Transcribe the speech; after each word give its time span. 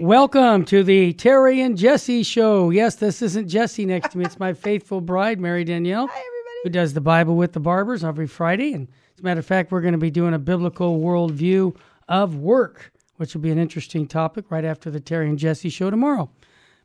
Welcome 0.00 0.64
to 0.66 0.82
the 0.82 1.12
Terry 1.12 1.60
and 1.60 1.76
Jesse 1.76 2.22
show. 2.22 2.70
Yes, 2.70 2.96
this 2.96 3.22
isn't 3.22 3.48
Jesse 3.48 3.84
next 3.84 4.10
to 4.10 4.18
me. 4.18 4.24
It's 4.24 4.38
my 4.38 4.52
faithful 4.54 5.00
bride, 5.00 5.38
Mary 5.38 5.62
Danielle. 5.62 6.08
Hi, 6.08 6.18
everybody. 6.18 6.60
Who 6.64 6.70
does 6.70 6.94
the 6.94 7.00
Bible 7.00 7.36
with 7.36 7.52
the 7.52 7.60
Barbers 7.60 8.02
every 8.02 8.26
Friday. 8.26 8.72
And 8.72 8.88
as 9.14 9.20
a 9.20 9.22
matter 9.22 9.40
of 9.40 9.46
fact, 9.46 9.70
we're 9.70 9.82
going 9.82 9.92
to 9.92 9.98
be 9.98 10.10
doing 10.10 10.34
a 10.34 10.38
biblical 10.38 10.98
worldview 11.00 11.76
of 12.08 12.36
work, 12.36 12.92
which 13.16 13.34
will 13.34 13.42
be 13.42 13.50
an 13.50 13.58
interesting 13.58 14.06
topic 14.06 14.50
right 14.50 14.64
after 14.64 14.90
the 14.90 15.00
Terry 15.00 15.28
and 15.28 15.38
Jesse 15.38 15.68
show 15.68 15.90
tomorrow. 15.90 16.30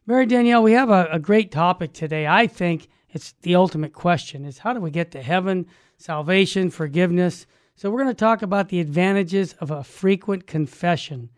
Mary 0.06 0.26
Danielle, 0.26 0.64
we 0.64 0.74
have 0.74 0.90
a, 0.90 1.08
a 1.12 1.20
great 1.20 1.52
topic 1.52 1.94
today. 1.94 2.28
I 2.28 2.48
think 2.48 2.90
it's 3.12 3.34
the 3.42 3.56
ultimate 3.56 3.94
question 3.94 4.46
is 4.46 4.60
how 4.60 4.74
do 4.74 4.82
we 4.82 4.92
get 4.92 5.12
to 5.12 5.22
heaven, 5.22 5.66
salvation, 5.98 6.70
forgiveness? 6.70 7.48
So 7.76 7.90
we're 7.90 8.04
going 8.04 8.10
to 8.10 8.14
talk 8.14 8.42
about 8.42 8.70
the 8.70 8.80
advantages 8.80 9.54
of 9.54 9.72
a 9.72 9.84
frequent 9.84 10.46
confession. 10.46 11.30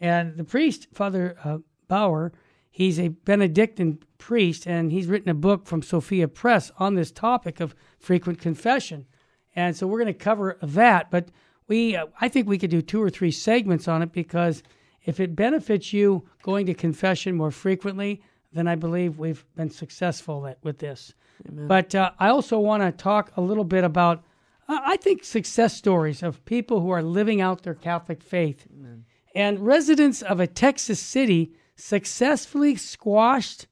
And 0.00 0.36
the 0.36 0.44
priest, 0.44 0.88
Father 0.92 1.36
uh, 1.44 1.58
Baur, 1.88 2.32
he's 2.70 2.98
a 2.98 3.08
Benedictine 3.08 3.98
priest, 4.18 4.66
and 4.66 4.92
he's 4.92 5.06
written 5.06 5.30
a 5.30 5.34
book 5.34 5.66
from 5.66 5.82
Sophia 5.82 6.28
Press 6.28 6.70
on 6.78 6.94
this 6.94 7.10
topic 7.10 7.60
of 7.60 7.74
frequent 7.98 8.40
confession. 8.40 9.06
And 9.54 9.74
so 9.74 9.86
we're 9.86 10.00
going 10.00 10.12
to 10.12 10.18
cover 10.18 10.58
that, 10.62 11.10
but 11.10 11.30
we, 11.68 11.96
uh, 11.96 12.06
I 12.20 12.28
think 12.28 12.46
we 12.46 12.58
could 12.58 12.70
do 12.70 12.82
two 12.82 13.02
or 13.02 13.10
three 13.10 13.30
segments 13.30 13.88
on 13.88 14.02
it 14.02 14.12
because 14.12 14.62
if 15.04 15.20
it 15.20 15.34
benefits 15.34 15.92
you 15.92 16.28
going 16.42 16.66
to 16.66 16.74
confession 16.74 17.36
more 17.36 17.50
frequently, 17.50 18.22
then 18.52 18.68
I 18.68 18.74
believe 18.74 19.18
we've 19.18 19.44
been 19.56 19.70
successful 19.70 20.46
at, 20.46 20.58
with 20.62 20.78
this. 20.78 21.14
Amen. 21.48 21.66
But 21.66 21.94
uh, 21.94 22.10
I 22.18 22.28
also 22.28 22.58
want 22.58 22.82
to 22.82 22.92
talk 22.92 23.32
a 23.36 23.40
little 23.40 23.64
bit 23.64 23.84
about, 23.84 24.24
uh, 24.68 24.80
I 24.84 24.96
think, 24.96 25.24
success 25.24 25.74
stories 25.74 26.22
of 26.22 26.44
people 26.44 26.80
who 26.80 26.90
are 26.90 27.02
living 27.02 27.40
out 27.40 27.62
their 27.62 27.74
Catholic 27.74 28.22
faith. 28.22 28.66
Amen. 28.72 29.04
And 29.36 29.66
residents 29.66 30.22
of 30.22 30.40
a 30.40 30.46
Texas 30.46 30.98
city 30.98 31.52
successfully 31.74 32.74
squashed 32.74 33.66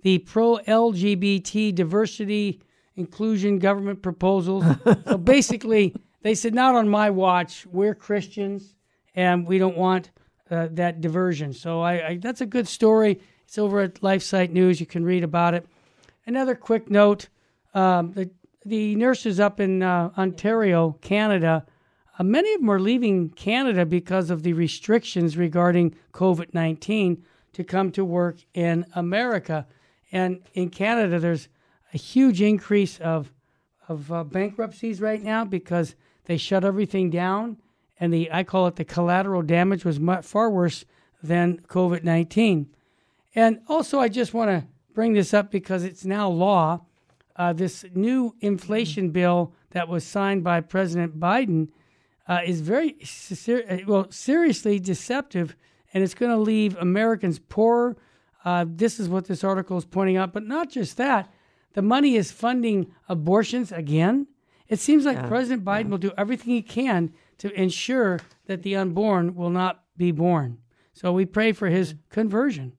the 0.00 0.16
pro 0.16 0.56
LGBT 0.66 1.74
diversity 1.74 2.62
inclusion 2.96 3.58
government 3.58 4.00
proposals. 4.00 4.64
so 5.06 5.18
basically, 5.18 5.94
they 6.22 6.34
said, 6.34 6.54
not 6.54 6.74
on 6.74 6.88
my 6.88 7.10
watch. 7.10 7.66
We're 7.66 7.94
Christians 7.94 8.76
and 9.14 9.46
we 9.46 9.58
don't 9.58 9.76
want 9.76 10.10
uh, 10.50 10.68
that 10.72 11.02
diversion. 11.02 11.52
So 11.52 11.82
I, 11.82 12.08
I, 12.08 12.16
that's 12.16 12.40
a 12.40 12.46
good 12.46 12.66
story. 12.66 13.20
It's 13.44 13.58
over 13.58 13.80
at 13.80 13.96
LifeSite 13.96 14.52
News. 14.52 14.80
You 14.80 14.86
can 14.86 15.04
read 15.04 15.22
about 15.22 15.52
it. 15.52 15.66
Another 16.24 16.54
quick 16.54 16.88
note 16.88 17.28
um, 17.74 18.12
the, 18.12 18.30
the 18.64 18.96
nurses 18.96 19.38
up 19.38 19.60
in 19.60 19.82
uh, 19.82 20.12
Ontario, 20.16 20.96
Canada, 21.02 21.66
uh, 22.20 22.22
many 22.22 22.52
of 22.52 22.60
them 22.60 22.70
are 22.70 22.78
leaving 22.78 23.30
Canada 23.30 23.86
because 23.86 24.28
of 24.28 24.42
the 24.42 24.52
restrictions 24.52 25.38
regarding 25.38 25.94
COVID 26.12 26.52
19 26.52 27.24
to 27.54 27.64
come 27.64 27.90
to 27.92 28.04
work 28.04 28.36
in 28.52 28.84
America. 28.94 29.66
And 30.12 30.42
in 30.52 30.68
Canada, 30.68 31.18
there's 31.18 31.48
a 31.94 31.96
huge 31.96 32.42
increase 32.42 33.00
of, 33.00 33.32
of 33.88 34.12
uh, 34.12 34.24
bankruptcies 34.24 35.00
right 35.00 35.22
now 35.22 35.46
because 35.46 35.94
they 36.26 36.36
shut 36.36 36.62
everything 36.62 37.08
down. 37.08 37.56
And 37.98 38.12
the 38.12 38.30
I 38.30 38.44
call 38.44 38.66
it 38.66 38.76
the 38.76 38.84
collateral 38.84 39.40
damage 39.40 39.86
was 39.86 39.98
much, 39.98 40.26
far 40.26 40.50
worse 40.50 40.84
than 41.22 41.60
COVID 41.68 42.04
19. 42.04 42.68
And 43.34 43.60
also, 43.66 43.98
I 43.98 44.08
just 44.08 44.34
want 44.34 44.50
to 44.50 44.66
bring 44.92 45.14
this 45.14 45.32
up 45.32 45.50
because 45.50 45.84
it's 45.84 46.04
now 46.04 46.28
law. 46.28 46.82
Uh, 47.36 47.54
this 47.54 47.86
new 47.94 48.34
inflation 48.40 49.08
bill 49.08 49.54
that 49.70 49.88
was 49.88 50.04
signed 50.04 50.44
by 50.44 50.60
President 50.60 51.18
Biden 51.18 51.68
uh, 52.28 52.40
is 52.44 52.60
very 52.60 52.96
ser- 53.04 53.64
uh, 53.68 53.78
well 53.86 54.10
seriously 54.10 54.78
deceptive, 54.78 55.56
and 55.92 56.02
it's 56.02 56.14
going 56.14 56.30
to 56.30 56.38
leave 56.38 56.76
Americans 56.76 57.38
poorer. 57.38 57.96
Uh, 58.44 58.64
this 58.68 58.98
is 58.98 59.08
what 59.08 59.26
this 59.26 59.44
article 59.44 59.76
is 59.76 59.84
pointing 59.84 60.16
out, 60.16 60.32
but 60.32 60.46
not 60.46 60.70
just 60.70 60.96
that. 60.96 61.32
The 61.74 61.82
money 61.82 62.16
is 62.16 62.32
funding 62.32 62.92
abortions 63.08 63.70
again. 63.70 64.26
It 64.68 64.78
seems 64.78 65.04
like 65.04 65.18
yeah, 65.18 65.28
President 65.28 65.64
Biden 65.64 65.84
yeah. 65.84 65.90
will 65.90 65.98
do 65.98 66.12
everything 66.16 66.54
he 66.54 66.62
can 66.62 67.12
to 67.38 67.52
ensure 67.60 68.20
that 68.46 68.62
the 68.62 68.76
unborn 68.76 69.34
will 69.34 69.50
not 69.50 69.84
be 69.96 70.12
born. 70.12 70.58
So 70.92 71.12
we 71.12 71.26
pray 71.26 71.52
for 71.52 71.68
his 71.68 71.94
conversion. 72.08 72.72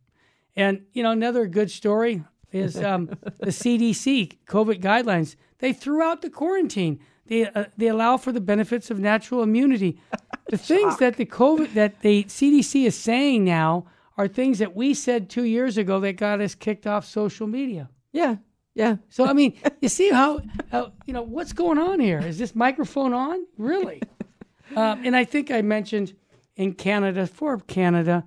And 0.56 0.86
you 0.94 1.04
know, 1.04 1.12
another 1.12 1.48
good 1.48 1.72
story 1.72 2.24
is 2.52 2.82
um, 2.82 3.08
the 3.40 3.48
CDC 3.52 4.40
COVID 4.46 4.82
guidelines. 4.82 5.36
They 5.60 5.74
threw 5.74 6.02
out 6.02 6.22
the 6.22 6.30
quarantine. 6.30 7.00
They 7.32 7.46
uh, 7.46 7.64
they 7.78 7.88
allow 7.88 8.18
for 8.18 8.34
the 8.34 8.42
benefits 8.42 8.92
of 8.92 9.00
natural 9.00 9.42
immunity. 9.42 10.00
The 10.50 10.58
things 10.58 10.98
that 10.98 11.16
the 11.16 11.26
COVID 11.26 11.76
that 11.76 12.02
the 12.02 12.26
CDC 12.26 12.86
is 12.86 12.98
saying 12.98 13.46
now 13.46 13.86
are 14.18 14.28
things 14.28 14.60
that 14.60 14.76
we 14.76 14.94
said 14.94 15.30
two 15.30 15.46
years 15.46 15.78
ago 15.78 16.02
that 16.02 16.18
got 16.18 16.42
us 16.42 16.56
kicked 16.56 16.86
off 16.86 17.06
social 17.06 17.48
media. 17.48 17.90
Yeah, 18.12 18.36
yeah. 18.76 18.98
So 19.08 19.26
I 19.26 19.32
mean, 19.32 19.58
you 19.82 19.88
see 19.88 20.10
how, 20.10 20.42
how 20.70 20.92
you 21.06 21.14
know 21.14 21.22
what's 21.22 21.54
going 21.54 21.78
on 21.78 22.02
here? 22.02 22.20
Is 22.20 22.38
this 22.38 22.54
microphone 22.54 23.14
on? 23.14 23.46
Really? 23.58 24.02
um, 24.76 25.06
and 25.06 25.16
I 25.16 25.24
think 25.24 25.52
I 25.52 25.62
mentioned 25.62 26.16
in 26.58 26.74
Canada 26.74 27.28
for 27.28 27.58
Canada, 27.60 28.26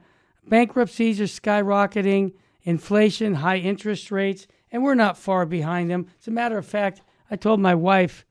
bankruptcies 0.48 1.21
are 1.21 1.25
skyrocketing, 1.25 2.32
inflation, 2.62 3.34
high 3.34 3.59
interest 3.59 4.10
rates, 4.10 4.47
and 4.72 4.82
we're 4.82 4.94
not 4.94 5.19
far 5.19 5.44
behind 5.44 5.91
them. 5.91 6.06
As 6.22 6.28
a 6.28 6.31
matter 6.31 6.56
of 6.56 6.65
fact, 6.65 7.03
I 7.31 7.36
told 7.36 7.60
my 7.60 7.75
wife 7.75 8.25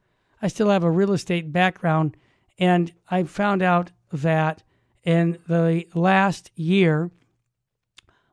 I 0.43 0.47
still 0.49 0.69
have 0.69 0.83
a 0.83 0.91
real 0.91 1.13
estate 1.13 1.53
background, 1.53 2.17
and 2.59 2.91
I 3.09 3.23
found 3.23 3.61
out 3.61 3.91
that 4.11 4.61
in 5.05 5.39
the 5.47 5.87
last 5.95 6.51
year, 6.55 7.11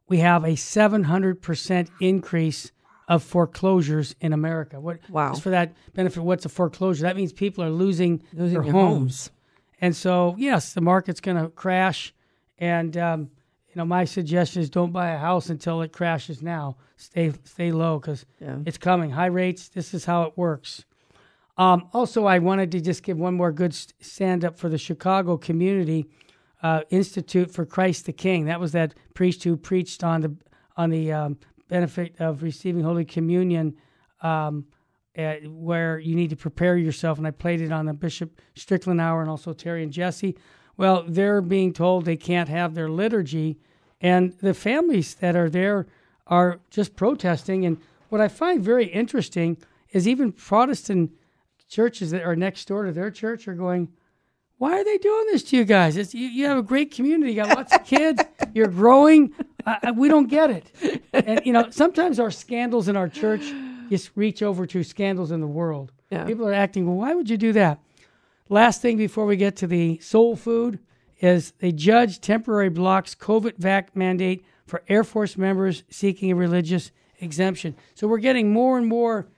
we 0.09 0.19
have 0.19 0.43
a 0.43 0.55
700% 0.55 1.89
increase 2.01 2.73
of 3.07 3.23
foreclosures 3.23 4.17
in 4.21 4.33
America. 4.33 4.81
What, 4.81 4.99
wow. 5.09 5.31
Just 5.31 5.43
for 5.43 5.51
that 5.51 5.73
benefit, 5.95 6.21
what's 6.25 6.45
a 6.45 6.49
foreclosure? 6.49 7.05
That 7.05 7.17
means 7.17 7.33
people 7.33 7.63
are 7.63 7.71
losing, 7.71 8.25
losing 8.33 8.55
their 8.55 8.73
homes. 8.73 8.75
homes. 8.75 9.31
And 9.81 9.95
so, 9.95 10.35
yes, 10.37 10.73
the 10.73 10.81
market's 10.81 11.21
going 11.21 11.41
to 11.41 11.49
crash. 11.49 12.13
And, 12.59 12.97
um, 12.97 13.31
you 13.69 13.77
know, 13.77 13.85
my 13.85 14.05
suggestion 14.05 14.63
is 14.63 14.69
don't 14.69 14.91
buy 14.91 15.11
a 15.11 15.19
house 15.19 15.49
until 15.49 15.81
it 15.83 15.93
crashes 15.93 16.43
now. 16.43 16.77
Stay, 16.97 17.33
stay 17.45 17.71
low 17.71 18.01
because 18.01 18.27
yeah. 18.41 18.59
it's 18.67 18.79
coming. 18.79 19.11
High 19.11 19.27
rates, 19.27 19.69
this 19.69 19.95
is 19.95 20.05
how 20.05 20.25
it 20.25 20.37
works. 20.37 20.85
Um, 21.61 21.91
also, 21.93 22.25
I 22.25 22.39
wanted 22.39 22.73
to 22.73 22.81
just 22.81 23.03
give 23.03 23.19
one 23.19 23.35
more 23.35 23.53
good 23.53 23.75
stand 23.75 24.47
up 24.47 24.59
for 24.59 24.71
the 24.71 24.79
Chicago 24.79 25.37
Community 25.37 26.09
uh, 26.63 26.85
Institute 26.89 27.51
for 27.51 27.67
Christ 27.67 28.07
the 28.07 28.15
King. 28.15 28.47
That 28.47 28.59
was 28.59 28.73
that 28.73 28.95
priest 29.13 29.45
who 29.45 29.59
preached 29.59 30.03
on 30.03 30.23
the 30.23 30.37
on 30.79 30.89
the 30.89 31.13
um, 31.13 31.39
benefit 31.69 32.15
of 32.19 32.43
receiving 32.43 32.83
Holy 32.83 33.05
Communion, 33.05 33.77
um, 34.23 34.65
at, 35.15 35.47
where 35.47 35.99
you 35.99 36.15
need 36.17 36.31
to 36.31 36.37
prepare 36.37 36.79
yourself. 36.79 37.19
And 37.19 37.27
I 37.27 37.31
played 37.31 37.61
it 37.61 37.73
on 37.73 37.85
the 37.85 37.93
Bishop 37.93 38.41
Strickland 38.55 38.99
Hour 38.99 39.21
and 39.21 39.29
also 39.29 39.53
Terry 39.53 39.83
and 39.83 39.93
Jesse. 39.93 40.39
Well, 40.79 41.05
they're 41.07 41.43
being 41.43 41.75
told 41.75 42.07
they 42.07 42.17
can't 42.17 42.49
have 42.49 42.75
their 42.75 42.89
liturgy, 42.89 43.59
and 44.01 44.33
the 44.41 44.55
families 44.55 45.15
that 45.17 45.37
are 45.37 45.51
there 45.51 45.89
are 46.27 46.61
just 46.71 46.97
protesting. 46.97 47.67
And 47.67 47.77
what 48.09 48.23
I 48.23 48.29
find 48.29 48.65
very 48.65 48.87
interesting 48.87 49.59
is 49.91 50.09
even 50.09 50.33
Protestant 50.33 51.11
churches 51.71 52.11
that 52.11 52.23
are 52.23 52.37
next 52.37 52.67
door 52.67 52.85
to 52.85 52.93
their 52.93 53.11
church 53.11 53.47
are 53.49 53.55
going, 53.55 53.89
why 54.59 54.79
are 54.79 54.85
they 54.85 54.99
doing 54.99 55.27
this 55.31 55.43
to 55.45 55.57
you 55.57 55.65
guys? 55.65 55.97
It's, 55.97 56.13
you, 56.13 56.29
you 56.29 56.45
have 56.47 56.59
a 56.59 56.63
great 56.63 56.91
community. 56.91 57.33
You 57.33 57.43
got 57.43 57.57
lots 57.57 57.75
of 57.75 57.85
kids. 57.85 58.23
You're 58.55 58.67
growing. 58.67 59.33
Uh, 59.65 59.93
we 59.97 60.09
don't 60.09 60.29
get 60.29 60.51
it. 60.51 61.03
And, 61.15 61.41
you 61.47 61.53
know, 61.53 61.71
sometimes 61.71 62.21
our 62.21 62.31
scandals 62.31 62.89
in 62.89 62.97
our 62.97 63.09
church 63.09 63.43
just 63.89 64.11
reach 64.17 64.43
over 64.43 64.67
to 64.67 64.83
scandals 64.83 65.31
in 65.31 65.41
the 65.41 65.47
world. 65.47 65.93
Yeah. 66.11 66.25
People 66.25 66.47
are 66.47 66.53
acting, 66.53 66.87
well, 66.87 66.97
why 66.97 67.15
would 67.15 67.31
you 67.31 67.39
do 67.39 67.53
that? 67.53 67.79
Last 68.49 68.83
thing 68.83 68.99
before 68.99 69.25
we 69.25 69.37
get 69.37 69.57
to 69.57 69.67
the 69.67 69.99
soul 70.01 70.35
food 70.37 70.81
is 71.21 71.53
a 71.63 71.71
judge 71.71 72.21
temporary 72.21 72.69
blocks 72.69 73.15
COVID 73.15 73.57
vac 73.57 73.95
mandate 73.95 74.45
for 74.67 74.83
Air 74.89 75.05
Force 75.05 75.39
members 75.39 75.85
seeking 75.89 76.33
a 76.33 76.35
religious 76.35 76.91
exemption. 77.21 77.77
So 77.95 78.09
we're 78.09 78.19
getting 78.19 78.53
more 78.53 78.77
and 78.77 78.87
more 78.87 79.29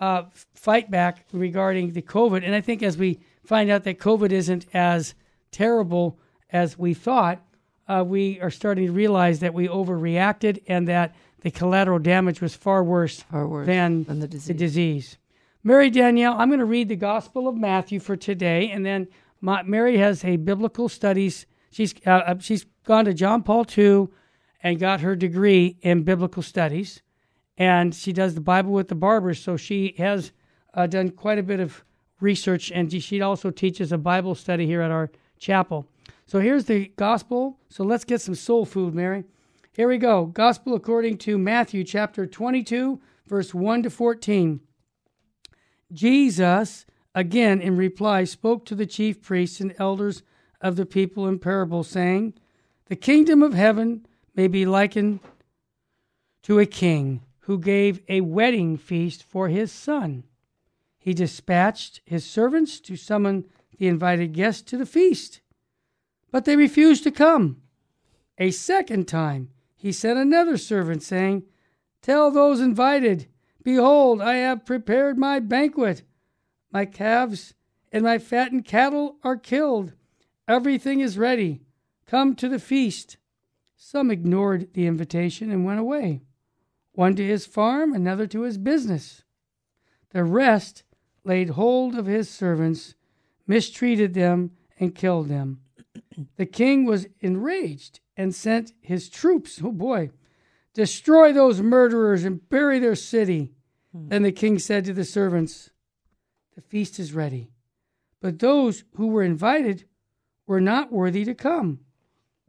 uh, 0.00 0.24
fight 0.54 0.90
back 0.90 1.26
regarding 1.32 1.92
the 1.92 2.02
COVID. 2.02 2.42
And 2.44 2.54
I 2.54 2.60
think 2.60 2.82
as 2.82 2.96
we 2.96 3.20
find 3.44 3.70
out 3.70 3.84
that 3.84 3.98
COVID 3.98 4.32
isn't 4.32 4.66
as 4.72 5.14
terrible 5.52 6.18
as 6.50 6.78
we 6.78 6.94
thought, 6.94 7.40
uh, 7.86 8.04
we 8.06 8.40
are 8.40 8.50
starting 8.50 8.86
to 8.86 8.92
realize 8.92 9.40
that 9.40 9.52
we 9.52 9.68
overreacted 9.68 10.62
and 10.66 10.88
that 10.88 11.14
the 11.42 11.50
collateral 11.50 11.98
damage 11.98 12.40
was 12.40 12.54
far 12.54 12.84
worse, 12.84 13.20
far 13.22 13.46
worse 13.46 13.66
than, 13.66 14.04
than 14.04 14.20
the, 14.20 14.28
disease. 14.28 14.46
the 14.46 14.54
disease. 14.54 15.18
Mary 15.62 15.90
Danielle, 15.90 16.34
I'm 16.38 16.48
going 16.48 16.60
to 16.60 16.66
read 16.66 16.88
the 16.88 16.96
Gospel 16.96 17.48
of 17.48 17.56
Matthew 17.56 18.00
for 18.00 18.16
today, 18.16 18.70
and 18.70 18.84
then 18.84 19.08
my, 19.40 19.62
Mary 19.62 19.98
has 19.98 20.24
a 20.24 20.36
biblical 20.36 20.88
studies. 20.88 21.46
She's 21.70 21.94
uh, 22.06 22.10
uh 22.10 22.38
she's 22.38 22.66
gone 22.84 23.04
to 23.06 23.14
John 23.14 23.42
Paul 23.42 23.66
II 23.76 24.08
and 24.62 24.78
got 24.78 25.00
her 25.00 25.16
degree 25.16 25.76
in 25.82 26.02
biblical 26.02 26.42
studies 26.42 27.02
and 27.56 27.94
she 27.94 28.12
does 28.12 28.34
the 28.34 28.40
Bible 28.40 28.72
with 28.72 28.88
the 28.88 28.94
Barbers. 28.94 29.42
So 29.42 29.56
she 29.56 29.94
has 29.98 30.32
uh, 30.74 30.86
done 30.86 31.10
quite 31.10 31.38
a 31.38 31.42
bit 31.42 31.60
of 31.60 31.84
research, 32.20 32.70
and 32.70 32.90
she 33.02 33.20
also 33.20 33.50
teaches 33.50 33.92
a 33.92 33.98
Bible 33.98 34.34
study 34.34 34.66
here 34.66 34.82
at 34.82 34.90
our 34.90 35.10
chapel. 35.38 35.86
So 36.26 36.38
here's 36.38 36.66
the 36.66 36.92
gospel. 36.96 37.58
So 37.68 37.82
let's 37.84 38.04
get 38.04 38.20
some 38.20 38.34
soul 38.34 38.64
food, 38.64 38.94
Mary. 38.94 39.24
Here 39.72 39.88
we 39.88 39.98
go. 39.98 40.26
Gospel 40.26 40.74
according 40.74 41.18
to 41.18 41.38
Matthew 41.38 41.84
chapter 41.84 42.26
22, 42.26 43.00
verse 43.26 43.54
1 43.54 43.84
to 43.84 43.90
14. 43.90 44.60
Jesus, 45.92 46.86
again 47.14 47.60
in 47.60 47.76
reply, 47.76 48.24
spoke 48.24 48.64
to 48.66 48.74
the 48.74 48.86
chief 48.86 49.22
priests 49.22 49.60
and 49.60 49.74
elders 49.78 50.22
of 50.60 50.76
the 50.76 50.86
people 50.86 51.26
in 51.26 51.38
parable, 51.38 51.82
saying, 51.82 52.34
The 52.86 52.96
kingdom 52.96 53.42
of 53.42 53.54
heaven 53.54 54.06
may 54.34 54.46
be 54.46 54.66
likened 54.66 55.20
to 56.42 56.58
a 56.58 56.66
king 56.66 57.22
who 57.50 57.58
gave 57.58 58.00
a 58.08 58.20
wedding 58.20 58.76
feast 58.76 59.24
for 59.24 59.48
his 59.48 59.72
son. 59.72 60.22
He 61.00 61.12
dispatched 61.12 62.00
his 62.04 62.24
servants 62.24 62.78
to 62.82 62.94
summon 62.94 63.44
the 63.76 63.88
invited 63.88 64.34
guests 64.34 64.62
to 64.70 64.76
the 64.76 64.86
feast, 64.86 65.40
but 66.30 66.44
they 66.44 66.54
refused 66.54 67.02
to 67.02 67.10
come. 67.10 67.60
A 68.38 68.52
second 68.52 69.08
time 69.08 69.50
he 69.74 69.90
sent 69.90 70.16
another 70.16 70.56
servant, 70.56 71.02
saying, 71.02 71.42
Tell 72.02 72.30
those 72.30 72.60
invited, 72.60 73.26
Behold, 73.64 74.22
I 74.22 74.34
have 74.34 74.64
prepared 74.64 75.18
my 75.18 75.40
banquet. 75.40 76.02
My 76.70 76.84
calves 76.84 77.54
and 77.90 78.04
my 78.04 78.18
fattened 78.18 78.64
cattle 78.64 79.16
are 79.24 79.36
killed. 79.36 79.92
Everything 80.46 81.00
is 81.00 81.18
ready. 81.18 81.62
Come 82.06 82.36
to 82.36 82.48
the 82.48 82.60
feast. 82.60 83.16
Some 83.74 84.08
ignored 84.08 84.72
the 84.74 84.86
invitation 84.86 85.50
and 85.50 85.64
went 85.64 85.80
away, 85.80 86.20
one 86.92 87.14
to 87.16 87.26
his 87.26 87.46
farm, 87.46 87.92
another 87.92 88.26
to 88.26 88.42
his 88.42 88.58
business. 88.58 89.22
The 90.10 90.24
rest 90.24 90.84
laid 91.24 91.50
hold 91.50 91.94
of 91.94 92.06
his 92.06 92.28
servants, 92.28 92.94
mistreated 93.46 94.14
them, 94.14 94.52
and 94.78 94.94
killed 94.94 95.28
them. 95.28 95.60
The 96.36 96.46
king 96.46 96.84
was 96.84 97.06
enraged 97.20 98.00
and 98.16 98.34
sent 98.34 98.72
his 98.80 99.08
troops, 99.08 99.60
oh 99.62 99.72
boy, 99.72 100.10
destroy 100.74 101.32
those 101.32 101.60
murderers 101.60 102.24
and 102.24 102.46
bury 102.48 102.78
their 102.78 102.94
city. 102.94 103.52
Hmm. 103.92 104.08
Then 104.08 104.22
the 104.22 104.32
king 104.32 104.58
said 104.58 104.84
to 104.84 104.92
the 104.92 105.04
servants, 105.04 105.70
The 106.54 106.60
feast 106.60 106.98
is 106.98 107.12
ready, 107.12 107.50
but 108.20 108.38
those 108.38 108.84
who 108.96 109.08
were 109.08 109.22
invited 109.22 109.84
were 110.46 110.60
not 110.60 110.92
worthy 110.92 111.24
to 111.24 111.34
come. 111.34 111.80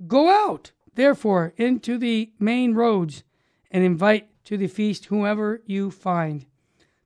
Go 0.08 0.30
out, 0.30 0.72
therefore, 0.96 1.54
into 1.58 1.98
the 1.98 2.32
main 2.40 2.74
roads 2.74 3.24
and 3.70 3.84
invite 3.84 4.30
to 4.46 4.58
the 4.58 4.68
feast 4.68 5.06
whoever 5.06 5.62
you 5.66 5.92
find. 5.92 6.46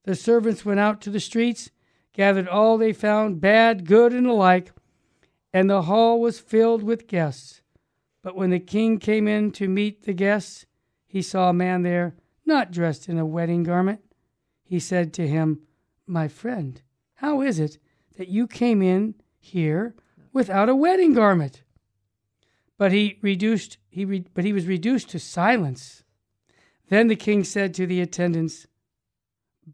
The 0.03 0.15
servants 0.15 0.65
went 0.65 0.79
out 0.79 1.01
to 1.01 1.09
the 1.09 1.19
streets, 1.19 1.71
gathered 2.13 2.47
all 2.47 2.77
they 2.77 2.93
found, 2.93 3.41
bad, 3.41 3.85
good, 3.85 4.13
and 4.13 4.27
alike, 4.27 4.71
and 5.53 5.69
the 5.69 5.83
hall 5.83 6.19
was 6.19 6.39
filled 6.39 6.83
with 6.83 7.07
guests. 7.07 7.61
But 8.21 8.35
when 8.35 8.49
the 8.49 8.59
king 8.59 8.99
came 8.99 9.27
in 9.27 9.51
to 9.51 9.67
meet 9.67 10.03
the 10.03 10.13
guests, 10.13 10.65
he 11.05 11.21
saw 11.21 11.49
a 11.49 11.53
man 11.53 11.83
there 11.83 12.15
not 12.45 12.71
dressed 12.71 13.09
in 13.09 13.17
a 13.17 13.25
wedding 13.25 13.63
garment. 13.63 14.01
He 14.63 14.79
said 14.79 15.13
to 15.13 15.27
him, 15.27 15.61
My 16.07 16.27
friend, 16.27 16.81
how 17.15 17.41
is 17.41 17.59
it 17.59 17.77
that 18.17 18.27
you 18.27 18.47
came 18.47 18.81
in 18.81 19.15
here 19.39 19.95
without 20.33 20.69
a 20.69 20.75
wedding 20.75 21.13
garment? 21.13 21.63
But 22.77 22.91
he 22.91 23.19
reduced 23.21 23.77
he 23.89 24.03
re, 24.03 24.25
but 24.33 24.43
he 24.43 24.51
was 24.51 24.67
reduced 24.67 25.09
to 25.11 25.19
silence. 25.19 26.03
Then 26.89 27.07
the 27.07 27.15
king 27.15 27.43
said 27.43 27.73
to 27.75 27.87
the 27.87 28.01
attendants, 28.01 28.67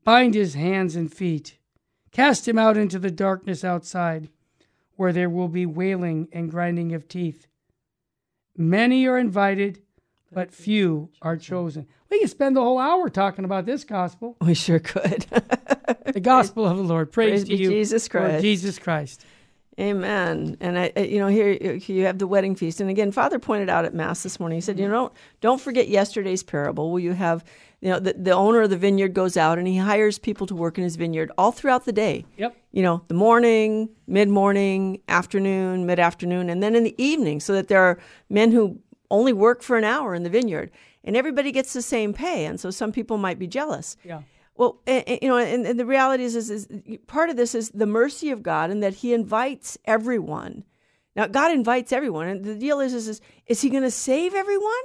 Bind 0.04 0.34
his 0.34 0.54
hands 0.54 0.96
and 0.96 1.14
feet. 1.14 1.58
Cast 2.12 2.48
him 2.48 2.58
out 2.58 2.78
into 2.78 3.00
the 3.00 3.12
darkness 3.12 3.64
outside, 3.64 4.30
where 4.96 5.14
there 5.14 5.30
will 5.30 5.48
be 5.48 5.66
wailing 5.66 6.28
and 6.32 6.52
grinding 6.52 6.94
of 6.94 7.08
teeth. 7.08 7.48
Many 8.58 9.08
are 9.08 9.18
invited, 9.18 9.82
but 10.32 10.54
few 10.54 11.10
are 11.22 11.38
chosen. 11.38 11.88
We 12.10 12.20
could 12.20 12.30
spend 12.30 12.56
the 12.56 12.62
whole 12.62 12.80
hour 12.80 13.10
talking 13.10 13.46
about 13.46 13.66
this 13.66 13.84
gospel. 13.84 14.38
We 14.42 14.54
sure 14.54 14.80
could. 14.80 15.22
the 16.06 16.20
gospel 16.22 16.66
of 16.66 16.78
the 16.78 16.84
Lord. 16.84 17.12
Praise, 17.12 17.46
Praise 17.46 17.50
to 17.50 17.56
you, 17.56 17.70
Jesus 17.70 18.08
Christ. 18.08 18.30
Lord 18.30 18.42
Jesus 18.42 18.80
Christ. 18.80 19.26
Amen. 19.82 20.58
And 20.60 20.78
I, 20.78 20.92
you 21.00 21.18
know, 21.18 21.28
here 21.28 21.50
you 21.50 22.06
have 22.06 22.20
the 22.20 22.28
wedding 22.28 22.56
feast, 22.56 22.80
and 22.80 22.90
again, 22.90 23.12
Father 23.12 23.40
pointed 23.40 23.68
out 23.68 23.84
at 23.84 23.96
Mass 23.96 24.22
this 24.22 24.40
morning. 24.40 24.58
He 24.58 24.62
said, 24.62 24.78
you 24.78 24.88
know, 24.88 24.94
don't 24.94 25.14
don't 25.42 25.62
forget 25.62 25.88
yesterday's 25.88 26.44
parable, 26.44 26.92
where 26.92 27.02
you 27.02 27.14
have, 27.14 27.44
you 27.80 27.90
know, 27.90 28.00
the, 28.00 28.14
the 28.14 28.32
owner 28.32 28.62
of 28.62 28.70
the 28.70 28.78
vineyard 28.78 29.16
goes 29.16 29.38
out 29.38 29.58
and 29.58 29.68
he 29.68 29.78
hires 29.78 30.20
people 30.20 30.46
to 30.46 30.56
work 30.56 30.78
in 30.78 30.84
his 30.84 30.98
vineyard 30.98 31.32
all 31.36 31.52
throughout 31.52 31.86
the 31.86 31.92
day. 31.92 32.26
Yep. 32.38 32.56
You 32.72 32.84
know, 32.84 33.04
the 33.08 33.16
morning, 33.16 33.90
mid 34.06 34.30
morning, 34.30 35.02
afternoon, 35.08 35.88
mid 35.88 36.00
afternoon, 36.00 36.52
and 36.52 36.62
then 36.62 36.76
in 36.76 36.84
the 36.84 36.96
evening, 37.04 37.40
so 37.40 37.54
that 37.54 37.68
there 37.68 37.82
are 37.82 37.98
men 38.30 38.52
who 38.52 38.80
only 39.10 39.34
work 39.34 39.64
for 39.64 39.78
an 39.78 39.84
hour 39.84 40.14
in 40.14 40.22
the 40.22 40.30
vineyard, 40.30 40.70
and 41.04 41.18
everybody 41.18 41.52
gets 41.52 41.74
the 41.74 41.82
same 41.82 42.14
pay. 42.14 42.46
And 42.46 42.60
so 42.60 42.70
some 42.70 42.92
people 42.92 43.18
might 43.18 43.40
be 43.40 43.48
jealous. 43.48 43.98
Yeah. 44.04 44.22
Well, 44.62 44.80
you 44.86 45.28
know, 45.28 45.38
and, 45.38 45.66
and 45.66 45.80
the 45.80 45.88
reality 45.88 46.24
is, 46.24 46.36
is, 46.36 46.52
is, 46.52 46.68
part 47.08 47.32
of 47.32 47.36
this 47.36 47.56
is 47.56 47.72
the 47.72 47.88
mercy 47.88 48.30
of 48.30 48.44
God 48.44 48.70
and 48.70 48.84
that 48.84 48.94
He 48.94 49.12
invites 49.12 49.76
everyone. 49.86 50.66
Now, 51.16 51.26
God 51.26 51.52
invites 51.52 51.92
everyone, 51.92 52.28
and 52.28 52.46
the 52.46 52.54
deal 52.54 52.80
is, 52.80 52.94
is, 52.94 53.08
is, 53.08 53.22
is 53.48 53.62
He 53.62 53.72
going 53.72 53.82
to 53.82 53.90
save 53.90 54.36
everyone? 54.36 54.84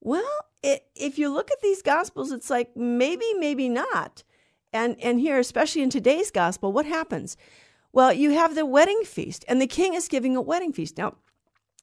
Well, 0.00 0.30
it, 0.62 0.86
if 0.94 1.18
you 1.18 1.30
look 1.30 1.50
at 1.50 1.60
these 1.62 1.82
gospels, 1.82 2.30
it's 2.30 2.48
like 2.48 2.76
maybe, 2.76 3.26
maybe 3.40 3.68
not. 3.68 4.22
And 4.72 4.96
and 5.02 5.18
here, 5.18 5.40
especially 5.40 5.82
in 5.82 5.90
today's 5.90 6.30
gospel, 6.30 6.72
what 6.72 6.86
happens? 6.86 7.36
Well, 7.92 8.12
you 8.12 8.30
have 8.30 8.54
the 8.54 8.64
wedding 8.64 9.02
feast, 9.04 9.44
and 9.48 9.60
the 9.60 9.66
king 9.66 9.94
is 9.94 10.06
giving 10.06 10.36
a 10.36 10.40
wedding 10.40 10.72
feast. 10.72 10.96
Now, 10.96 11.16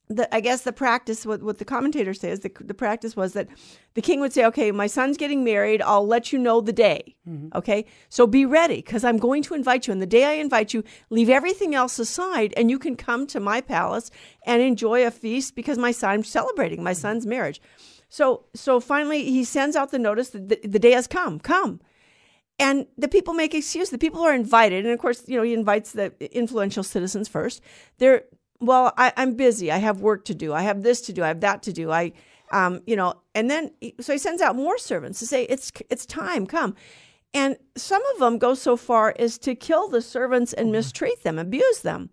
the, 0.10 0.34
I 0.34 0.40
guess 0.40 0.64
the 0.64 0.74
practice, 0.74 1.24
what, 1.24 1.44
what 1.44 1.60
the 1.60 1.66
commentator 1.66 2.16
says, 2.16 2.40
the, 2.40 2.52
the 2.62 2.74
practice 2.74 3.16
was 3.16 3.34
that 3.34 3.48
the 3.94 4.02
king 4.02 4.20
would 4.22 4.34
say, 4.34 4.44
okay, 4.46 4.72
my 4.72 4.88
son's 4.88 5.18
getting 5.18 5.44
married. 5.44 5.84
I'll 5.84 6.06
let 6.06 6.34
you 6.34 6.40
know 6.40 6.62
the 6.62 6.74
day. 6.74 7.16
Mm-hmm. 7.28 7.56
Okay. 7.56 7.86
So 8.10 8.26
be 8.26 8.44
ready 8.44 8.78
because 8.78 9.04
I'm 9.04 9.18
going 9.18 9.44
to 9.44 9.54
invite 9.54 9.86
you. 9.86 9.94
And 9.94 10.02
the 10.02 10.08
day 10.08 10.26
I 10.26 10.34
invite 10.34 10.74
you, 10.74 10.84
leave 11.12 11.30
everything 11.30 11.76
else 11.76 12.00
aside 12.00 12.56
and 12.58 12.72
you 12.72 12.80
can 12.80 12.96
come 12.96 13.28
to 13.28 13.40
my 13.40 13.62
palace 13.62 14.10
and 14.48 14.64
enjoy 14.64 15.06
a 15.06 15.12
feast 15.12 15.56
because 15.56 15.78
my 15.78 15.92
son's 15.92 16.28
celebrating 16.28 16.84
my 16.84 16.94
son's 16.94 17.28
marriage. 17.28 17.62
So, 18.10 18.46
so 18.56 18.80
finally 18.80 19.26
he 19.26 19.44
sends 19.44 19.76
out 19.76 19.92
the 19.92 20.00
notice 20.00 20.32
that 20.32 20.50
the, 20.50 20.60
the 20.68 20.80
day 20.80 20.92
has 20.92 21.06
come, 21.06 21.40
come. 21.40 21.82
And 22.58 22.88
the 22.98 23.08
people 23.08 23.34
make 23.36 23.54
excuse. 23.54 23.90
The 23.90 23.98
people 23.98 24.22
are 24.22 24.34
invited, 24.34 24.84
and 24.84 24.94
of 24.94 25.00
course, 25.00 25.24
you 25.30 25.38
know, 25.38 25.44
he 25.44 25.54
invites 25.54 25.94
the 25.94 26.12
influential 26.38 26.84
citizens 26.84 27.30
first. 27.30 27.62
They're 28.00 28.24
well, 28.60 28.94
I, 28.98 29.14
am 29.16 29.36
busy. 29.36 29.72
I 29.72 29.78
have 29.78 30.02
work 30.02 30.26
to 30.26 30.36
do. 30.36 30.54
I 30.54 30.64
have 30.64 30.84
this 30.84 31.02
to 31.02 31.14
do. 31.14 31.24
I 31.24 31.28
have 31.28 31.42
that 31.42 31.64
to 31.64 31.74
do. 31.74 31.92
I, 31.92 32.12
um, 32.52 32.82
you 32.86 32.96
know, 32.96 33.14
and 33.36 33.50
then 33.50 33.72
so 34.00 34.14
he 34.14 34.20
sends 34.20 34.42
out 34.42 34.56
more 34.56 34.78
servants 34.78 35.20
to 35.20 35.28
say 35.28 35.44
it's 35.44 35.72
it's 35.90 36.06
time, 36.06 36.46
come. 36.46 36.76
And 37.34 37.58
some 37.78 38.02
of 38.14 38.20
them 38.20 38.40
go 38.40 38.56
so 38.56 38.76
far 38.76 39.14
as 39.20 39.38
to 39.40 39.54
kill 39.54 39.88
the 39.88 40.02
servants 40.02 40.52
and 40.54 40.68
mm-hmm. 40.68 40.74
mistreat 40.74 41.24
them, 41.24 41.38
abuse 41.38 41.82
them. 41.82 42.10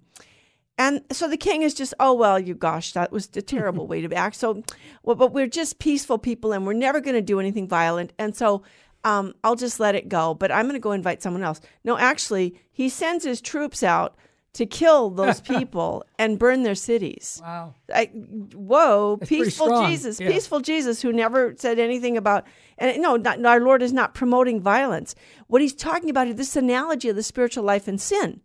And 0.78 1.02
so 1.10 1.26
the 1.26 1.38
king 1.38 1.62
is 1.62 1.72
just, 1.72 1.94
oh 1.98 2.12
well, 2.12 2.38
you 2.38 2.54
gosh, 2.54 2.92
that 2.92 3.10
was 3.10 3.30
a 3.34 3.42
terrible 3.42 3.86
way 3.88 4.06
to 4.06 4.14
act. 4.14 4.36
So, 4.36 4.62
well, 5.02 5.16
but 5.16 5.32
we're 5.32 5.46
just 5.46 5.78
peaceful 5.78 6.18
people, 6.18 6.52
and 6.52 6.66
we're 6.66 6.74
never 6.74 7.00
going 7.00 7.16
to 7.16 7.22
do 7.22 7.40
anything 7.40 7.66
violent. 7.66 8.12
And 8.18 8.36
so, 8.36 8.62
um, 9.04 9.34
I'll 9.42 9.56
just 9.56 9.80
let 9.80 9.94
it 9.94 10.08
go. 10.08 10.34
But 10.34 10.52
I'm 10.52 10.66
going 10.66 10.74
to 10.74 10.80
go 10.80 10.92
invite 10.92 11.22
someone 11.22 11.42
else. 11.42 11.60
No, 11.82 11.96
actually, 11.96 12.60
he 12.70 12.88
sends 12.88 13.24
his 13.24 13.40
troops 13.40 13.82
out 13.82 14.16
to 14.56 14.66
kill 14.66 15.10
those 15.10 15.40
people 15.54 16.04
and 16.18 16.38
burn 16.38 16.62
their 16.62 16.74
cities. 16.74 17.40
Wow. 17.42 17.74
I, 17.94 18.06
whoa, 18.06 19.16
That's 19.16 19.28
peaceful 19.28 19.86
Jesus, 19.86 20.18
yeah. 20.20 20.30
peaceful 20.30 20.60
Jesus 20.60 21.02
who 21.02 21.12
never 21.12 21.54
said 21.56 21.78
anything 21.78 22.16
about, 22.16 22.46
and 22.78 23.00
no, 23.00 23.16
not, 23.16 23.44
our 23.44 23.60
Lord 23.60 23.82
is 23.82 23.92
not 23.92 24.14
promoting 24.14 24.60
violence. 24.60 25.14
What 25.46 25.62
he's 25.62 25.74
talking 25.74 26.10
about 26.10 26.28
is 26.28 26.36
this 26.36 26.56
analogy 26.56 27.08
of 27.08 27.16
the 27.16 27.22
spiritual 27.22 27.64
life 27.64 27.86
and 27.86 28.00
sin. 28.00 28.40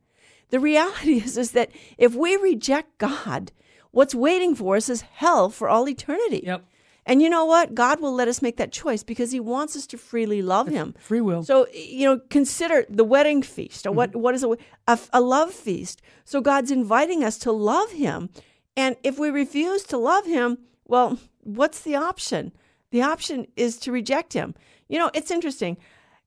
The 0.50 0.60
reality 0.60 1.18
is, 1.24 1.38
is 1.38 1.52
that 1.52 1.72
if 1.98 2.14
we 2.14 2.36
reject 2.36 2.98
God, 2.98 3.52
what's 3.92 4.16
waiting 4.16 4.54
for 4.56 4.76
us 4.76 4.90
is 4.90 5.02
hell 5.02 5.50
for 5.50 5.70
all 5.70 5.88
eternity. 5.88 6.44
Yep. 6.46 6.66
And 7.06 7.22
you 7.22 7.30
know 7.30 7.46
what? 7.46 7.74
God 7.74 8.00
will 8.00 8.14
let 8.14 8.28
us 8.28 8.42
make 8.42 8.58
that 8.58 8.72
choice 8.72 9.04
because 9.04 9.32
He 9.32 9.40
wants 9.40 9.76
us 9.76 9.88
to 9.88 9.98
freely 9.98 10.42
love 10.42 10.68
Him. 10.68 10.94
Free 11.00 11.22
will. 11.22 11.44
So 11.44 11.68
you 11.74 12.06
know, 12.06 12.22
consider 12.30 12.86
the 12.90 13.04
wedding 13.04 13.42
feast, 13.42 13.86
or 13.86 13.90
mm-hmm. 13.90 13.98
what 13.98 14.16
what 14.16 14.36
is 14.36 14.44
a, 14.44 14.56
a 14.88 15.00
a 15.14 15.22
love 15.22 15.52
feast. 15.52 16.02
So 16.26 16.42
God's 16.42 16.72
inviting 16.72 17.24
us 17.24 17.38
to 17.40 17.52
love 17.52 17.92
Him, 17.92 18.30
and 18.78 18.96
if 19.04 19.18
we 19.18 19.30
refuse 19.30 19.84
to 19.86 19.98
love 19.98 20.26
Him, 20.26 20.60
well, 20.86 21.18
what's 21.40 21.82
the 21.82 21.96
option? 21.96 22.52
The 22.92 23.02
option 23.02 23.48
is 23.56 23.78
to 23.80 23.92
reject 23.92 24.34
Him. 24.34 24.54
You 24.88 25.00
know, 25.00 25.10
it's 25.14 25.32
interesting. 25.32 25.78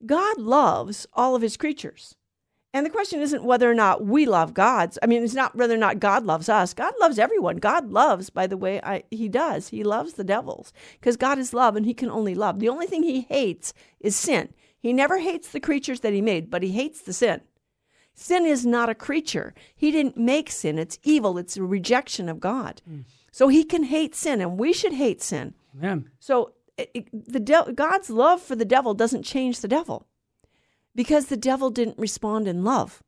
God 0.05 0.39
loves 0.39 1.07
all 1.13 1.37
of 1.37 1.43
His 1.43 1.57
creatures. 1.57 2.17
And 2.75 2.85
the 2.85 2.91
question 2.91 3.23
isn't 3.23 3.45
whether 3.45 3.71
or 3.71 3.75
not 3.75 4.05
we 4.05 4.27
love 4.27 4.53
God. 4.53 4.97
I 5.01 5.07
mean, 5.07 5.23
it's 5.23 5.33
not 5.33 5.55
whether 5.55 5.75
or 5.75 5.79
not 5.79 6.01
God 6.01 6.27
loves 6.27 6.49
us. 6.49 6.75
God 6.75 6.93
loves 7.01 7.21
everyone. 7.21 7.59
God 7.59 7.91
loves, 7.93 8.31
by 8.31 8.49
the 8.49 8.57
way, 8.57 8.81
I, 8.83 9.05
He 9.13 9.29
does. 9.29 9.69
He 9.69 9.85
loves 9.85 10.15
the 10.15 10.25
devils 10.25 10.73
because 11.01 11.17
God 11.17 11.39
is 11.39 11.55
love 11.55 11.77
and 11.77 11.87
He 11.87 11.95
can 11.95 12.11
only 12.11 12.35
love. 12.35 12.59
The 12.59 12.69
only 12.69 12.87
thing 12.87 13.05
He 13.05 13.21
hates 13.23 13.73
is 14.01 14.17
sin. 14.17 14.53
He 14.77 14.93
never 14.93 15.21
hates 15.21 15.49
the 15.53 15.61
creatures 15.61 16.01
that 16.01 16.13
He 16.13 16.21
made, 16.21 16.51
but 16.51 16.65
He 16.65 16.73
hates 16.73 17.01
the 17.01 17.13
sin. 17.13 17.43
Sin 18.13 18.45
is 18.45 18.67
not 18.67 18.89
a 18.89 18.95
creature. 18.95 19.55
He 19.77 19.93
didn't 19.93 20.17
make 20.17 20.51
sin. 20.51 20.77
It's 20.77 20.99
evil. 21.05 21.39
It's 21.39 21.57
a 21.57 21.63
rejection 21.63 22.29
of 22.29 22.41
God. 22.41 22.83
Mm. 22.91 23.05
So 23.31 23.47
He 23.49 23.63
can 23.65 23.85
hate 23.85 24.17
sin, 24.17 24.41
and 24.41 24.59
we 24.59 24.73
should 24.73 24.93
hate 24.95 25.23
sin. 25.23 25.55
Amen. 25.79 26.11
So 26.19 26.53
it, 26.77 26.91
it- 26.93 27.33
the 27.33 27.41
de- 27.41 27.73
God's 27.73 28.11
love 28.11 28.43
for 28.43 28.57
the 28.57 28.65
devil 28.65 28.95
doesn't 28.95 29.23
change 29.23 29.61
the 29.61 29.69
devil 29.69 30.09
because 30.95 31.27
the 31.27 31.37
devil 31.37 31.71
didn't 31.71 31.99
respond 31.99 32.47
in 32.47 32.65
love. 32.65 33.03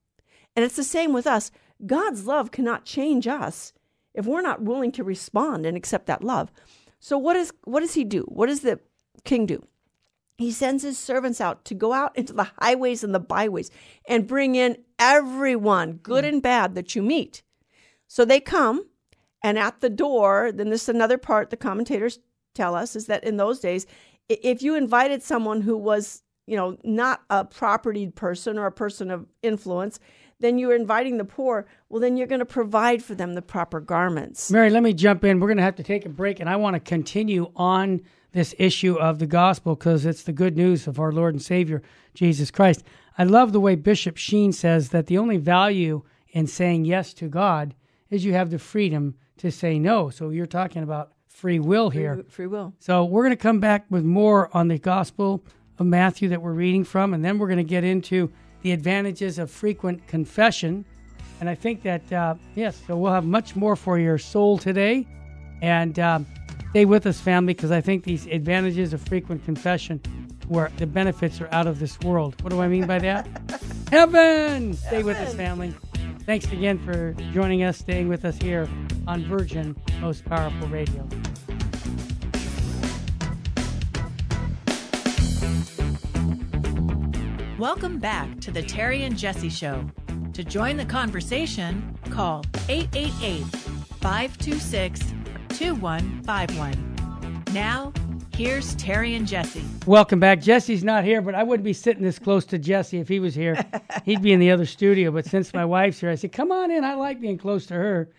And 0.55 0.65
it's 0.65 0.77
the 0.77 0.85
same 0.85 1.13
with 1.13 1.27
us. 1.27 1.51
God's 1.85 2.27
love 2.27 2.51
cannot 2.51 2.85
change 2.85 3.27
us 3.27 3.73
if 4.15 4.27
we're 4.27 4.43
not 4.43 4.63
willing 4.63 4.93
to 4.93 5.05
respond 5.05 5.67
and 5.67 5.77
accept 5.77 6.07
that 6.07 6.25
love. 6.25 6.51
So 6.99 7.19
what 7.19 7.37
is 7.37 7.53
what 7.65 7.81
does 7.81 7.95
he 7.95 8.05
do? 8.05 8.23
What 8.23 8.47
does 8.47 8.61
the 8.61 8.81
king 9.25 9.47
do? 9.47 9.63
He 10.39 10.51
sends 10.53 10.83
his 10.83 10.99
servants 10.99 11.41
out 11.41 11.65
to 11.67 11.75
go 11.75 11.93
out 11.93 12.17
into 12.17 12.33
the 12.33 12.51
highways 12.61 13.03
and 13.03 13.15
the 13.15 13.21
byways 13.21 13.71
and 14.07 14.27
bring 14.27 14.55
in 14.55 14.77
everyone, 14.99 15.95
good 16.03 16.25
mm. 16.25 16.29
and 16.29 16.43
bad, 16.43 16.75
that 16.75 16.95
you 16.95 17.03
meet. 17.03 17.43
So 18.07 18.25
they 18.25 18.41
come, 18.41 18.87
and 19.43 19.59
at 19.59 19.81
the 19.81 19.91
door, 19.91 20.53
then 20.53 20.71
this 20.71 20.83
is 20.83 20.89
another 20.91 21.19
part 21.19 21.51
the 21.51 21.57
commentators 21.57 22.19
tell 22.55 22.75
us 22.75 22.97
is 22.97 23.07
that 23.07 23.25
in 23.25 23.37
those 23.37 23.61
days, 23.61 23.87
if 24.29 24.63
you 24.63 24.75
invited 24.75 25.23
someone 25.23 25.63
who 25.63 25.77
was, 25.77 26.23
you 26.47 26.57
know, 26.57 26.77
not 26.85 27.23
a 27.29 27.45
propertied 27.45 28.15
person 28.15 28.59
or 28.59 28.67
a 28.67 28.73
person 28.73 29.11
of 29.11 29.27
influence, 29.43 29.99
then 30.39 30.59
you're 30.59 30.75
inviting 30.75 31.17
the 31.17 31.25
poor. 31.25 31.67
Well, 31.89 32.01
then 32.01 32.17
you're 32.17 32.27
going 32.27 32.41
to 32.41 32.45
provide 32.47 33.03
for 33.03 33.15
them 33.15 33.35
the 33.35 33.43
proper 33.43 33.81
garments. 33.81 34.51
Mary, 34.51 34.71
let 34.71 34.83
me 34.83 34.93
jump 34.93 35.25
in. 35.25 35.41
We're 35.41 35.49
going 35.49 35.57
to 35.57 35.63
have 35.63 35.77
to 35.77 35.83
take 35.83 36.07
a 36.07 36.11
break, 36.11 36.41
and 36.41 36.49
I 36.49 36.57
want 36.57 36.75
to 36.75 36.81
continue 36.81 37.51
on 37.57 38.03
this 38.33 38.55
issue 38.59 38.97
of 38.97 39.19
the 39.19 39.27
gospel 39.27 39.75
because 39.75 40.05
it's 40.05 40.25
the 40.25 40.33
good 40.33 40.57
news 40.57 40.87
of 40.87 41.01
our 41.01 41.11
Lord 41.11 41.35
and 41.35 41.43
Savior, 41.43 41.83
Jesus 42.15 42.51
Christ. 42.51 42.85
I 43.17 43.25
love 43.25 43.53
the 43.53 43.61
way 43.61 43.77
Bishop 43.77 44.19
Sheen 44.19 44.53
says 44.53 44.91
that 44.91 45.07
the 45.07 45.17
only 45.17 45.39
value 45.39 46.03
in 46.29 46.47
saying 46.47 46.85
yes 46.85 47.15
to 47.15 47.29
God 47.29 47.75
is 48.11 48.25
you 48.25 48.35
have 48.35 48.51
the 48.51 48.59
freedom 48.59 49.15
to 49.39 49.51
say 49.51 49.79
no. 49.79 50.11
So 50.11 50.29
you're 50.29 50.45
talking 50.45 50.83
about 50.83 51.13
free 51.29 51.59
will 51.59 51.89
here. 51.89 52.15
Free, 52.15 52.25
free 52.29 52.47
will. 52.47 52.75
So 52.79 53.05
we're 53.05 53.23
going 53.23 53.31
to 53.31 53.37
come 53.37 53.59
back 53.59 53.87
with 53.89 54.05
more 54.05 54.55
on 54.55 54.69
the 54.69 54.79
Gospel 54.79 55.43
of 55.79 55.87
Matthew 55.87 56.29
that 56.31 56.41
we're 56.41 56.53
reading 56.53 56.85
from, 56.85 57.15
and 57.15 57.25
then 57.25 57.39
we're 57.39 57.49
going 57.49 57.59
to 57.59 57.65
get 57.65 57.85
into 57.85 58.31
the 58.63 58.73
advantages 58.73 59.39
of 59.39 59.51
frequent 59.51 60.07
confession. 60.07 60.85
And 61.41 61.49
I 61.49 61.55
think 61.55 61.83
that, 61.83 62.13
uh, 62.13 62.35
yes, 62.55 62.81
so 62.87 62.97
we'll 62.97 63.13
have 63.13 63.25
much 63.25 63.57
more 63.57 63.77
for 63.77 63.99
your 63.99 64.19
soul 64.19 64.59
today. 64.59 65.07
And 65.63 65.99
um, 65.99 66.27
stay 66.71 66.85
with 66.85 67.07
us, 67.07 67.21
family, 67.21 67.55
because 67.55 67.71
I 67.71 67.81
think 67.81 68.05
these 68.05 68.27
advantages 68.27 68.93
of 68.93 69.01
frequent 69.03 69.45
confession, 69.45 70.01
where 70.49 70.71
the 70.77 70.87
benefits 70.87 71.41
are 71.41 71.49
out 71.53 71.67
of 71.67 71.79
this 71.79 71.99
world. 72.01 72.41
What 72.43 72.51
do 72.51 72.61
I 72.61 72.69
mean 72.69 72.87
by 72.87 72.99
that? 73.01 73.29
Heaven! 73.91 74.75
Stay 74.75 75.03
with 75.03 75.17
us, 75.19 75.35
family. 75.35 75.75
Thanks 76.25 76.47
again 76.47 76.79
for 76.79 77.13
joining 77.33 77.63
us, 77.63 77.79
staying 77.79 78.09
with 78.09 78.25
us 78.25 78.37
here 78.39 78.69
on 79.07 79.25
Virgin 79.25 79.77
Most 80.01 80.25
Powerful 80.25 80.69
Radio. 80.69 81.09
Welcome 87.59 87.99
back 87.99 88.39
to 88.41 88.51
the 88.51 88.61
Terry 88.61 89.05
and 89.05 89.17
Jesse 89.17 89.49
Show. 89.49 89.91
To 90.35 90.45
join 90.45 90.77
the 90.77 90.85
conversation, 90.85 91.99
call 92.11 92.45
888 92.69 93.45
526 93.47 95.15
2151. 95.49 97.45
Now, 97.55 97.95
here's 98.35 98.75
Terry 98.75 99.15
and 99.15 99.27
Jesse. 99.27 99.65
Welcome 99.87 100.21
back. 100.21 100.43
Jesse's 100.43 100.85
not 100.85 101.05
here, 101.05 101.23
but 101.23 101.35
I 101.35 101.43
wouldn't 101.45 101.65
be 101.65 101.73
sitting 101.73 102.03
this 102.03 102.19
close 102.19 102.45
to 102.45 102.59
Jesse 102.59 102.99
if 102.99 103.09
he 103.09 103.21
was 103.21 103.35
here. 103.35 103.57
He'd 104.05 104.21
be 104.21 104.35
in 104.35 104.41
the 104.41 104.51
other 104.51 104.67
studio. 104.67 105.11
But 105.11 105.25
since 105.25 105.55
my 105.55 105.65
wife's 105.65 105.99
here, 105.99 106.11
I 106.11 106.17
said, 106.17 106.33
"Come 106.33 106.53
on 106.53 106.71
in. 106.71 106.85
I 106.85 106.93
like 106.93 107.23
being 107.23 107.39
close 107.39 107.65
to 107.69 107.75
her." 107.75 108.11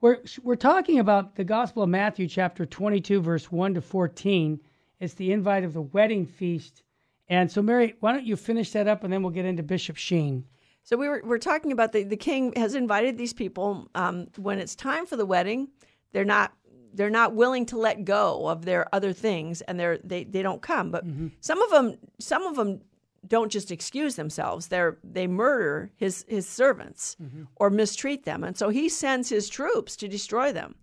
We're 0.00 0.20
we're 0.42 0.56
talking 0.56 0.98
about 0.98 1.34
the 1.34 1.44
Gospel 1.44 1.82
of 1.82 1.90
Matthew, 1.90 2.26
chapter 2.26 2.64
twenty-two, 2.64 3.20
verse 3.20 3.52
one 3.52 3.74
to 3.74 3.82
fourteen. 3.82 4.60
It's 4.98 5.12
the 5.12 5.32
invite 5.32 5.64
of 5.64 5.74
the 5.74 5.82
wedding 5.82 6.24
feast. 6.24 6.84
And 7.28 7.50
so, 7.50 7.60
Mary, 7.60 7.94
why 8.00 8.12
don't 8.12 8.24
you 8.24 8.36
finish 8.36 8.72
that 8.72 8.88
up, 8.88 9.04
and 9.04 9.12
then 9.12 9.22
we'll 9.22 9.32
get 9.32 9.44
into 9.44 9.62
Bishop 9.62 9.96
Sheen. 9.96 10.44
So 10.82 10.96
we 10.96 11.08
were 11.08 11.20
we're 11.22 11.38
talking 11.38 11.72
about 11.72 11.92
the 11.92 12.02
the 12.02 12.16
king 12.16 12.54
has 12.56 12.74
invited 12.74 13.18
these 13.18 13.34
people. 13.34 13.88
Um, 13.94 14.28
when 14.36 14.58
it's 14.58 14.74
time 14.74 15.04
for 15.04 15.16
the 15.16 15.26
wedding, 15.26 15.68
they're 16.12 16.24
not 16.24 16.52
they're 16.94 17.10
not 17.10 17.34
willing 17.34 17.66
to 17.66 17.76
let 17.76 18.06
go 18.06 18.48
of 18.48 18.64
their 18.64 18.92
other 18.94 19.12
things, 19.12 19.60
and 19.62 19.78
they're 19.78 19.98
they 19.98 20.24
they 20.24 20.42
don't 20.42 20.62
come. 20.62 20.90
But 20.90 21.04
some 21.40 21.60
of 21.60 21.70
them 21.70 21.98
some 22.18 22.44
of 22.44 22.56
them 22.56 22.80
don't 23.26 23.52
just 23.52 23.70
excuse 23.70 24.16
themselves. 24.16 24.68
They're 24.68 24.96
they 25.04 25.26
murder 25.26 25.90
his 25.96 26.24
his 26.26 26.48
servants 26.48 27.18
or 27.56 27.68
mistreat 27.68 28.24
them, 28.24 28.42
and 28.42 28.56
so 28.56 28.70
he 28.70 28.88
sends 28.88 29.28
his 29.28 29.50
troops 29.50 29.94
to 29.96 30.08
destroy 30.08 30.52
them. 30.52 30.74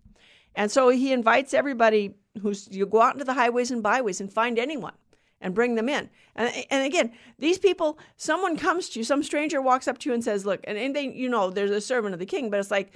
And 0.54 0.70
so 0.70 0.88
he 0.88 1.12
invites 1.12 1.52
everybody 1.52 2.14
who's 2.40 2.68
you 2.70 2.86
go 2.86 3.02
out 3.02 3.14
into 3.14 3.24
the 3.24 3.34
highways 3.34 3.72
and 3.72 3.82
byways 3.82 4.20
and 4.20 4.32
find 4.32 4.56
anyone 4.56 4.94
and 5.40 5.54
bring 5.54 5.74
them 5.74 5.88
in. 5.88 6.10
And, 6.34 6.52
and 6.70 6.84
again, 6.84 7.12
these 7.38 7.58
people, 7.58 7.98
someone 8.16 8.56
comes 8.56 8.88
to 8.90 9.00
you, 9.00 9.04
some 9.04 9.22
stranger 9.22 9.60
walks 9.60 9.88
up 9.88 9.98
to 9.98 10.08
you 10.08 10.14
and 10.14 10.24
says, 10.24 10.46
"Look," 10.46 10.60
and, 10.64 10.78
and 10.78 10.94
they, 10.94 11.08
you 11.08 11.28
know, 11.28 11.50
there's 11.50 11.70
a 11.70 11.80
servant 11.80 12.14
of 12.14 12.20
the 12.20 12.26
king, 12.26 12.50
but 12.50 12.60
it's 12.60 12.70
like 12.70 12.92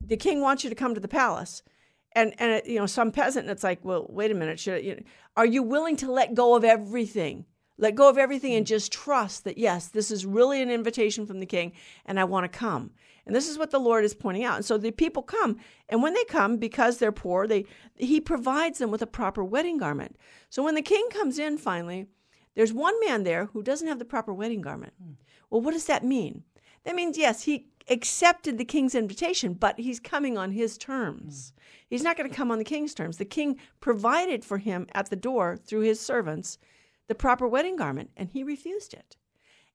the 0.00 0.16
king 0.16 0.40
wants 0.40 0.64
you 0.64 0.70
to 0.70 0.76
come 0.76 0.94
to 0.94 1.00
the 1.00 1.08
palace. 1.08 1.62
And 2.12 2.32
and 2.38 2.52
it, 2.52 2.66
you 2.66 2.78
know, 2.78 2.86
some 2.86 3.10
peasant, 3.10 3.44
and 3.44 3.50
it's 3.50 3.64
like, 3.64 3.84
well, 3.84 4.06
wait 4.08 4.30
a 4.30 4.34
minute, 4.34 4.60
should 4.60 4.84
you, 4.84 5.02
are 5.36 5.46
you 5.46 5.62
willing 5.62 5.96
to 5.96 6.10
let 6.10 6.34
go 6.34 6.54
of 6.54 6.62
everything? 6.62 7.44
Let 7.76 7.96
go 7.96 8.08
of 8.08 8.18
everything 8.18 8.54
and 8.54 8.64
mm. 8.64 8.68
just 8.68 8.92
trust 8.92 9.42
that 9.44 9.58
yes, 9.58 9.88
this 9.88 10.12
is 10.12 10.24
really 10.24 10.62
an 10.62 10.70
invitation 10.70 11.26
from 11.26 11.40
the 11.40 11.46
king, 11.46 11.72
and 12.06 12.20
I 12.20 12.24
want 12.24 12.44
to 12.44 12.58
come. 12.58 12.92
And 13.26 13.34
this 13.34 13.48
is 13.48 13.58
what 13.58 13.70
the 13.70 13.78
Lord 13.78 14.04
is 14.04 14.14
pointing 14.14 14.44
out. 14.44 14.56
And 14.56 14.64
so 14.64 14.76
the 14.76 14.90
people 14.90 15.22
come, 15.22 15.58
and 15.88 16.02
when 16.02 16.14
they 16.14 16.24
come, 16.24 16.58
because 16.58 16.98
they're 16.98 17.12
poor, 17.12 17.46
they 17.46 17.64
he 17.96 18.20
provides 18.20 18.78
them 18.78 18.90
with 18.90 19.02
a 19.02 19.06
proper 19.06 19.42
wedding 19.42 19.78
garment. 19.78 20.16
So 20.50 20.62
when 20.62 20.74
the 20.74 20.82
king 20.82 21.08
comes 21.10 21.38
in 21.38 21.56
finally, 21.58 22.06
there's 22.54 22.72
one 22.72 22.94
man 23.04 23.24
there 23.24 23.46
who 23.46 23.62
doesn't 23.62 23.88
have 23.88 23.98
the 23.98 24.04
proper 24.04 24.32
wedding 24.32 24.60
garment. 24.60 24.92
Hmm. 25.02 25.12
Well, 25.50 25.60
what 25.60 25.72
does 25.72 25.86
that 25.86 26.04
mean? 26.04 26.44
That 26.84 26.94
means 26.94 27.16
yes, 27.16 27.42
he 27.42 27.68
accepted 27.88 28.58
the 28.58 28.64
king's 28.64 28.94
invitation, 28.94 29.54
but 29.54 29.78
he's 29.78 30.00
coming 30.00 30.36
on 30.36 30.52
his 30.52 30.76
terms. 30.76 31.52
Hmm. 31.54 31.60
He's 31.88 32.02
not 32.02 32.16
going 32.16 32.28
to 32.28 32.36
come 32.36 32.50
on 32.50 32.58
the 32.58 32.64
king's 32.64 32.94
terms. 32.94 33.16
The 33.16 33.24
king 33.24 33.58
provided 33.80 34.44
for 34.44 34.58
him 34.58 34.86
at 34.92 35.10
the 35.10 35.16
door 35.16 35.56
through 35.56 35.82
his 35.82 36.00
servants 36.00 36.58
the 37.06 37.14
proper 37.14 37.46
wedding 37.46 37.76
garment, 37.76 38.10
and 38.16 38.30
he 38.30 38.42
refused 38.42 38.94
it. 38.94 39.16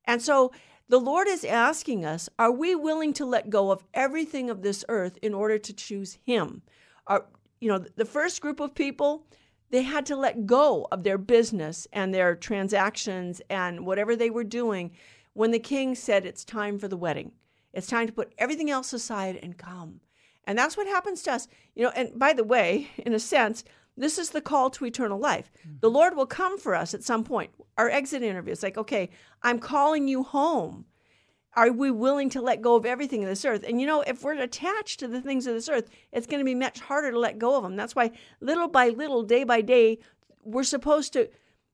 And 0.06 0.22
so 0.22 0.51
the 0.89 1.00
Lord 1.00 1.27
is 1.27 1.46
asking 1.46 2.03
us 2.03 2.29
are 2.38 2.51
we 2.51 2.75
willing 2.75 3.13
to 3.13 3.25
let 3.25 3.50
go 3.50 3.72
of 3.72 3.84
everything 3.93 4.50
of 4.50 4.63
this 4.63 4.84
earth 4.89 5.17
in 5.22 5.34
order 5.34 5.58
to 5.60 5.74
choose 5.74 6.17
Him? 6.25 6.63
Are, 7.08 7.25
you 7.62 7.69
know, 7.69 7.86
the 7.96 8.05
first 8.05 8.41
group 8.41 8.60
of 8.60 8.74
people, 8.74 9.27
they 9.69 9.84
had 9.84 10.05
to 10.08 10.15
let 10.15 10.48
go 10.48 10.88
of 10.91 11.03
their 11.03 11.19
business 11.19 11.88
and 11.93 12.13
their 12.13 12.36
transactions 12.36 13.39
and 13.50 13.86
whatever 13.86 14.15
they 14.15 14.31
were 14.31 14.43
doing 14.43 14.91
when 15.34 15.51
the 15.51 15.60
king 15.60 15.93
said 15.93 16.25
it's 16.25 16.43
time 16.43 16.79
for 16.79 16.88
the 16.88 16.98
wedding. 16.98 17.31
It's 17.72 17.88
time 17.88 18.08
to 18.08 18.13
put 18.13 18.34
everything 18.39 18.72
else 18.72 18.91
aside 18.91 19.39
and 19.41 19.58
come. 19.58 20.01
And 20.46 20.58
that's 20.58 20.75
what 20.75 20.88
happens 20.88 21.22
to 21.24 21.34
us. 21.34 21.48
You 21.75 21.84
know, 21.84 21.91
and 21.96 22.17
by 22.17 22.34
the 22.34 22.43
way, 22.43 22.89
in 22.98 23.13
a 23.13 23.19
sense, 23.19 23.63
this 24.00 24.18
is 24.18 24.29
the 24.29 24.41
call 24.41 24.70
to 24.72 24.86
eternal 24.86 25.20
life. 25.20 25.51
The 25.82 25.88
mm-hmm. 25.88 25.96
Lord 25.96 26.15
will 26.15 26.25
come 26.25 26.58
for 26.58 26.74
us 26.75 26.94
at 26.94 27.03
some 27.03 27.24
point. 27.24 27.51
Our 27.77 27.89
exit 27.89 28.24
interview, 28.24 28.53
is 28.53 28.63
like, 28.63 28.77
okay, 28.77 29.10
I'm 29.44 29.60
calling 29.60 30.08
you 30.08 30.24
home. 30.24 30.86
Are 31.56 31.72
we 31.72 31.91
willing 31.91 32.29
to 32.32 32.41
let 32.41 32.62
go 32.62 32.75
of 32.75 32.86
everything 32.86 33.24
in 33.24 33.27
this 33.27 33.44
earth? 33.44 33.65
And 33.68 33.82
you 33.82 33.88
know, 33.88 34.01
if 34.01 34.24
we're 34.24 34.39
attached 34.39 35.00
to 35.00 35.08
the 35.08 35.22
things 35.22 35.48
of 35.48 35.53
this 35.53 35.68
earth, 35.68 35.89
it's 36.12 36.27
going 36.27 36.39
to 36.39 36.46
be 36.46 36.56
much 36.56 36.79
harder 36.79 37.12
to 37.12 37.20
let 37.20 37.39
go 37.39 37.58
of 37.58 37.63
them. 37.63 37.75
That's 37.75 37.96
why, 37.96 38.12
little 38.39 38.68
by 38.68 38.89
little, 38.89 39.24
day 39.24 39.44
by 39.44 39.62
day, 39.62 40.00
we're 40.44 40.63
supposed 40.63 41.13
to 41.13 41.29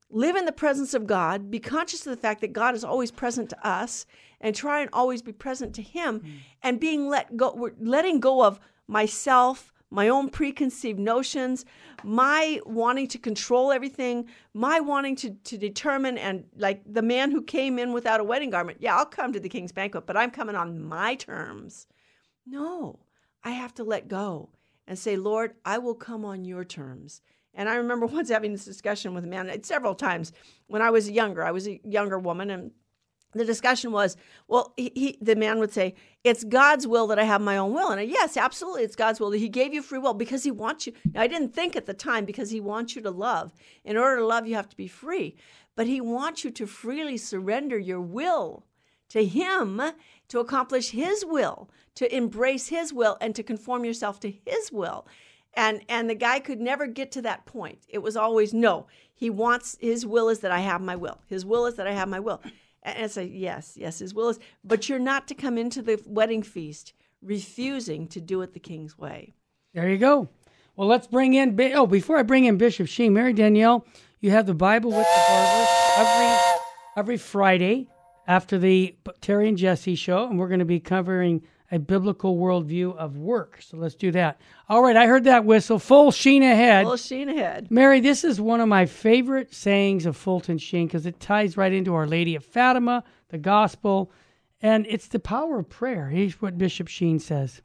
live 0.10 0.36
in 0.36 0.46
the 0.46 0.51
presence 0.51 0.94
of 0.94 1.08
God, 1.08 1.51
be 1.51 1.60
conscious 1.60 2.05
of 2.08 2.15
the 2.15 2.22
fact 2.22 2.41
that 2.41 2.53
God 2.53 2.74
is 2.74 2.84
always 2.84 3.12
present 3.12 3.50
to 3.50 3.67
us, 3.67 4.05
and 4.39 4.55
try 4.55 4.82
and 4.82 4.89
always 4.94 5.22
be 5.22 5.34
present 5.34 5.75
to 5.75 5.82
Him. 5.82 6.22
Mm. 6.22 6.32
And 6.63 6.79
being 6.79 7.08
let 7.08 7.36
go, 7.36 7.53
we're 7.53 7.74
letting 7.79 8.20
go 8.20 8.44
of 8.44 8.60
myself, 8.88 9.74
my 9.92 10.10
own 10.10 10.30
preconceived 10.30 11.00
notions, 11.00 11.65
my 12.04 12.60
wanting 12.65 13.08
to 13.10 13.18
control 13.18 13.72
everything, 13.72 14.27
my 14.54 14.80
wanting 14.80 15.15
to, 15.18 15.32
to 15.32 15.58
determine, 15.58 16.18
and 16.18 16.46
like 16.58 16.82
the 16.86 17.01
man 17.01 17.32
who 17.32 17.42
came 17.42 17.80
in 17.80 17.94
without 17.94 18.20
a 18.20 18.24
wedding 18.24 18.50
garment, 18.50 18.77
yeah, 18.82 18.96
I'll 18.96 19.06
come 19.06 19.34
to 19.34 19.39
the 19.39 19.50
king's 19.50 19.72
banquet, 19.72 20.06
but 20.06 20.18
I'm 20.18 20.32
coming 20.32 20.56
on 20.56 20.84
my 20.84 21.15
terms. 21.15 21.88
No, 22.46 23.00
I 23.44 23.51
have 23.51 23.74
to 23.75 23.84
let 23.84 24.08
go 24.08 24.50
and 24.88 24.98
say, 24.98 25.18
Lord, 25.18 25.54
I 25.63 25.77
will 25.77 25.96
come 25.96 26.25
on 26.25 26.46
your 26.46 26.63
terms. 26.63 27.22
And 27.54 27.70
I 27.70 27.75
remember 27.75 28.06
once 28.08 28.30
having 28.30 28.51
this 28.51 28.65
discussion 28.65 29.13
with 29.13 29.24
a 29.24 29.27
man 29.27 29.50
uh, 29.50 29.58
several 29.62 29.96
times 29.96 30.34
when 30.68 30.82
I 30.82 30.89
was 30.89 31.10
younger. 31.10 31.44
I 31.44 31.51
was 31.51 31.68
a 31.68 31.80
younger 31.84 32.20
woman, 32.20 32.50
and 32.50 32.72
the 33.39 33.46
discussion 33.46 33.92
was, 33.92 34.18
well, 34.48 34.74
he, 34.77 34.92
he, 34.96 35.18
the 35.22 35.36
man 35.36 35.60
would 35.60 35.72
say, 35.74 35.96
"It's 36.24 36.44
God's 36.44 36.88
will 36.88 37.08
that 37.08 37.20
I 37.20 37.24
have 37.25 37.42
my 37.42 37.58
own 37.58 37.74
will," 37.74 37.89
and 37.89 38.00
I, 38.00 38.04
yes, 38.04 38.38
absolutely, 38.38 38.84
it's 38.84 38.96
God's 38.96 39.20
will 39.20 39.30
that 39.32 39.38
He 39.39 39.50
gave 39.50 39.74
you 39.74 39.82
free 39.82 40.00
will 40.00 40.13
because 40.13 40.44
He 40.44 40.51
wants 40.51 40.88
you. 40.88 40.94
Now, 41.13 41.22
I 41.22 41.27
didn't 41.27 41.54
think 41.54 41.75
at 41.75 41.86
the 41.86 41.94
time 41.94 42.25
because 42.25 42.50
He 42.50 42.60
wants 42.62 42.96
you 42.96 43.01
to 43.01 43.12
love. 43.12 43.54
In 43.84 43.98
order 43.98 44.18
to 44.18 44.25
love, 44.25 44.48
you 44.48 44.56
have 44.56 44.70
to 44.70 44.77
be 44.77 44.88
free, 44.88 45.36
but 45.75 45.88
He 45.88 46.01
wants 46.01 46.44
you 46.44 46.51
to 46.51 46.65
freely 46.65 47.18
surrender 47.18 47.77
your 47.77 48.01
will 48.01 48.65
to 49.10 49.24
Him 49.25 49.82
to 50.30 50.39
accomplish 50.39 50.89
His 50.89 51.24
will, 51.25 51.70
to 51.96 52.15
embrace 52.15 52.68
His 52.70 52.92
will, 52.92 53.18
and 53.22 53.36
to 53.36 53.44
conform 53.44 53.86
yourself 53.86 54.20
to 54.22 54.34
His 54.46 54.72
will. 54.72 55.06
and 55.56 55.82
and 55.88 56.10
the 56.10 56.15
guy 56.15 56.39
could 56.39 56.60
never 56.60 56.88
get 56.88 57.12
to 57.13 57.22
that 57.22 57.46
point. 57.46 57.80
It 57.88 58.00
was 58.00 58.18
always 58.18 58.54
no. 58.54 58.88
He 59.13 59.30
wants 59.30 59.77
his 59.80 60.06
will 60.06 60.27
is 60.30 60.39
that 60.39 60.51
I 60.51 60.60
have 60.60 60.82
my 60.82 60.96
will. 60.96 61.22
His 61.27 61.46
will 61.46 61.65
is 61.65 61.75
that 61.75 61.88
I 61.88 61.94
have 61.94 62.10
my 62.10 62.20
will. 62.20 62.42
And 62.86 63.00
it's 63.00 63.18
like 63.18 63.32
yes, 63.34 63.74
yes, 63.75 64.00
his 64.00 64.13
will 64.13 64.30
is. 64.30 64.39
But 64.63 64.88
you're 64.88 65.00
not 65.00 65.27
to 65.27 65.36
come 65.36 65.58
into 65.58 65.82
the 65.82 66.01
wedding 66.06 66.44
feast 66.44 66.94
refusing 67.22 68.08
to 68.10 68.22
do 68.22 68.42
it 68.44 68.54
the 68.54 68.60
king's 68.60 68.98
way. 68.98 69.34
There 69.74 69.89
you 69.89 69.98
go. 69.98 70.30
Well, 70.75 70.88
let's 70.88 71.08
bring 71.08 71.34
in. 71.34 71.60
Oh, 71.74 71.88
before 71.88 72.18
I 72.18 72.24
bring 72.24 72.46
in 72.46 72.58
Bishop 72.58 72.88
Sheen, 72.88 73.13
Mary 73.13 73.34
Danielle, 73.34 73.86
you 74.22 74.32
have 74.32 74.46
the 74.46 74.54
Bible 74.54 74.92
with 74.92 75.08
the 75.08 75.24
Barbers 75.27 75.68
every 75.98 76.62
every 76.96 77.18
Friday 77.18 77.88
after 78.27 78.58
the 78.58 78.96
Terry 79.22 79.50
and 79.50 79.58
Jesse 79.58 79.96
show, 79.96 80.27
and 80.27 80.38
we're 80.38 80.48
going 80.48 80.60
to 80.60 80.65
be 80.65 80.80
covering 80.80 81.44
a 81.72 81.79
biblical 81.79 82.38
worldview 82.38 82.95
of 82.95 83.17
work. 83.17 83.60
So 83.62 83.77
let's 83.77 83.95
do 83.95 84.12
that. 84.12 84.39
All 84.69 84.84
right, 84.84 84.95
I 84.95 85.07
heard 85.07 85.24
that 85.24 85.45
whistle. 85.45 85.79
Full 85.79 86.12
sheen 86.12 86.43
ahead. 86.43 86.86
Full 86.86 86.98
sheen 86.98 87.29
ahead. 87.29 87.72
Mary, 87.72 88.00
this 88.00 88.24
is 88.24 88.39
one 88.39 88.62
of 88.62 88.67
my 88.67 88.86
favorite 88.86 89.53
sayings 89.53 90.05
of 90.05 90.15
Fulton 90.15 90.57
Sheen 90.57 90.88
because 90.88 91.05
it 91.05 91.19
ties 91.19 91.57
right 91.57 91.74
into 91.74 91.93
Our 91.93 92.07
Lady 92.07 92.36
of 92.36 92.45
Fatima, 92.45 93.03
the 93.29 93.38
gospel, 93.38 94.12
and 94.62 94.86
it's 94.88 95.07
the 95.07 95.19
power 95.19 95.60
of 95.60 95.69
prayer. 95.69 96.10
Here's 96.10 96.41
what 96.41 96.57
Bishop 96.57 96.88
Sheen 96.88 97.19
says 97.19 97.62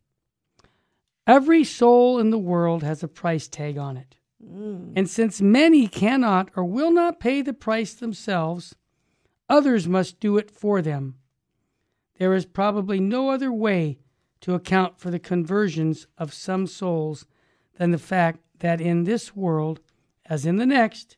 Every 1.26 1.64
soul 1.64 2.18
in 2.18 2.30
the 2.30 2.38
world 2.38 2.82
has 2.82 3.02
a 3.02 3.08
price 3.08 3.48
tag 3.48 3.78
on 3.78 3.96
it. 3.96 4.16
Mm. 4.44 4.94
And 4.96 5.08
since 5.08 5.40
many 5.40 5.86
cannot 5.86 6.50
or 6.56 6.64
will 6.64 6.90
not 6.90 7.20
pay 7.20 7.42
the 7.42 7.52
price 7.52 7.94
themselves, 7.94 8.74
others 9.48 9.86
must 9.86 10.18
do 10.18 10.38
it 10.38 10.50
for 10.50 10.80
them. 10.80 11.19
There 12.20 12.34
is 12.34 12.44
probably 12.44 13.00
no 13.00 13.30
other 13.30 13.50
way 13.50 13.98
to 14.42 14.52
account 14.52 15.00
for 15.00 15.10
the 15.10 15.18
conversions 15.18 16.06
of 16.18 16.34
some 16.34 16.66
souls 16.66 17.24
than 17.78 17.92
the 17.92 17.98
fact 17.98 18.40
that 18.58 18.78
in 18.78 19.04
this 19.04 19.34
world, 19.34 19.80
as 20.26 20.44
in 20.44 20.56
the 20.56 20.66
next, 20.66 21.16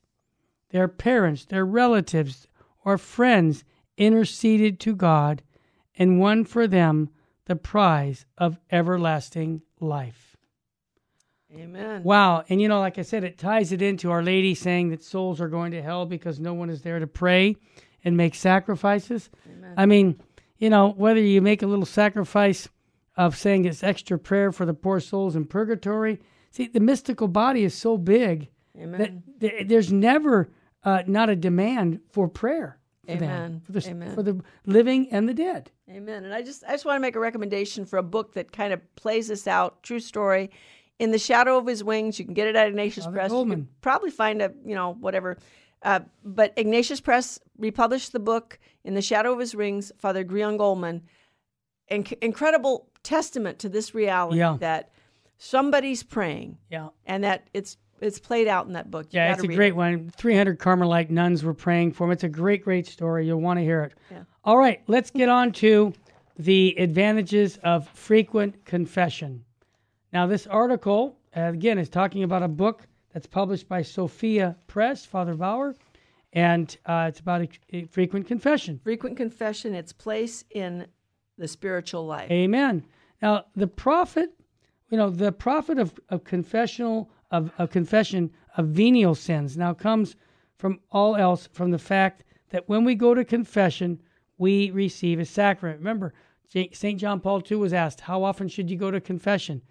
their 0.71 0.87
parents, 0.87 1.45
their 1.45 1.67
relatives, 1.67 2.47
or 2.85 2.99
friends 2.99 3.65
interceded 3.97 4.79
to 4.79 4.95
God 4.95 5.43
and 5.99 6.21
won 6.21 6.45
for 6.45 6.69
them 6.69 7.11
the 7.47 7.57
prize 7.57 8.25
of 8.39 8.61
everlasting 8.71 9.63
life. 9.81 10.37
Amen. 11.53 12.05
Wow. 12.05 12.45
And 12.49 12.63
you 12.63 12.69
know, 12.69 12.79
like 12.79 12.97
I 12.97 13.03
said, 13.03 13.25
it 13.25 13.39
ties 13.39 13.73
it 13.73 13.83
into 13.83 14.13
Our 14.13 14.23
Lady 14.23 14.55
saying 14.55 14.91
that 14.91 15.03
souls 15.03 15.41
are 15.41 15.49
going 15.49 15.73
to 15.73 15.83
hell 15.83 16.07
because 16.07 16.39
no 16.39 16.55
one 16.55 16.71
is 16.71 16.83
there 16.83 17.01
to 17.01 17.09
pray 17.09 17.57
and 18.05 18.17
make 18.17 18.37
sacrifices. 18.37 19.31
Amen. 19.51 19.75
I 19.77 19.87
mean, 19.87 20.21
you 20.63 20.71
know, 20.71 20.91
whether 20.91 21.19
you 21.19 21.43
make 21.43 21.61
a 21.63 21.67
little 21.67 21.85
sacrifice 21.85 22.69
of 23.17 23.37
saying 23.37 23.65
it's 23.65 23.83
extra 23.83 24.17
prayer 24.17 24.53
for 24.53 24.65
the 24.65 24.73
poor 24.73 25.01
souls 25.01 25.35
in 25.35 25.45
purgatory. 25.45 26.21
See, 26.53 26.69
the 26.69 26.79
mystical 26.79 27.27
body 27.27 27.65
is 27.65 27.75
so 27.75 27.99
big 27.99 28.49
Amen. 28.81 29.25
that 29.41 29.41
th- 29.41 29.67
there's 29.67 29.93
never 29.93 30.53
uh, 30.85 31.03
not 31.09 31.29
a 31.29 31.35
demand 31.35 31.99
for 32.13 32.29
prayer. 32.29 32.79
For 33.07 33.11
Amen. 33.11 33.29
Them, 33.29 33.61
for 33.61 33.73
the, 33.73 33.91
Amen. 33.91 34.15
for 34.15 34.23
the 34.23 34.41
living 34.65 35.09
and 35.11 35.29
the 35.29 35.35
dead. 35.35 35.73
Amen. 35.91 36.25
And 36.25 36.33
I 36.33 36.43
just 36.43 36.63
I 36.63 36.71
just 36.71 36.85
want 36.85 36.95
to 36.95 37.01
make 37.01 37.17
a 37.17 37.21
recommendation 37.21 37.85
for 37.85 37.97
a 37.97 38.03
book 38.05 38.35
that 38.35 38.53
kind 38.53 38.73
of 38.73 38.81
plays 38.95 39.27
this 39.27 39.49
out. 39.49 39.83
True 39.83 39.99
story. 39.99 40.53
In 41.01 41.11
the 41.11 41.19
Shadow 41.19 41.59
of 41.59 41.67
His 41.67 41.83
Wings, 41.83 42.21
you 42.21 42.25
can 42.25 42.35
get 42.35 42.47
it 42.47 42.55
at 42.55 42.69
Ignatius 42.69 43.07
Father 43.07 43.17
Press. 43.17 43.31
Goldmann. 43.33 43.59
You 43.59 43.65
can 43.65 43.75
probably 43.81 44.11
find 44.11 44.41
a 44.41 44.53
you 44.65 44.77
know 44.77 44.95
whatever 45.01 45.39
uh, 45.83 46.01
but 46.25 46.53
Ignatius 46.57 47.01
Press 47.01 47.41
republished 47.59 48.13
the 48.13 48.21
book 48.21 48.59
In 48.85 48.95
the 48.95 49.03
Shadow 49.03 49.33
of 49.33 49.39
His 49.39 49.55
Wings, 49.55 49.93
Father 49.99 50.25
Gereon 50.25 50.59
Goldmann. 50.59 51.03
Inc- 51.91 52.19
incredible 52.23 52.89
testament 53.03 53.59
to 53.61 53.69
this 53.69 53.95
reality 53.95 54.39
yeah. 54.39 54.57
that 54.61 54.91
somebody's 55.39 56.03
praying. 56.03 56.59
Yeah. 56.71 56.89
And 57.07 57.25
that 57.25 57.49
it's 57.53 57.77
it's 58.01 58.19
played 58.19 58.49
out 58.49 58.67
in 58.67 58.73
that 58.73 58.91
book. 58.91 59.07
You 59.11 59.21
yeah, 59.21 59.33
it's 59.33 59.45
a 59.45 59.47
great 59.47 59.69
it. 59.69 59.77
one. 59.77 60.11
300 60.17 60.59
Carmelite 60.59 61.11
nuns 61.11 61.45
were 61.45 61.55
praying 61.55 61.93
for 61.93 62.05
him. 62.05 62.11
It's 62.11 62.25
a 62.25 62.29
great, 62.29 62.65
great 62.65 62.87
story. 62.87 63.27
You'll 63.27 63.41
want 63.41 63.59
to 63.59 63.65
hear 63.65 63.83
it. 63.85 63.95
Yeah. 64.11 64.25
All 64.45 64.59
right, 64.59 64.83
let's 64.89 65.11
get 65.11 65.29
on 65.29 65.53
to 65.53 65.93
the 66.37 66.75
advantages 66.79 67.59
of 67.63 67.89
frequent 67.91 68.65
confession. 68.65 69.45
Now, 70.13 70.27
this 70.27 70.47
article, 70.49 71.17
uh, 71.37 71.43
again, 71.43 71.79
is 71.79 71.89
talking 71.89 72.25
about 72.25 72.43
a 72.43 72.49
book 72.49 72.83
that's 73.13 73.27
published 73.27 73.69
by 73.69 73.83
Sophia 73.83 74.57
Press, 74.67 75.07
Father 75.07 75.35
Baur, 75.35 75.75
and 76.33 76.77
uh, 76.87 77.07
it's 77.09 77.21
about 77.21 77.43
a, 77.43 77.49
a 77.73 77.85
frequent 77.85 78.27
confession. 78.27 78.81
Frequent 78.83 79.17
confession, 79.17 79.75
its 79.75 79.93
place 79.93 80.45
in 80.51 80.87
the 81.39 81.49
spiritual 81.49 82.07
life. 82.07 82.31
Amen. 82.31 82.85
Now, 83.21 83.45
the 83.55 83.67
profit, 83.67 84.31
you 84.91 84.97
know, 84.97 85.11
the 85.11 85.33
profit 85.33 85.79
of, 85.79 85.99
of 86.09 86.25
confessional 86.25 87.11
of, 87.31 87.51
of 87.59 87.71
confession 87.71 88.31
of 88.57 88.69
venial 88.69 89.15
sins 89.15 89.57
now 89.57 89.73
comes 89.73 90.17
from 90.59 90.79
all 90.91 91.17
else 91.17 91.49
from 91.53 91.71
the 91.71 91.79
fact 91.79 92.25
that 92.51 92.69
when 92.69 92.85
we 92.85 92.95
go 92.95 93.15
to 93.15 93.25
confession, 93.25 94.01
we 94.39 94.71
receive 94.71 95.19
a 95.19 95.25
sacrament. 95.25 95.79
Remember, 95.79 96.13
St. 96.49 97.01
John 97.01 97.21
Paul 97.21 97.43
II 97.51 97.57
was 97.57 97.73
asked, 97.73 98.03
How 98.03 98.23
often 98.23 98.49
should 98.49 98.71
you 98.71 98.77
go 98.77 98.91
to 98.91 99.01
confession? 99.01 99.63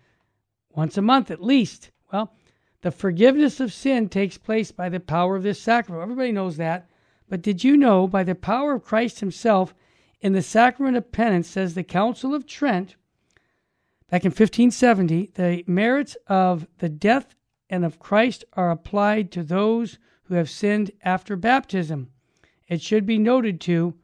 Once 0.72 0.98
a 0.98 1.02
month 1.02 1.30
at 1.30 1.44
least. 1.44 1.92
Well, 2.12 2.34
the 2.82 2.92
forgiveness 2.92 3.60
of 3.60 3.72
sin 3.72 4.10
takes 4.10 4.38
place 4.38 4.72
by 4.72 4.90
the 4.90 5.00
power 5.00 5.36
of 5.36 5.44
this 5.44 5.62
sacrament. 5.62 6.04
Everybody 6.04 6.32
knows 6.32 6.58
that. 6.58 6.90
But 7.30 7.42
did 7.42 7.64
you 7.64 7.78
know, 7.78 8.08
by 8.08 8.24
the 8.24 8.36
power 8.36 8.74
of 8.74 8.84
Christ 8.84 9.20
Himself, 9.20 9.74
in 10.20 10.34
the 10.34 10.42
sacrament 10.42 10.98
of 10.98 11.12
penance, 11.12 11.48
says 11.48 11.74
the 11.74 11.84
Council 11.84 12.34
of 12.34 12.46
Trent, 12.46 12.96
back 14.10 14.26
in 14.26 14.30
1570, 14.30 15.32
the 15.36 15.64
merits 15.66 16.18
of 16.28 16.68
the 16.80 16.90
death 16.90 17.36
and 17.70 17.86
of 17.86 18.00
Christ 18.00 18.44
are 18.54 18.70
applied 18.70 19.32
to 19.32 19.44
those 19.44 19.98
who 20.24 20.36
have 20.36 20.50
sinned 20.50 20.92
after 21.04 21.36
baptism. 21.36 22.10
It 22.68 22.82
should 22.82 23.06
be 23.06 23.18
noted, 23.18 23.62
too, 23.62 23.96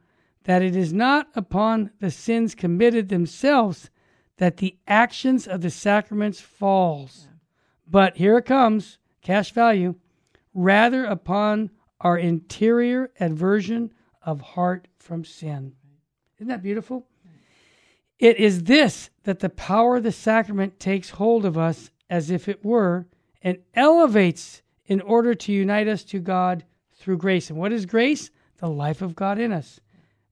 that 0.44 0.62
it 0.62 0.74
is 0.74 0.92
not 0.92 1.28
upon 1.34 1.90
the 2.00 2.10
sins 2.10 2.54
committed 2.54 3.08
themselves 3.08 3.90
that 4.38 4.56
the 4.56 4.78
actions 4.86 5.46
of 5.46 5.60
the 5.60 5.70
sacraments 5.70 6.40
falls. 6.40 7.27
But 7.90 8.16
here 8.16 8.38
it 8.38 8.44
comes 8.44 8.98
cash 9.22 9.52
value, 9.52 9.94
rather 10.54 11.04
upon 11.04 11.70
our 12.00 12.18
interior 12.18 13.10
aversion 13.18 13.90
of 14.22 14.40
heart 14.40 14.88
from 14.98 15.24
sin. 15.24 15.72
Isn't 16.36 16.48
that 16.48 16.62
beautiful? 16.62 17.06
It 18.18 18.36
is 18.36 18.64
this 18.64 19.10
that 19.24 19.40
the 19.40 19.48
power 19.48 19.96
of 19.96 20.02
the 20.02 20.12
sacrament 20.12 20.80
takes 20.80 21.10
hold 21.10 21.44
of 21.44 21.56
us 21.56 21.90
as 22.10 22.30
if 22.30 22.48
it 22.48 22.64
were 22.64 23.06
and 23.42 23.58
elevates 23.74 24.62
in 24.86 25.00
order 25.00 25.34
to 25.34 25.52
unite 25.52 25.88
us 25.88 26.02
to 26.04 26.18
God 26.18 26.64
through 26.94 27.18
grace. 27.18 27.50
And 27.50 27.58
what 27.58 27.72
is 27.72 27.86
grace? 27.86 28.30
The 28.58 28.68
life 28.68 29.02
of 29.02 29.14
God 29.14 29.38
in 29.38 29.52
us. 29.52 29.80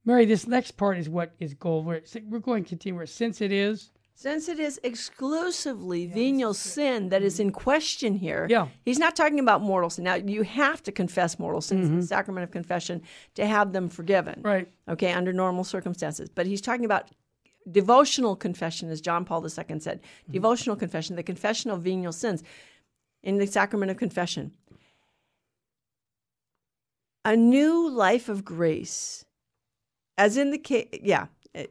Mary, 0.05 0.25
this 0.25 0.47
next 0.47 0.73
part 0.73 0.99
is 0.99 1.09
what 1.09 1.33
is 1.39 1.55
gold. 1.55 1.85
We're, 1.85 2.01
going 2.41 2.65
to 2.65 2.69
continue. 2.69 2.97
where 2.97 3.07
Since 3.07 3.41
it 3.41 3.53
is 3.53 3.91
since 4.19 4.49
it 4.49 4.59
is 4.59 4.81
exclusively 4.83 6.07
venial 6.07 6.55
sin 6.55 7.11
that 7.11 7.23
is 7.23 7.39
in 7.39 7.53
question 7.53 8.15
here, 8.15 8.47
yeah. 8.49 8.69
he's 8.83 8.99
not 8.99 9.15
talking 9.15 9.39
about 9.39 9.61
mortal 9.61 9.91
sin. 9.91 10.05
Now, 10.05 10.15
you 10.15 10.43
have 10.43 10.83
to 10.85 10.91
confess 10.91 11.39
mortal 11.39 11.61
sins 11.61 11.81
mm-hmm. 11.81 11.89
in 11.89 11.97
the 11.97 12.03
mm-hmm. 12.03 12.09
sacrament 12.09 12.45
of 12.45 12.51
confession 12.51 13.03
to 13.35 13.47
have 13.47 13.75
them 13.75 13.91
forgiven. 13.91 14.41
Right. 14.43 14.73
Okay, 14.89 15.13
under 15.13 15.35
normal 15.35 15.65
circumstances. 15.65 16.31
But 16.31 16.47
he's 16.47 16.63
talking 16.63 16.87
about 16.87 17.11
devotional 17.71 18.37
confession, 18.37 18.91
as 18.91 19.03
John 19.03 19.27
Paul 19.27 19.45
II 19.45 19.51
said. 19.51 20.01
Mm-hmm. 20.01 20.33
Devotional 20.33 20.77
confession, 20.77 21.17
the 21.17 21.23
confession 21.23 21.71
of 21.71 21.83
venial 21.83 22.13
sins 22.13 22.43
in 23.23 23.37
the 23.37 23.47
sacrament 23.47 23.91
of 23.91 23.99
confession. 23.99 24.53
A 27.23 27.37
new 27.37 27.91
life 27.91 28.31
of 28.31 28.47
grace, 28.47 29.27
as 30.17 30.39
in 30.39 30.53
the 30.53 30.59
case, 30.59 30.89
yeah, 31.03 31.27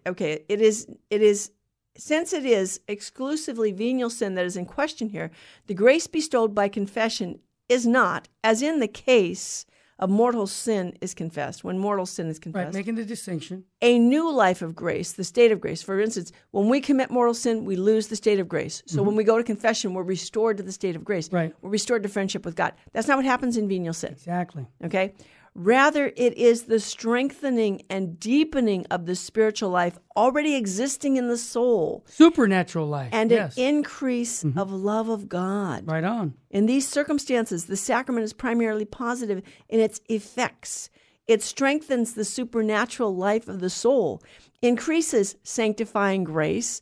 okay, 0.05 0.43
it 0.47 0.61
is, 0.61 0.85
it 1.09 1.23
is 1.23 1.49
since 1.97 2.33
it 2.33 2.45
is 2.45 2.79
exclusively 2.87 3.71
venial 3.71 4.09
sin 4.09 4.35
that 4.35 4.45
is 4.45 4.57
in 4.57 4.65
question 4.65 5.09
here, 5.09 5.31
the 5.67 5.73
grace 5.73 6.07
bestowed 6.07 6.53
by 6.53 6.67
confession 6.67 7.39
is 7.69 7.85
not, 7.85 8.27
as 8.43 8.61
in 8.61 8.79
the 8.79 8.87
case 8.87 9.65
of 9.97 10.09
mortal 10.09 10.45
sin 10.45 10.93
is 10.99 11.13
confessed, 11.13 11.63
when 11.63 11.79
mortal 11.79 12.05
sin 12.05 12.27
is 12.27 12.37
confessed. 12.37 12.65
Right, 12.65 12.73
making 12.73 12.95
the 12.95 13.05
distinction. 13.05 13.63
A 13.81 13.97
new 13.97 14.29
life 14.29 14.61
of 14.61 14.75
grace, 14.75 15.13
the 15.13 15.23
state 15.23 15.51
of 15.51 15.61
grace. 15.61 15.81
For 15.81 16.01
instance, 16.01 16.33
when 16.51 16.67
we 16.67 16.81
commit 16.81 17.09
mortal 17.09 17.33
sin, 17.33 17.63
we 17.63 17.77
lose 17.77 18.07
the 18.07 18.17
state 18.17 18.39
of 18.39 18.49
grace. 18.49 18.83
So 18.85 18.97
mm-hmm. 18.97 19.05
when 19.05 19.15
we 19.15 19.23
go 19.23 19.37
to 19.37 19.43
confession, 19.43 19.93
we're 19.93 20.03
restored 20.03 20.57
to 20.57 20.63
the 20.63 20.73
state 20.73 20.97
of 20.97 21.05
grace. 21.05 21.31
Right. 21.31 21.53
We're 21.61 21.69
restored 21.69 22.03
to 22.03 22.09
friendship 22.09 22.43
with 22.43 22.55
God. 22.55 22.73
That's 22.91 23.07
not 23.07 23.17
what 23.17 23.25
happens 23.25 23.55
in 23.55 23.69
venial 23.69 23.93
sin. 23.93 24.11
Exactly. 24.11 24.67
Okay? 24.83 25.13
Rather, 25.57 26.11
it 26.17 26.37
is 26.37 26.63
the 26.63 26.81
strengthening 26.81 27.81
and 27.89 28.19
deepening 28.19 28.85
of 28.91 29.05
the 29.05 29.15
spiritual 29.15 29.69
life 29.69 29.97
already 30.17 30.53
existing 30.55 31.15
in 31.15 31.29
the 31.29 31.37
soul. 31.37 32.03
Supernatural 32.07 32.87
life. 32.87 33.09
And 33.13 33.31
yes. 33.31 33.55
an 33.57 33.63
increase 33.63 34.43
mm-hmm. 34.43 34.59
of 34.59 34.69
love 34.69 35.07
of 35.07 35.29
God. 35.29 35.87
Right 35.87 36.03
on. 36.03 36.33
In 36.49 36.65
these 36.65 36.85
circumstances, 36.85 37.65
the 37.65 37.77
sacrament 37.77 38.25
is 38.25 38.33
primarily 38.33 38.83
positive 38.83 39.41
in 39.69 39.79
its 39.79 40.01
effects. 40.09 40.89
It 41.25 41.41
strengthens 41.41 42.13
the 42.13 42.25
supernatural 42.25 43.15
life 43.15 43.47
of 43.47 43.61
the 43.61 43.69
soul, 43.69 44.21
increases 44.61 45.37
sanctifying 45.43 46.25
grace, 46.25 46.81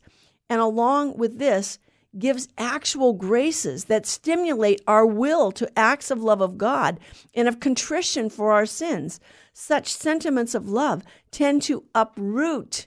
and 0.50 0.60
along 0.60 1.16
with 1.16 1.38
this, 1.38 1.78
gives 2.18 2.48
actual 2.58 3.12
graces 3.12 3.86
that 3.86 4.06
stimulate 4.06 4.80
our 4.86 5.06
will 5.06 5.50
to 5.52 5.78
acts 5.78 6.10
of 6.10 6.22
love 6.22 6.40
of 6.40 6.58
God 6.58 7.00
and 7.34 7.48
of 7.48 7.60
contrition 7.60 8.30
for 8.30 8.52
our 8.52 8.66
sins. 8.66 9.20
Such 9.52 9.92
sentiments 9.92 10.54
of 10.54 10.68
love 10.68 11.02
tend 11.30 11.62
to 11.62 11.84
uproot 11.94 12.86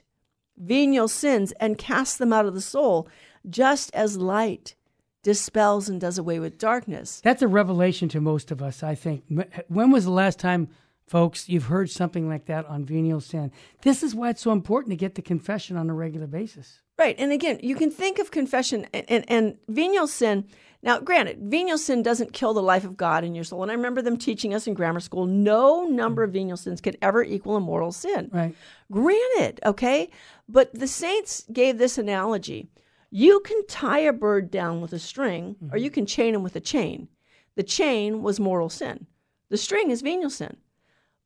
venial 0.56 1.08
sins 1.08 1.52
and 1.60 1.78
cast 1.78 2.18
them 2.18 2.32
out 2.32 2.46
of 2.46 2.54
the 2.54 2.60
soul, 2.60 3.08
just 3.48 3.94
as 3.94 4.16
light 4.16 4.74
dispels 5.22 5.88
and 5.88 6.00
does 6.00 6.18
away 6.18 6.38
with 6.38 6.58
darkness. 6.58 7.20
That's 7.22 7.42
a 7.42 7.48
revelation 7.48 8.08
to 8.10 8.20
most 8.20 8.50
of 8.50 8.62
us, 8.62 8.82
I 8.82 8.94
think. 8.94 9.24
When 9.68 9.90
was 9.90 10.04
the 10.04 10.10
last 10.10 10.38
time, 10.38 10.68
folks, 11.08 11.48
you've 11.48 11.66
heard 11.66 11.90
something 11.90 12.28
like 12.28 12.46
that 12.46 12.66
on 12.66 12.84
venial 12.84 13.20
sin? 13.20 13.50
This 13.82 14.02
is 14.02 14.14
why 14.14 14.30
it's 14.30 14.42
so 14.42 14.52
important 14.52 14.90
to 14.90 14.96
get 14.96 15.14
the 15.14 15.22
confession 15.22 15.76
on 15.76 15.90
a 15.90 15.94
regular 15.94 16.26
basis. 16.26 16.80
Right. 16.98 17.14
And 17.18 17.32
again, 17.32 17.60
you 17.62 17.76
can 17.76 17.90
think 17.90 18.18
of 18.18 18.30
confession 18.30 18.86
and, 18.92 19.04
and, 19.08 19.24
and, 19.28 19.58
venial 19.68 20.08
sin. 20.08 20.46
Now, 20.82 20.98
granted, 20.98 21.38
venial 21.40 21.78
sin 21.78 22.02
doesn't 22.02 22.32
kill 22.32 22.54
the 22.54 22.62
life 22.62 22.84
of 22.84 22.96
God 22.96 23.24
in 23.24 23.34
your 23.34 23.44
soul. 23.44 23.62
And 23.62 23.70
I 23.70 23.74
remember 23.74 24.02
them 24.02 24.16
teaching 24.16 24.52
us 24.52 24.66
in 24.66 24.74
grammar 24.74 25.00
school 25.00 25.26
no 25.26 25.84
number 25.84 26.24
of 26.24 26.32
venial 26.32 26.56
sins 26.56 26.80
could 26.80 26.98
ever 27.00 27.22
equal 27.22 27.56
a 27.56 27.60
mortal 27.60 27.92
sin. 27.92 28.30
Right. 28.32 28.54
Granted, 28.90 29.60
okay? 29.64 30.10
But 30.48 30.74
the 30.74 30.88
saints 30.88 31.44
gave 31.52 31.78
this 31.78 31.98
analogy 31.98 32.68
you 33.10 33.40
can 33.40 33.66
tie 33.66 34.00
a 34.00 34.12
bird 34.12 34.50
down 34.50 34.80
with 34.80 34.92
a 34.92 34.98
string, 34.98 35.54
mm-hmm. 35.54 35.74
or 35.74 35.78
you 35.78 35.90
can 35.90 36.06
chain 36.06 36.34
him 36.34 36.42
with 36.42 36.56
a 36.56 36.60
chain. 36.60 37.08
The 37.54 37.62
chain 37.62 38.22
was 38.22 38.38
mortal 38.38 38.68
sin, 38.68 39.06
the 39.48 39.56
string 39.56 39.90
is 39.90 40.02
venial 40.02 40.30
sin. 40.30 40.56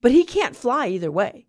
But 0.03 0.13
he 0.13 0.25
can't 0.25 0.55
fly 0.55 0.89
either 0.89 1.11
way. 1.11 1.47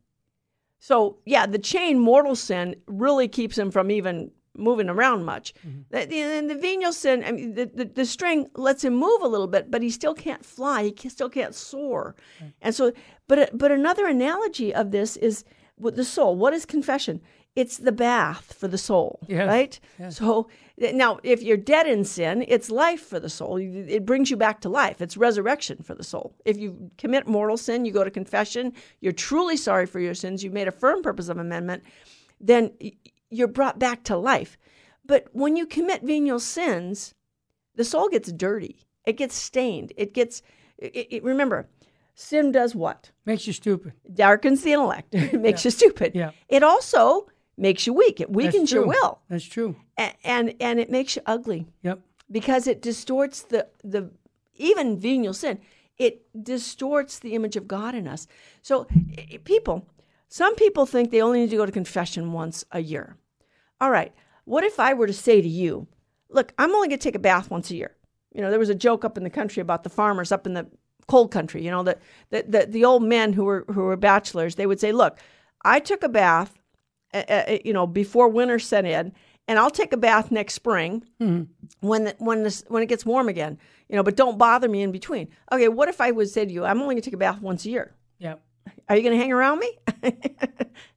So, 0.79 1.17
yeah, 1.25 1.45
the 1.45 1.59
chain 1.59 1.99
mortal 1.99 2.35
sin 2.35 2.75
really 2.87 3.27
keeps 3.27 3.57
him 3.57 3.71
from 3.71 3.91
even 3.91 4.31
moving 4.55 4.89
around 4.89 5.25
much. 5.25 5.53
Mm-hmm. 5.67 6.13
And 6.13 6.49
the, 6.49 6.55
venial 6.55 6.93
sin, 6.93 7.23
I 7.25 7.31
mean, 7.31 7.55
the, 7.55 7.65
the, 7.65 7.85
the, 7.85 8.05
string 8.05 8.49
lets 8.55 8.83
him 8.83 8.93
move 8.93 9.21
a 9.21 9.27
little 9.27 9.47
bit, 9.47 9.71
but 9.71 9.81
he 9.81 9.89
still 9.89 10.13
can't 10.13 10.45
fly. 10.45 10.93
He 10.95 11.09
still 11.09 11.29
can't 11.29 11.55
soar. 11.55 12.15
Right. 12.39 12.53
And 12.61 12.75
so, 12.75 12.93
but 13.27 13.57
but 13.57 13.71
another 13.71 14.05
analogy 14.07 14.73
of 14.73 14.91
this 14.91 15.17
is 15.17 15.43
with 15.79 15.95
the 15.95 16.05
soul. 16.05 16.35
What 16.35 16.53
is 16.53 16.65
confession? 16.65 17.21
It's 17.55 17.77
the 17.77 17.91
bath 17.91 18.53
for 18.53 18.67
the 18.67 18.79
soul, 18.79 19.19
yes. 19.27 19.47
right? 19.47 19.79
Yes. 19.99 20.17
So 20.17 20.49
now, 20.77 21.19
if 21.21 21.43
you're 21.43 21.55
dead 21.55 21.85
in 21.85 22.03
sin, 22.03 22.43
it's 22.47 22.71
life 22.71 23.01
for 23.01 23.19
the 23.19 23.29
soul. 23.29 23.57
It 23.57 24.05
brings 24.05 24.31
you 24.31 24.37
back 24.37 24.59
to 24.61 24.69
life. 24.69 25.01
It's 25.01 25.17
resurrection 25.17 25.83
for 25.83 25.93
the 25.93 26.03
soul. 26.03 26.35
If 26.45 26.57
you 26.57 26.89
commit 26.97 27.27
mortal 27.27 27.57
sin, 27.57 27.85
you 27.85 27.91
go 27.91 28.03
to 28.03 28.09
confession, 28.09 28.73
you're 29.01 29.13
truly 29.13 29.55
sorry 29.55 29.85
for 29.85 29.99
your 29.99 30.15
sins, 30.15 30.43
you've 30.43 30.53
made 30.53 30.67
a 30.67 30.71
firm 30.71 31.03
purpose 31.03 31.29
of 31.29 31.37
amendment, 31.37 31.83
then 32.41 32.71
you're 33.29 33.47
brought 33.47 33.77
back 33.77 34.03
to 34.05 34.17
life. 34.17 34.57
But 35.05 35.27
when 35.31 35.55
you 35.55 35.67
commit 35.67 36.01
venial 36.01 36.39
sins, 36.39 37.13
the 37.75 37.83
soul 37.83 38.09
gets 38.09 38.31
dirty. 38.31 38.87
It 39.05 39.17
gets 39.17 39.35
stained. 39.35 39.93
It 39.97 40.13
gets, 40.13 40.41
it, 40.77 41.07
it, 41.11 41.23
remember, 41.23 41.67
sin 42.15 42.51
does 42.51 42.73
what? 42.73 43.11
Makes 43.25 43.45
you 43.45 43.53
stupid. 43.53 43.93
Darkens 44.11 44.63
the 44.63 44.73
intellect. 44.73 45.09
it 45.13 45.39
makes 45.39 45.63
yeah. 45.63 45.67
you 45.67 45.71
stupid. 45.71 46.11
Yeah. 46.15 46.31
It 46.47 46.63
also 46.63 47.27
makes 47.57 47.85
you 47.87 47.93
weak. 47.93 48.19
It 48.19 48.31
weakens 48.31 48.71
your 48.71 48.85
will. 48.85 49.19
That's 49.29 49.45
true. 49.45 49.75
And, 49.97 50.13
and 50.23 50.55
and 50.59 50.79
it 50.79 50.89
makes 50.89 51.15
you 51.15 51.21
ugly. 51.25 51.67
Yep. 51.83 51.99
Because 52.31 52.67
it 52.67 52.81
distorts 52.81 53.41
the 53.43 53.67
the 53.83 54.09
even 54.55 54.99
venial 54.99 55.33
sin. 55.33 55.59
It 55.97 56.25
distorts 56.43 57.19
the 57.19 57.35
image 57.35 57.55
of 57.55 57.67
God 57.67 57.93
in 57.93 58.07
us. 58.07 58.27
So 58.61 58.87
people, 59.43 59.87
some 60.27 60.55
people 60.55 60.85
think 60.85 61.11
they 61.11 61.21
only 61.21 61.41
need 61.41 61.51
to 61.51 61.57
go 61.57 61.65
to 61.65 61.71
confession 61.71 62.33
once 62.33 62.65
a 62.71 62.79
year. 62.79 63.15
All 63.79 63.91
right. 63.91 64.11
What 64.45 64.63
if 64.63 64.79
I 64.79 64.93
were 64.93 65.07
to 65.07 65.13
say 65.13 65.41
to 65.41 65.47
you, 65.47 65.87
look, 66.29 66.53
I'm 66.57 66.73
only 66.73 66.87
going 66.87 66.99
to 66.99 67.03
take 67.03 67.15
a 67.15 67.19
bath 67.19 67.51
once 67.51 67.69
a 67.69 67.75
year. 67.75 67.95
You 68.33 68.41
know, 68.41 68.49
there 68.49 68.59
was 68.59 68.69
a 68.69 68.75
joke 68.75 69.05
up 69.05 69.17
in 69.17 69.23
the 69.23 69.29
country 69.29 69.61
about 69.61 69.83
the 69.83 69.89
farmers 69.89 70.31
up 70.31 70.47
in 70.47 70.55
the 70.55 70.67
cold 71.07 71.31
country. 71.31 71.63
You 71.63 71.71
know, 71.71 71.83
the 71.83 71.97
the 72.31 72.43
the, 72.47 72.65
the 72.65 72.85
old 72.85 73.03
men 73.03 73.33
who 73.33 73.43
were 73.43 73.65
who 73.67 73.81
were 73.81 73.97
bachelors. 73.97 74.55
They 74.55 74.65
would 74.65 74.79
say, 74.79 74.91
look, 74.91 75.19
I 75.63 75.79
took 75.79 76.03
a 76.03 76.09
bath 76.09 76.57
uh, 77.13 77.57
you 77.63 77.73
know, 77.73 77.87
before 77.87 78.29
winter 78.29 78.59
set 78.59 78.85
in, 78.85 79.13
and 79.47 79.59
I'll 79.59 79.71
take 79.71 79.93
a 79.93 79.97
bath 79.97 80.31
next 80.31 80.53
spring 80.53 81.03
mm-hmm. 81.19 81.43
when 81.85 82.05
the, 82.05 82.15
when 82.19 82.43
this 82.43 82.63
when 82.67 82.83
it 82.83 82.87
gets 82.87 83.05
warm 83.05 83.29
again. 83.29 83.57
You 83.89 83.97
know, 83.97 84.03
but 84.03 84.15
don't 84.15 84.37
bother 84.37 84.69
me 84.69 84.81
in 84.81 84.91
between. 84.91 85.27
Okay, 85.51 85.67
what 85.67 85.89
if 85.89 86.01
I 86.01 86.11
would 86.11 86.29
say 86.29 86.45
to 86.45 86.51
you, 86.51 86.65
I'm 86.65 86.81
only 86.81 86.95
going 86.95 87.01
to 87.01 87.05
take 87.05 87.13
a 87.13 87.17
bath 87.17 87.41
once 87.41 87.65
a 87.65 87.69
year? 87.69 87.93
Yeah. 88.17 88.35
Are 88.89 88.95
you 88.95 89.01
going 89.01 89.13
to 89.13 89.21
hang 89.21 89.31
around 89.31 89.59
me? 89.59 89.77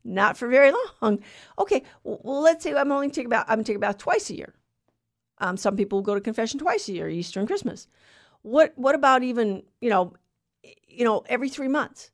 Not 0.05 0.37
for 0.37 0.49
very 0.49 0.73
long. 1.03 1.21
Okay. 1.59 1.83
Well, 2.05 2.41
let's 2.41 2.63
say 2.63 2.75
I'm 2.75 2.93
only 2.93 3.11
take 3.11 3.27
about 3.27 3.47
I'm 3.49 3.65
take 3.65 3.77
a 3.77 3.81
bath 3.81 3.99
twice 3.99 4.31
a 4.31 4.37
year. 4.37 4.55
Um, 5.39 5.57
some 5.57 5.77
people 5.77 6.01
go 6.01 6.15
to 6.15 6.21
confession 6.21 6.59
twice 6.59 6.89
a 6.89 6.93
year, 6.93 7.09
Easter 7.09 7.41
and 7.41 7.49
Christmas. 7.49 7.89
What 8.43 8.73
What 8.77 8.95
about 8.95 9.23
even 9.23 9.65
you 9.81 9.91
know, 9.91 10.15
you 10.89 11.05
know, 11.05 11.25
every 11.29 11.49
three 11.49 11.69
months? 11.69 12.11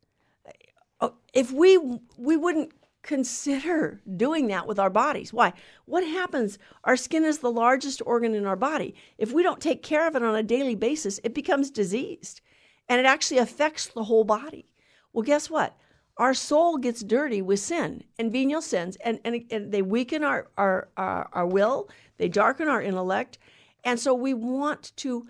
Oh, 1.01 1.15
if 1.33 1.53
we 1.53 1.79
we 2.17 2.37
wouldn't 2.37 2.73
consider 3.03 4.01
doing 4.17 4.47
that 4.49 4.67
with 4.67 4.79
our 4.79 4.91
bodies. 4.91 5.33
Why? 5.33 5.53
What 5.85 6.05
happens? 6.05 6.59
Our 6.85 6.97
skin 6.97 7.25
is 7.25 7.39
the 7.39 7.51
largest 7.51 8.01
organ 8.07 8.35
in 8.35 8.47
our 8.47 8.57
body. 8.57 8.95
If 9.19 9.33
we 9.33 9.43
don't 9.43 9.61
take 9.61 9.83
care 9.83 10.07
of 10.07 10.17
it 10.17 10.23
on 10.23 10.37
a 10.37 10.43
daily 10.43 10.75
basis, 10.75 11.21
it 11.25 11.35
becomes 11.35 11.71
diseased 11.71 12.41
and 12.89 13.01
it 13.01 13.07
actually 13.07 13.39
affects 13.39 13.87
the 13.87 14.05
whole 14.05 14.25
body. 14.25 14.67
Well, 15.13 15.23
guess 15.23 15.51
what? 15.51 15.77
Our 16.17 16.35
soul 16.35 16.77
gets 16.77 17.03
dirty 17.03 17.43
with 17.43 17.61
sin 17.61 18.05
and 18.19 18.31
venial 18.31 18.61
sins, 18.61 18.97
and, 19.03 19.19
and, 19.25 19.45
and 19.51 19.73
they 19.73 19.83
weaken 19.83 20.23
our, 20.23 20.49
our, 20.59 20.89
our, 20.97 21.29
our 21.33 21.47
will, 21.47 21.89
they 22.19 22.29
darken 22.29 22.69
our 22.69 22.83
intellect. 22.83 23.39
And 23.83 23.99
so 23.99 24.15
we 24.15 24.35
want 24.35 24.93
to, 24.97 25.27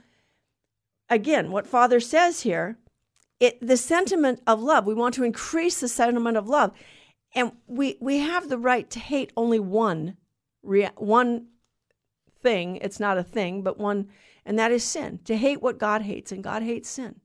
again, 1.09 1.51
what 1.53 1.67
Father 1.67 2.01
says 2.01 2.43
here, 2.43 2.79
it, 3.39 3.65
the 3.67 3.77
sentiment 3.77 4.41
of 4.47 4.61
love, 4.61 4.87
we 4.87 4.95
want 4.95 5.15
to 5.15 5.25
increase 5.25 5.81
the 5.81 5.89
sentiment 5.89 6.37
of 6.37 6.49
love 6.49 6.73
and 7.35 7.53
we 7.67 7.97
we 8.01 8.19
have 8.19 8.49
the 8.49 8.59
right 8.59 8.89
to 8.91 9.01
hate 9.01 9.33
only 9.37 9.61
one 9.61 10.17
one 10.97 11.47
thing. 12.43 12.77
It's 12.77 13.01
not 13.01 13.19
a 13.19 13.23
thing 13.23 13.63
but 13.63 13.79
one 13.79 14.09
and 14.45 14.59
that 14.59 14.73
is 14.73 14.85
sin. 14.85 15.21
To 15.25 15.37
hate 15.37 15.63
what 15.63 15.79
god 15.79 16.03
hates 16.03 16.33
and 16.33 16.43
god 16.43 16.63
hates 16.63 16.89
sin. 16.89 17.21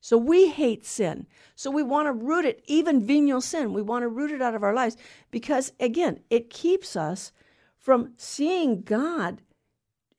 So 0.00 0.18
we 0.18 0.48
hate 0.48 0.84
sin. 0.84 1.26
So 1.54 1.70
we 1.70 1.82
want 1.82 2.06
to 2.06 2.12
root 2.12 2.44
it 2.44 2.62
even 2.66 3.06
venial 3.06 3.40
sin. 3.40 3.72
We 3.72 3.82
want 3.82 4.02
to 4.02 4.08
root 4.08 4.32
it 4.32 4.42
out 4.42 4.54
of 4.54 4.64
our 4.64 4.74
lives 4.74 4.96
because 5.30 5.72
again 5.78 6.20
it 6.30 6.50
keeps 6.50 6.96
us 6.96 7.32
from 7.76 8.12
seeing 8.16 8.82
god 8.82 9.42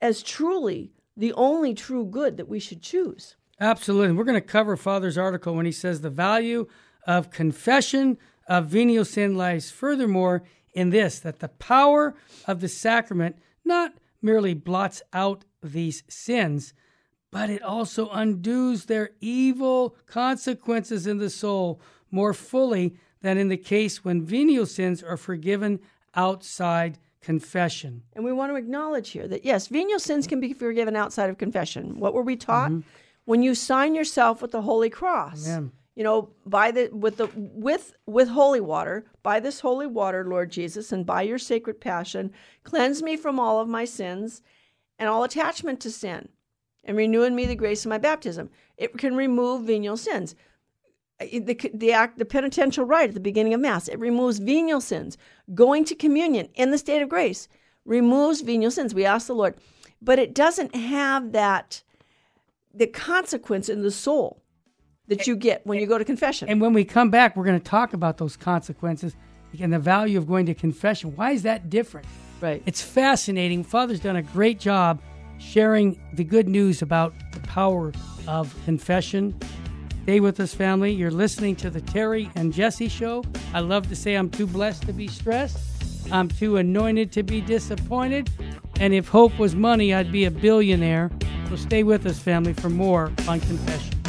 as 0.02 0.24
truly 0.24 0.92
the 1.16 1.34
only 1.34 1.74
true 1.74 2.06
good 2.06 2.38
that 2.38 2.50
we 2.50 2.60
should 2.60 2.82
choose. 2.82 3.36
Absolutely. 3.60 4.14
We're 4.14 4.24
going 4.24 4.36
to 4.36 4.42
cover 4.42 4.76
father's 4.76 5.18
article 5.18 5.56
when 5.56 5.66
he 5.66 5.72
says 5.72 6.02
the 6.02 6.10
value 6.10 6.68
of 7.06 7.30
confession 7.30 8.18
of 8.48 8.68
venial 8.68 9.06
sin 9.06 9.36
lies 9.36 9.72
furthermore 9.72 10.44
in 10.74 10.90
this 10.90 11.20
that 11.20 11.40
the 11.40 11.50
power 11.50 12.16
of 12.46 12.60
the 12.60 12.68
sacrament 12.68 13.38
not 13.64 13.94
merely 14.22 14.54
blots 14.54 15.02
out 15.14 15.46
these 15.62 16.04
sins, 16.08 16.74
but 17.32 17.50
it 17.50 17.62
also 17.62 18.10
undoes 18.10 18.86
their 18.86 19.12
evil 19.22 19.96
consequences 20.06 21.08
in 21.08 21.18
the 21.18 21.30
soul 21.30 21.82
more 22.12 22.34
fully 22.34 22.96
than 23.22 23.38
in 23.38 23.50
the 23.50 23.58
case 23.58 24.04
when 24.04 24.26
venial 24.26 24.66
sins 24.66 25.02
are 25.02 25.18
forgiven 25.18 25.80
outside 26.16 27.00
confession. 27.22 28.04
And 28.14 28.26
we 28.26 28.34
want 28.34 28.52
to 28.52 28.56
acknowledge 28.56 29.10
here 29.12 29.28
that 29.28 29.46
yes, 29.46 29.68
venial 29.68 30.00
sins 30.00 30.28
can 30.28 30.40
be 30.40 30.54
forgiven 30.54 30.96
outside 30.96 31.30
of 31.30 31.38
confession. 31.38 32.00
What 32.00 32.14
were 32.14 32.22
we 32.22 32.36
taught? 32.36 32.72
Mm-hmm. 32.72 32.88
When 33.26 33.42
you 33.42 33.56
sign 33.56 33.96
yourself 33.96 34.42
with 34.42 34.52
the 34.52 34.64
Holy 34.64 34.90
Cross. 34.90 35.48
Amen 35.48 35.72
you 35.96 36.04
know 36.04 36.30
by 36.46 36.72
the 36.72 36.90
with 36.92 37.18
the 37.18 37.28
with 37.36 37.94
with 38.06 38.30
holy 38.30 38.62
water 38.62 39.06
by 39.22 39.40
this 39.40 39.60
holy 39.60 39.88
water 39.88 40.26
lord 40.26 40.50
jesus 40.50 40.92
and 40.92 41.06
by 41.06 41.22
your 41.22 41.38
sacred 41.38 41.80
passion 41.80 42.32
cleanse 42.64 43.04
me 43.04 43.16
from 43.16 43.40
all 43.40 43.60
of 43.60 43.68
my 43.68 43.86
sins 43.86 44.42
and 44.98 45.10
all 45.10 45.24
attachment 45.24 45.80
to 45.80 45.92
sin 45.92 46.30
and 46.84 46.98
renew 46.98 47.24
in 47.24 47.36
me 47.36 47.46
the 47.46 47.56
grace 47.56 47.86
of 47.86 47.90
my 47.90 47.98
baptism. 47.98 48.50
It 48.78 48.98
can 48.98 49.16
remove 49.16 49.66
venial 49.66 49.98
sins. 49.98 50.36
The, 51.20 51.72
the 51.74 51.94
act 51.94 52.18
the 52.18 52.26
penitential 52.26 52.86
rite 52.86 53.10
at 53.10 53.14
the 53.14 53.22
beginning 53.22 53.54
of 53.54 53.62
mass 53.62 53.88
it 53.88 54.00
removes 54.00 54.40
venial 54.40 54.82
sins. 54.82 55.18
Going 55.54 55.86
to 55.86 55.96
communion 55.96 56.50
in 56.56 56.72
the 56.72 56.78
state 56.78 57.02
of 57.02 57.10
grace 57.10 57.48
removes 57.86 58.42
venial 58.42 58.72
sins. 58.72 58.94
We 58.94 59.06
ask 59.06 59.28
the 59.28 59.36
lord. 59.36 59.56
But 60.02 60.20
it 60.20 60.34
doesn't 60.34 60.76
have 60.76 61.32
that 61.32 61.84
the 62.74 62.88
consequence 62.88 63.70
in 63.70 63.84
the 63.84 63.92
soul 63.92 64.43
that 65.08 65.28
you 65.28 65.36
get 65.36 65.66
when 65.66 65.80
you 65.80 65.88
go 65.88 65.98
to 65.98 66.06
confession. 66.06 66.50
And 66.50 66.62
when 66.62 66.74
we 66.74 66.86
come 66.86 67.10
back, 67.10 67.36
we're 67.36 67.46
going 67.46 67.60
to 67.60 67.66
talk 67.66 67.94
about 67.94 68.18
those 68.18 68.38
consequences 68.38 69.16
and 69.60 69.72
the 69.72 69.80
value 69.80 70.18
of 70.18 70.28
going 70.28 70.46
to 70.48 70.54
confession. 70.54 71.16
Why 71.16 71.32
is 71.32 71.44
that 71.44 71.70
different? 71.70 72.08
Right. 72.42 72.64
It's 72.66 72.82
fascinating. 72.82 73.64
Father's 73.64 74.00
done 74.00 74.16
a 74.16 74.22
great 74.22 74.60
job 74.60 75.02
sharing 75.40 76.00
the 76.14 76.24
good 76.24 76.48
news 76.48 76.82
about 76.82 77.14
the 77.34 77.40
power 77.42 77.92
of 78.28 78.56
confession. 78.66 79.38
Stay 80.04 80.20
with 80.20 80.40
us, 80.40 80.54
family. 80.54 80.92
You're 80.92 81.12
listening 81.12 81.56
to 81.58 81.70
the 81.70 81.80
Terry 81.82 82.30
and 82.36 82.52
Jesse 82.52 82.90
show. 82.90 83.24
I 83.54 83.62
love 83.62 83.88
to 83.90 83.96
say 83.96 84.16
I'm 84.16 84.30
too 84.30 84.48
blessed 84.48 84.84
to 84.84 84.94
be 84.94 85.08
stressed. 85.08 85.58
I'm 86.12 86.28
too 86.28 86.58
anointed 86.58 87.12
to 87.14 87.24
be 87.24 87.40
disappointed. 87.40 88.30
And 88.80 88.94
if 88.94 89.08
hope 89.08 89.38
was 89.40 89.56
money, 89.56 89.94
I'd 89.94 90.12
be 90.12 90.26
a 90.26 90.32
billionaire. 90.32 91.10
So 91.50 91.56
stay 91.56 91.84
with 91.84 92.06
us, 92.06 92.20
family, 92.20 92.54
for 92.54 92.70
more 92.70 93.14
on 93.28 93.40
confession. 93.40 94.03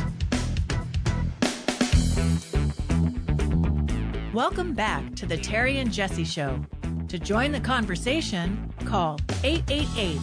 Welcome 4.34 4.74
back 4.74 5.14
to 5.14 5.26
the 5.26 5.36
Terry 5.36 5.78
and 5.78 5.92
Jesse 5.92 6.24
Show. 6.24 6.58
To 7.06 7.20
join 7.20 7.52
the 7.52 7.60
conversation, 7.60 8.68
call 8.84 9.20
888 9.44 10.18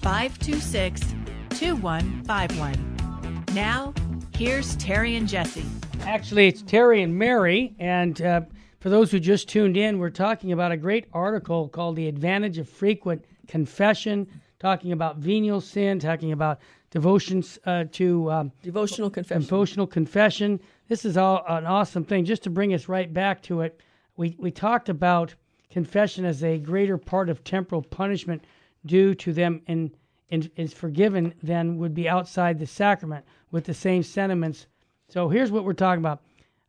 526 0.00 1.14
2151. 1.50 3.44
Now, 3.52 3.92
here's 4.34 4.76
Terry 4.76 5.16
and 5.16 5.28
Jesse. 5.28 5.66
Actually, 6.04 6.48
it's 6.48 6.62
Terry 6.62 7.02
and 7.02 7.14
Mary. 7.14 7.74
And 7.78 8.22
uh, 8.22 8.40
for 8.78 8.88
those 8.88 9.10
who 9.10 9.20
just 9.20 9.46
tuned 9.46 9.76
in, 9.76 9.98
we're 9.98 10.08
talking 10.08 10.52
about 10.52 10.72
a 10.72 10.76
great 10.78 11.04
article 11.12 11.68
called 11.68 11.96
The 11.96 12.08
Advantage 12.08 12.56
of 12.56 12.66
Frequent 12.66 13.26
Confession, 13.46 14.26
talking 14.58 14.92
about 14.92 15.18
venial 15.18 15.60
sin, 15.60 15.98
talking 15.98 16.32
about 16.32 16.60
devotions 16.90 17.58
uh, 17.66 17.84
to 17.92 18.30
um, 18.30 18.52
Devotional 18.62 19.10
confession. 19.10 19.42
devotional 19.42 19.86
confession. 19.86 20.60
This 20.90 21.04
is 21.04 21.16
all 21.16 21.44
an 21.46 21.66
awesome 21.66 22.02
thing. 22.02 22.24
Just 22.24 22.42
to 22.42 22.50
bring 22.50 22.74
us 22.74 22.88
right 22.88 23.14
back 23.14 23.40
to 23.42 23.60
it, 23.60 23.80
we, 24.16 24.34
we 24.40 24.50
talked 24.50 24.88
about 24.88 25.32
confession 25.70 26.24
as 26.24 26.42
a 26.42 26.58
greater 26.58 26.98
part 26.98 27.28
of 27.28 27.44
temporal 27.44 27.80
punishment 27.80 28.44
due 28.84 29.14
to 29.14 29.32
them 29.32 29.62
in 29.68 29.92
is 30.30 30.72
forgiven 30.72 31.32
than 31.44 31.78
would 31.78 31.94
be 31.94 32.08
outside 32.08 32.58
the 32.58 32.66
sacrament 32.66 33.24
with 33.52 33.66
the 33.66 33.72
same 33.72 34.02
sentiments. 34.02 34.66
So 35.08 35.28
here's 35.28 35.52
what 35.52 35.64
we're 35.64 35.74
talking 35.74 36.02
about. 36.02 36.22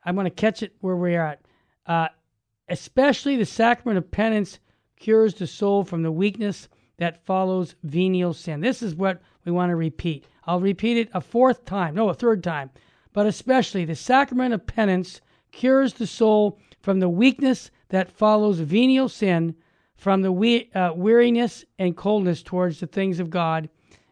I'm 0.06 0.14
going 0.14 0.26
to 0.26 0.30
catch 0.30 0.62
it 0.62 0.76
where 0.82 0.96
we're 0.96 1.20
at. 1.20 1.42
Uh, 1.88 2.10
especially 2.70 3.38
the 3.38 3.46
sacrament 3.46 3.98
of 3.98 4.12
penance 4.12 4.60
cures 5.00 5.34
the 5.34 5.48
soul 5.48 5.84
from 5.84 6.04
the 6.04 6.12
weakness 6.12 6.70
that 6.98 7.26
follows 7.26 7.74
venial 7.82 8.36
sin. 8.36 8.62
This 8.62 8.84
is 8.84 8.94
what 8.94 9.20
we 9.46 9.52
want 9.52 9.72
to 9.72 9.76
repeat. 9.76 10.26
I'll 10.46 10.62
repeat 10.62 10.98
it 10.98 11.10
a 11.16 11.22
fourth 11.22 11.66
time, 11.66 11.96
no, 11.96 12.10
a 12.10 12.14
third 12.14 12.44
time. 12.44 12.70
But 13.14 13.26
especially 13.26 13.86
the 13.86 13.96
sacrament 13.96 14.54
of 14.54 14.66
penance 14.66 15.22
cures 15.52 15.94
the 15.94 16.08
soul 16.08 16.60
from 16.82 17.00
the 17.00 17.10
weakness 17.10 17.72
that 17.90 18.12
follows 18.12 18.60
venial 18.60 19.10
sin, 19.10 19.56
from 19.96 20.22
the 20.22 20.32
we- 20.32 20.72
uh, 20.74 20.94
weariness 20.94 21.66
and 21.78 21.96
coldness 21.96 22.42
towards 22.42 22.80
the 22.80 22.88
things 22.88 23.20
of 23.20 23.30
God, 23.30 23.70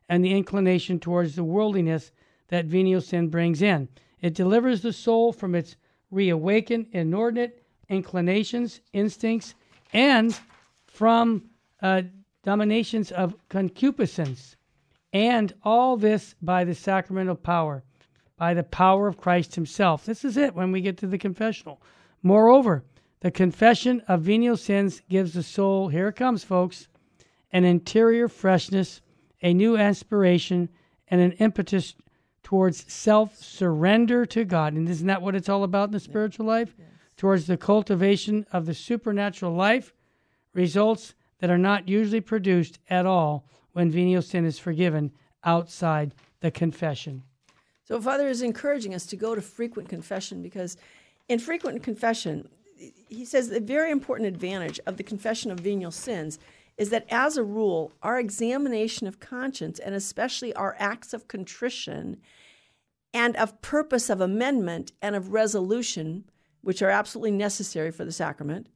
and 0.08 0.24
the 0.24 0.34
inclination 0.34 1.00
towards 1.00 1.36
the 1.36 1.44
worldliness 1.44 2.12
that 2.50 2.66
venial 2.66 3.02
sin 3.02 3.30
brings 3.30 3.62
in. 3.62 3.88
It 4.22 4.34
delivers 4.34 4.82
the 4.82 4.94
soul 4.94 5.32
from 5.32 5.56
its 5.56 5.78
reawakened 6.12 6.88
inordinate 6.92 7.64
inclinations, 7.88 8.82
instincts, 8.94 9.56
and 9.94 10.38
from 10.86 11.50
uh, 11.82 12.04
dominations 12.44 13.12
of 13.12 13.36
concupiscence. 13.50 14.56
And 15.12 15.54
all 15.64 15.98
this 15.98 16.36
by 16.42 16.64
the 16.66 16.76
sacramental 16.76 17.36
power, 17.36 17.84
by 18.40 18.54
the 18.54 18.64
power 18.64 19.08
of 19.08 19.18
Christ 19.18 19.56
Himself. 19.56 20.06
This 20.06 20.24
is 20.24 20.38
it 20.38 20.56
when 20.56 20.72
we 20.72 20.80
get 20.80 20.98
to 21.00 21.08
the 21.08 21.18
confessional. 21.18 21.82
Moreover, 22.24 22.86
the 23.20 23.32
confession 23.32 24.02
of 24.08 24.22
venial 24.22 24.56
sins 24.56 25.02
gives 25.10 25.34
the 25.34 25.44
soul, 25.44 25.90
here 25.90 26.08
it 26.08 26.16
comes, 26.16 26.46
folks, 26.46 26.88
an 27.52 27.66
interior 27.66 28.30
freshness, 28.30 29.02
a 29.42 29.54
new 29.54 29.76
aspiration, 29.76 30.70
and 31.10 31.20
an 31.20 31.34
impetus 31.34 31.96
towards 32.42 32.92
self 32.92 33.36
surrender 33.36 34.26
to 34.28 34.46
God. 34.46 34.74
And 34.74 34.88
isn't 34.88 35.08
that 35.08 35.22
what 35.22 35.36
it's 35.36 35.50
all 35.50 35.66
about 35.66 35.90
in 35.90 35.94
the 35.94 36.00
spiritual 36.00 36.46
life? 36.46 36.76
Towards 37.18 37.46
the 37.46 37.58
cultivation 37.58 38.46
of 38.54 38.66
the 38.66 38.74
supernatural 38.74 39.54
life, 39.54 39.94
results 40.54 41.14
that 41.40 41.50
are 41.50 41.58
not 41.58 41.90
usually 41.90 42.22
produced 42.22 42.80
at 42.90 43.06
all 43.06 43.46
when 43.74 43.92
venial 43.92 44.22
sin 44.22 44.46
is 44.46 44.58
forgiven 44.58 45.12
outside 45.44 46.16
the 46.40 46.52
confession. 46.52 47.24
So, 47.90 48.00
Father 48.00 48.28
is 48.28 48.44
encouraging 48.44 48.94
us 48.94 49.08
to 49.08 49.18
go 49.18 49.34
to 49.34 49.42
frequent 49.42 49.90
confession 49.90 50.44
because 50.44 50.78
in 51.28 51.40
frequent 51.40 51.82
confession, 51.82 52.48
he 53.08 53.26
says 53.26 53.50
the 53.50 53.60
very 53.60 53.90
important 53.90 54.28
advantage 54.28 54.80
of 54.86 54.98
the 54.98 55.04
confession 55.04 55.50
of 55.50 55.60
venial 55.60 55.90
sins 55.90 56.38
is 56.78 56.92
that 56.92 57.08
as 57.10 57.36
a 57.36 57.44
rule, 57.44 57.92
our 58.04 58.20
examination 58.20 59.08
of 59.08 59.20
conscience 59.20 59.80
and 59.80 59.96
especially 59.96 60.54
our 60.54 60.76
acts 60.78 61.14
of 61.16 61.28
contrition 61.28 62.18
and 63.12 63.36
of 63.38 63.60
purpose 63.64 64.08
of 64.08 64.22
amendment 64.22 64.92
and 65.02 65.16
of 65.16 65.34
resolution, 65.34 66.26
which 66.62 66.84
are 66.84 66.92
absolutely 66.92 67.32
necessary 67.32 67.92
for 67.92 68.06
the 68.06 68.12
sacrament, 68.12 68.68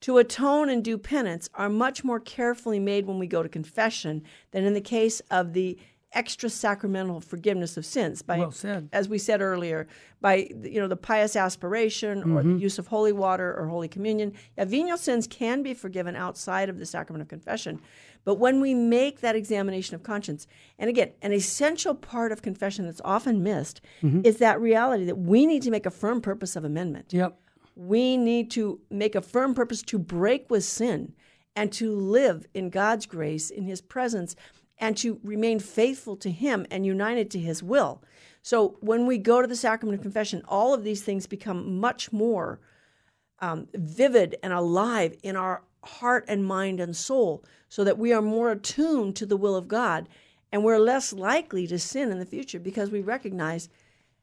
to 0.00 0.18
atone 0.18 0.68
and 0.68 0.82
do 0.82 0.98
penance 0.98 1.48
are 1.54 1.68
much 1.68 2.02
more 2.02 2.18
carefully 2.18 2.80
made 2.80 3.06
when 3.06 3.20
we 3.20 3.28
go 3.28 3.44
to 3.44 3.48
confession 3.48 4.24
than 4.50 4.64
in 4.64 4.74
the 4.74 4.80
case 4.80 5.20
of 5.30 5.52
the 5.52 5.78
extra 6.12 6.50
sacramental 6.50 7.20
forgiveness 7.20 7.76
of 7.76 7.86
sins 7.86 8.20
by 8.20 8.38
Well 8.38 8.50
as 8.92 9.08
we 9.08 9.18
said 9.18 9.40
earlier 9.40 9.86
by 10.20 10.50
you 10.62 10.80
know 10.80 10.88
the 10.88 10.96
pious 10.96 11.36
aspiration 11.36 12.18
or 12.32 12.42
the 12.42 12.48
mm-hmm. 12.48 12.58
use 12.58 12.78
of 12.78 12.88
holy 12.88 13.12
water 13.12 13.54
or 13.56 13.66
holy 13.68 13.88
communion. 13.88 14.32
Yeah, 14.58 14.64
venial 14.64 14.98
sins 14.98 15.26
can 15.26 15.62
be 15.62 15.72
forgiven 15.72 16.16
outside 16.16 16.68
of 16.68 16.78
the 16.78 16.86
sacrament 16.86 17.22
of 17.22 17.28
confession 17.28 17.80
but 18.24 18.36
when 18.36 18.60
we 18.60 18.74
make 18.74 19.20
that 19.20 19.36
examination 19.36 19.94
of 19.94 20.02
conscience 20.02 20.46
and 20.78 20.90
again 20.90 21.12
an 21.22 21.32
essential 21.32 21.94
part 21.94 22.32
of 22.32 22.42
confession 22.42 22.84
that's 22.84 23.00
often 23.04 23.42
missed 23.42 23.80
mm-hmm. 24.02 24.20
is 24.24 24.38
that 24.38 24.60
reality 24.60 25.04
that 25.04 25.18
we 25.18 25.46
need 25.46 25.62
to 25.62 25.70
make 25.70 25.86
a 25.86 25.90
firm 25.90 26.20
purpose 26.20 26.56
of 26.56 26.64
amendment. 26.64 27.12
Yep. 27.12 27.38
we 27.76 28.16
need 28.16 28.50
to 28.50 28.80
make 28.90 29.14
a 29.14 29.22
firm 29.22 29.54
purpose 29.54 29.82
to 29.82 29.98
break 29.98 30.50
with 30.50 30.64
sin 30.64 31.14
and 31.56 31.72
to 31.72 31.94
live 31.94 32.46
in 32.54 32.70
God's 32.70 33.06
grace, 33.06 33.50
in 33.50 33.64
His 33.64 33.80
presence, 33.80 34.36
and 34.80 34.96
to 34.96 35.20
remain 35.22 35.60
faithful 35.60 36.16
to 36.16 36.30
Him 36.30 36.66
and 36.70 36.84
united 36.84 37.30
to 37.30 37.38
His 37.38 37.62
will. 37.62 38.02
So 38.42 38.78
when 38.80 39.06
we 39.06 39.18
go 39.18 39.40
to 39.40 39.46
the 39.46 39.54
sacrament 39.54 39.98
of 39.98 40.02
confession, 40.02 40.42
all 40.48 40.74
of 40.74 40.82
these 40.82 41.02
things 41.02 41.26
become 41.26 41.78
much 41.78 42.12
more 42.12 42.58
um, 43.38 43.68
vivid 43.74 44.36
and 44.42 44.52
alive 44.52 45.16
in 45.22 45.36
our 45.36 45.62
heart 45.84 46.24
and 46.26 46.44
mind 46.44 46.80
and 46.80 46.96
soul, 46.96 47.44
so 47.68 47.84
that 47.84 47.98
we 47.98 48.12
are 48.12 48.22
more 48.22 48.50
attuned 48.50 49.16
to 49.16 49.26
the 49.26 49.36
will 49.36 49.54
of 49.56 49.68
God 49.68 50.08
and 50.52 50.64
we're 50.64 50.78
less 50.78 51.12
likely 51.12 51.66
to 51.66 51.78
sin 51.78 52.10
in 52.10 52.18
the 52.18 52.26
future 52.26 52.58
because 52.58 52.90
we 52.90 53.00
recognize 53.00 53.68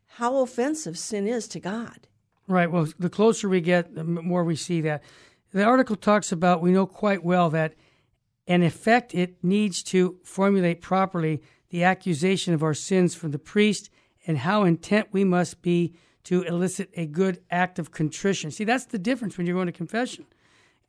how 0.06 0.38
offensive 0.38 0.98
sin 0.98 1.28
is 1.28 1.48
to 1.50 1.60
God. 1.60 2.08
Right. 2.48 2.72
Well, 2.72 2.88
the 2.98 3.10
closer 3.10 3.50
we 3.50 3.62
get, 3.62 3.96
the 3.96 4.04
more 4.04 4.44
we 4.44 4.56
see 4.56 4.82
that. 4.82 5.04
The 5.54 5.64
article 5.64 5.96
talks 5.96 6.32
about 6.32 6.62
we 6.62 6.72
know 6.72 6.86
quite 6.86 7.24
well 7.24 7.50
that, 7.52 7.74
in 8.48 8.64
effect, 8.64 9.14
it 9.14 9.44
needs 9.44 9.84
to 9.84 10.18
formulate 10.24 10.82
properly 10.82 11.42
the 11.70 11.84
accusation 11.84 12.54
of 12.54 12.64
our 12.64 12.74
sins 12.74 13.14
from 13.14 13.32
the 13.32 13.40
priest 13.40 13.90
and 14.26 14.40
how 14.40 14.64
intent 14.64 15.10
we 15.12 15.26
must 15.26 15.62
be 15.62 15.94
to 16.24 16.44
elicit 16.44 16.90
a 16.96 17.06
good 17.06 17.42
act 17.52 17.78
of 17.78 17.92
contrition. 17.92 18.50
See, 18.52 18.64
that's 18.64 18.86
the 18.86 18.98
difference 18.98 19.38
when 19.38 19.46
you're 19.46 19.56
going 19.56 19.68
to 19.68 19.74
confession. 19.74 20.26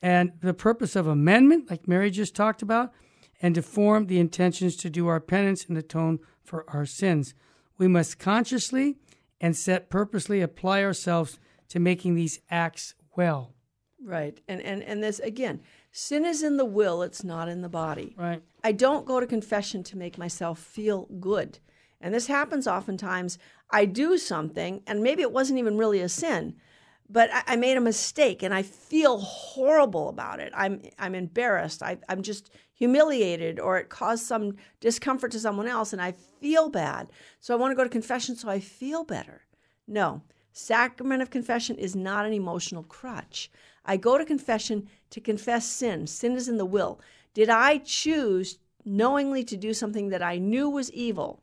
And 0.00 0.32
the 0.40 0.54
purpose 0.54 0.94
of 0.94 1.08
amendment, 1.08 1.68
like 1.68 1.88
Mary 1.88 2.10
just 2.10 2.34
talked 2.34 2.62
about, 2.62 2.92
and 3.42 3.54
to 3.56 3.62
form 3.62 4.06
the 4.06 4.20
intentions 4.20 4.76
to 4.76 4.90
do 4.90 5.08
our 5.08 5.20
penance 5.20 5.64
and 5.64 5.76
atone 5.76 6.20
for 6.42 6.64
our 6.68 6.86
sins. 6.86 7.34
We 7.76 7.88
must 7.88 8.18
consciously 8.18 8.96
and 9.40 9.56
set 9.56 9.90
purposely 9.90 10.40
apply 10.40 10.82
ourselves 10.82 11.38
to 11.68 11.78
making 11.78 12.14
these 12.14 12.40
acts 12.50 12.94
well. 13.16 13.54
Right. 14.02 14.40
And 14.48 14.60
and 14.60 14.82
and 14.82 15.02
this 15.02 15.18
again, 15.18 15.60
sin 15.98 16.24
is 16.24 16.44
in 16.44 16.56
the 16.56 16.64
will, 16.64 17.02
it's 17.02 17.24
not 17.24 17.48
in 17.48 17.60
the 17.60 17.68
body. 17.68 18.14
Right. 18.16 18.40
I 18.62 18.70
don't 18.70 19.04
go 19.04 19.18
to 19.18 19.26
confession 19.26 19.82
to 19.84 19.98
make 19.98 20.16
myself 20.16 20.60
feel 20.60 21.06
good. 21.18 21.58
And 22.00 22.14
this 22.14 22.28
happens 22.28 22.68
oftentimes. 22.68 23.36
I 23.70 23.84
do 23.84 24.16
something 24.16 24.82
and 24.86 25.02
maybe 25.02 25.22
it 25.22 25.32
wasn't 25.32 25.58
even 25.58 25.76
really 25.76 26.00
a 26.00 26.08
sin, 26.08 26.54
but 27.10 27.30
I, 27.32 27.42
I 27.48 27.56
made 27.56 27.76
a 27.76 27.80
mistake 27.80 28.44
and 28.44 28.54
I 28.54 28.62
feel 28.62 29.18
horrible 29.18 30.08
about 30.08 30.38
it. 30.38 30.52
I'm 30.54 30.82
I'm 31.00 31.16
embarrassed. 31.16 31.82
I, 31.82 31.98
I'm 32.08 32.22
just 32.22 32.50
humiliated 32.72 33.58
or 33.58 33.76
it 33.76 33.88
caused 33.88 34.24
some 34.24 34.54
discomfort 34.78 35.32
to 35.32 35.40
someone 35.40 35.66
else 35.66 35.92
and 35.92 36.00
I 36.00 36.12
feel 36.40 36.68
bad. 36.68 37.08
So 37.40 37.52
I 37.52 37.56
want 37.58 37.72
to 37.72 37.76
go 37.76 37.82
to 37.82 37.90
confession 37.90 38.36
so 38.36 38.48
I 38.48 38.60
feel 38.60 39.02
better. 39.02 39.42
No. 39.88 40.22
Sacrament 40.52 41.22
of 41.22 41.30
confession 41.30 41.76
is 41.76 41.96
not 41.96 42.24
an 42.24 42.32
emotional 42.32 42.84
crutch. 42.84 43.50
I 43.88 43.96
go 43.96 44.18
to 44.18 44.24
confession 44.24 44.86
to 45.10 45.20
confess 45.20 45.66
sin. 45.66 46.06
Sin 46.06 46.36
is 46.36 46.46
in 46.48 46.58
the 46.58 46.66
will. 46.66 47.00
Did 47.32 47.48
I 47.48 47.78
choose 47.78 48.58
knowingly 48.84 49.42
to 49.44 49.56
do 49.56 49.72
something 49.72 50.10
that 50.10 50.22
I 50.22 50.38
knew 50.38 50.68
was 50.68 50.92
evil 50.92 51.42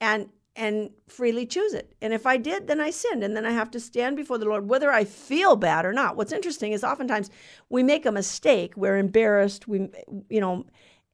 and 0.00 0.30
and 0.56 0.90
freely 1.06 1.44
choose 1.46 1.74
it? 1.74 1.94
And 2.00 2.12
if 2.14 2.26
I 2.26 2.38
did, 2.38 2.66
then 2.66 2.80
I 2.80 2.90
sinned 2.90 3.22
and 3.22 3.36
then 3.36 3.44
I 3.44 3.50
have 3.50 3.70
to 3.72 3.80
stand 3.80 4.16
before 4.16 4.38
the 4.38 4.46
Lord 4.46 4.68
whether 4.68 4.90
I 4.90 5.04
feel 5.04 5.54
bad 5.54 5.84
or 5.84 5.92
not. 5.92 6.16
What's 6.16 6.32
interesting 6.32 6.72
is 6.72 6.82
oftentimes 6.82 7.30
we 7.68 7.82
make 7.82 8.06
a 8.06 8.12
mistake, 8.12 8.72
we're 8.76 8.96
embarrassed, 8.96 9.68
we 9.68 9.90
you 10.30 10.40
know, 10.40 10.64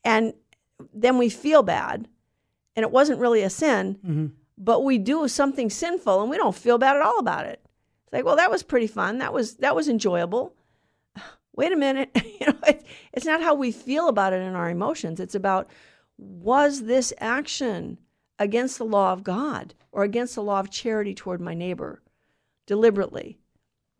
and 0.04 0.32
then 0.94 1.18
we 1.18 1.28
feel 1.28 1.62
bad 1.62 2.08
and 2.76 2.84
it 2.84 2.92
wasn't 2.92 3.18
really 3.18 3.42
a 3.42 3.50
sin 3.50 3.98
mm-hmm. 4.06 4.26
but 4.56 4.84
we 4.84 4.96
do 4.96 5.26
something 5.26 5.68
sinful 5.68 6.20
and 6.20 6.30
we 6.30 6.36
don't 6.36 6.54
feel 6.54 6.78
bad 6.78 6.96
at 6.96 7.02
all 7.02 7.18
about 7.18 7.46
it. 7.46 7.59
It's 8.10 8.16
like, 8.16 8.24
well, 8.24 8.36
that 8.36 8.50
was 8.50 8.64
pretty 8.64 8.88
fun. 8.88 9.18
That 9.18 9.32
was 9.32 9.54
that 9.58 9.76
was 9.76 9.88
enjoyable. 9.88 10.52
wait 11.54 11.72
a 11.72 11.76
minute, 11.76 12.10
you 12.40 12.46
know, 12.46 12.58
it, 12.66 12.84
it's 13.12 13.24
not 13.24 13.40
how 13.40 13.54
we 13.54 13.70
feel 13.70 14.08
about 14.08 14.32
it 14.32 14.42
in 14.42 14.54
our 14.56 14.68
emotions. 14.68 15.20
It's 15.20 15.36
about 15.36 15.68
was 16.18 16.82
this 16.82 17.12
action 17.18 17.98
against 18.38 18.78
the 18.78 18.84
law 18.84 19.12
of 19.12 19.22
God 19.22 19.74
or 19.92 20.02
against 20.02 20.34
the 20.34 20.42
law 20.42 20.58
of 20.58 20.70
charity 20.70 21.14
toward 21.14 21.40
my 21.40 21.54
neighbor 21.54 22.02
deliberately? 22.66 23.38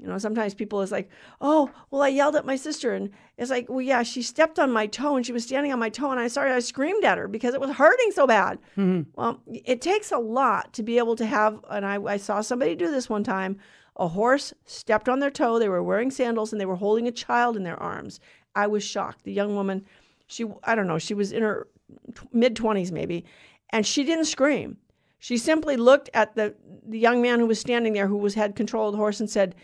You 0.01 0.07
know, 0.07 0.19
sometimes 0.19 0.55
people 0.55 0.81
is 0.81 0.91
like, 0.91 1.11
oh, 1.41 1.71
well, 1.91 2.03
I 2.03 2.09
yelled 2.09 2.35
at 2.35 2.47
my 2.47 2.57
sister, 2.57 2.95
and 2.95 3.11
it's 3.37 3.51
like, 3.51 3.69
well, 3.69 3.83
yeah, 3.83 4.03
she 4.03 4.23
stepped 4.23 4.59
on 4.59 4.73
my 4.73 4.87
toe, 4.87 5.15
and 5.15 5.27
she 5.27 5.33
was 5.33 5.45
standing 5.45 5.73
on 5.73 5.79
my 5.79 5.91
toe, 5.91 6.11
and 6.11 6.19
I 6.19 6.29
sorry, 6.29 6.51
I 6.53 6.61
screamed 6.61 7.05
at 7.05 7.19
her 7.19 7.29
because 7.29 7.53
it 7.53 7.61
was 7.61 7.71
hurting 7.71 8.11
so 8.13 8.27
bad. 8.27 8.59
Mm-hmm. 8.79 9.11
Well, 9.15 9.43
it 9.47 9.83
takes 9.83 10.11
a 10.11 10.19
lot 10.19 10.73
to 10.73 10.83
be 10.83 10.97
able 10.97 11.17
to 11.17 11.27
have, 11.27 11.63
and 11.71 11.85
I, 11.85 12.03
I 12.03 12.17
saw 12.17 12.41
somebody 12.41 12.75
do 12.75 12.91
this 12.91 13.11
one 13.11 13.25
time. 13.25 13.59
A 14.01 14.09
horse 14.09 14.53
stepped 14.65 15.09
on 15.09 15.21
their 15.21 15.31
toe. 15.31 15.59
They 15.59 15.69
were 15.69 15.83
wearing 15.83 16.11
sandals, 16.11 16.53
and 16.53 16.61
they 16.61 16.67
were 16.67 16.77
holding 16.77 17.07
a 17.07 17.13
child 17.13 17.57
in 17.57 17.63
their 17.63 17.81
arms. 17.81 18.19
I 18.57 18.67
was 18.67 18.83
shocked. 18.83 19.23
The 19.23 19.33
young 19.33 19.55
woman, 19.55 19.85
she, 20.27 20.47
I 20.65 20.75
don't 20.75 20.89
know, 20.89 20.99
she 20.99 21.15
was 21.15 21.31
in 21.31 21.43
her 21.43 21.69
mid 22.33 22.57
twenties 22.57 22.91
maybe, 22.91 23.25
and 23.71 23.87
she 23.87 24.03
didn't 24.03 24.25
scream. 24.25 24.79
She 25.19 25.37
simply 25.37 25.77
looked 25.77 26.11
at 26.15 26.35
the 26.35 26.55
the 26.85 26.99
young 26.99 27.23
man 27.23 27.39
who 27.39 27.47
was 27.47 27.61
standing 27.61 27.93
there, 27.93 28.09
who 28.09 28.17
was 28.17 28.35
had 28.35 28.57
control 28.57 28.89
of 28.89 28.93
the 28.93 28.99
horse, 28.99 29.21
and 29.21 29.31
said 29.31 29.55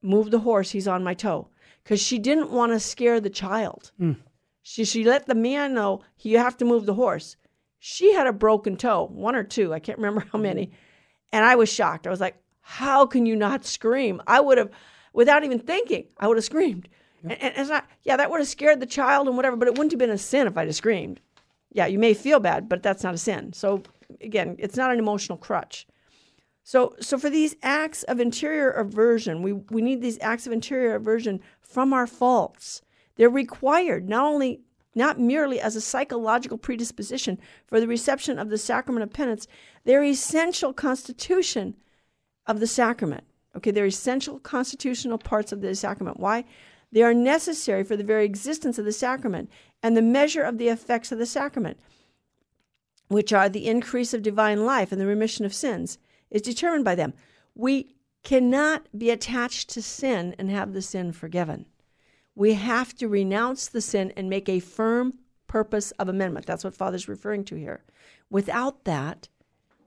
move 0.00 0.30
the 0.30 0.40
horse, 0.40 0.70
he's 0.70 0.88
on 0.88 1.04
my 1.04 1.14
toe. 1.14 1.48
Because 1.84 2.00
she 2.00 2.18
didn't 2.18 2.50
want 2.50 2.72
to 2.72 2.80
scare 2.80 3.20
the 3.20 3.30
child. 3.30 3.92
Mm. 4.00 4.16
She, 4.62 4.84
she 4.84 5.04
let 5.04 5.26
the 5.26 5.34
man 5.34 5.74
know, 5.74 6.02
you 6.18 6.38
have 6.38 6.56
to 6.58 6.64
move 6.64 6.86
the 6.86 6.94
horse. 6.94 7.36
She 7.78 8.12
had 8.12 8.26
a 8.26 8.32
broken 8.32 8.76
toe, 8.76 9.08
one 9.12 9.36
or 9.36 9.44
two, 9.44 9.74
I 9.74 9.80
can't 9.80 9.98
remember 9.98 10.24
how 10.32 10.38
many. 10.38 10.70
And 11.32 11.44
I 11.44 11.56
was 11.56 11.72
shocked. 11.72 12.06
I 12.06 12.10
was 12.10 12.20
like, 12.20 12.36
how 12.62 13.06
can 13.06 13.26
you 13.26 13.36
not 13.36 13.64
scream? 13.66 14.22
I 14.26 14.40
would 14.40 14.58
have, 14.58 14.70
without 15.12 15.44
even 15.44 15.58
thinking, 15.58 16.06
I 16.18 16.26
would 16.28 16.36
have 16.36 16.44
screamed. 16.44 16.88
And, 17.22 17.32
and 17.32 17.54
it's 17.56 17.68
not, 17.68 17.86
yeah, 18.04 18.16
that 18.16 18.30
would 18.30 18.40
have 18.40 18.48
scared 18.48 18.80
the 18.80 18.86
child 18.86 19.26
and 19.28 19.36
whatever, 19.36 19.56
but 19.56 19.68
it 19.68 19.72
wouldn't 19.72 19.92
have 19.92 19.98
been 19.98 20.10
a 20.10 20.18
sin 20.18 20.46
if 20.46 20.56
I'd 20.56 20.68
have 20.68 20.76
screamed. 20.76 21.20
Yeah, 21.72 21.86
you 21.86 21.98
may 21.98 22.14
feel 22.14 22.40
bad, 22.40 22.68
but 22.68 22.82
that's 22.82 23.02
not 23.02 23.14
a 23.14 23.18
sin. 23.18 23.52
So 23.52 23.82
again, 24.20 24.56
it's 24.58 24.76
not 24.76 24.92
an 24.92 24.98
emotional 24.98 25.38
crutch. 25.38 25.86
So, 26.64 26.94
so 27.00 27.18
for 27.18 27.28
these 27.28 27.56
acts 27.62 28.04
of 28.04 28.20
interior 28.20 28.70
aversion, 28.70 29.42
we, 29.42 29.52
we 29.52 29.82
need 29.82 30.00
these 30.00 30.18
acts 30.20 30.46
of 30.46 30.52
interior 30.52 30.94
aversion 30.94 31.40
from 31.60 31.92
our 31.92 32.06
faults. 32.06 32.82
They're 33.16 33.30
required 33.30 34.08
not 34.08 34.24
only 34.24 34.60
not 34.94 35.18
merely 35.18 35.58
as 35.58 35.74
a 35.74 35.80
psychological 35.80 36.58
predisposition 36.58 37.38
for 37.66 37.80
the 37.80 37.88
reception 37.88 38.38
of 38.38 38.50
the 38.50 38.58
sacrament 38.58 39.02
of 39.02 39.12
penance, 39.12 39.46
they're 39.84 40.04
essential 40.04 40.72
constitution 40.74 41.74
of 42.46 42.60
the 42.60 42.66
sacrament. 42.66 43.24
Okay, 43.56 43.70
they're 43.70 43.86
essential 43.86 44.38
constitutional 44.38 45.18
parts 45.18 45.52
of 45.52 45.60
the 45.60 45.74
sacrament. 45.74 46.18
Why? 46.18 46.44
They 46.90 47.02
are 47.02 47.14
necessary 47.14 47.84
for 47.84 47.96
the 47.96 48.04
very 48.04 48.24
existence 48.24 48.78
of 48.78 48.84
the 48.84 48.92
sacrament 48.92 49.50
and 49.82 49.96
the 49.96 50.02
measure 50.02 50.42
of 50.42 50.58
the 50.58 50.68
effects 50.68 51.10
of 51.10 51.18
the 51.18 51.26
sacrament, 51.26 51.78
which 53.08 53.32
are 53.32 53.48
the 53.48 53.66
increase 53.66 54.12
of 54.14 54.22
divine 54.22 54.64
life 54.64 54.92
and 54.92 55.00
the 55.00 55.06
remission 55.06 55.44
of 55.44 55.54
sins 55.54 55.98
is 56.30 56.42
determined 56.42 56.84
by 56.84 56.94
them. 56.94 57.14
We 57.54 57.94
cannot 58.22 58.86
be 58.96 59.10
attached 59.10 59.70
to 59.70 59.82
sin 59.82 60.34
and 60.38 60.50
have 60.50 60.72
the 60.72 60.82
sin 60.82 61.12
forgiven. 61.12 61.66
We 62.34 62.54
have 62.54 62.94
to 62.96 63.08
renounce 63.08 63.68
the 63.68 63.80
sin 63.80 64.12
and 64.16 64.30
make 64.30 64.48
a 64.48 64.60
firm 64.60 65.18
purpose 65.46 65.90
of 65.92 66.08
amendment. 66.08 66.46
That's 66.46 66.64
what 66.64 66.74
Father's 66.74 67.08
referring 67.08 67.44
to 67.46 67.56
here. 67.56 67.84
Without 68.30 68.84
that, 68.84 69.28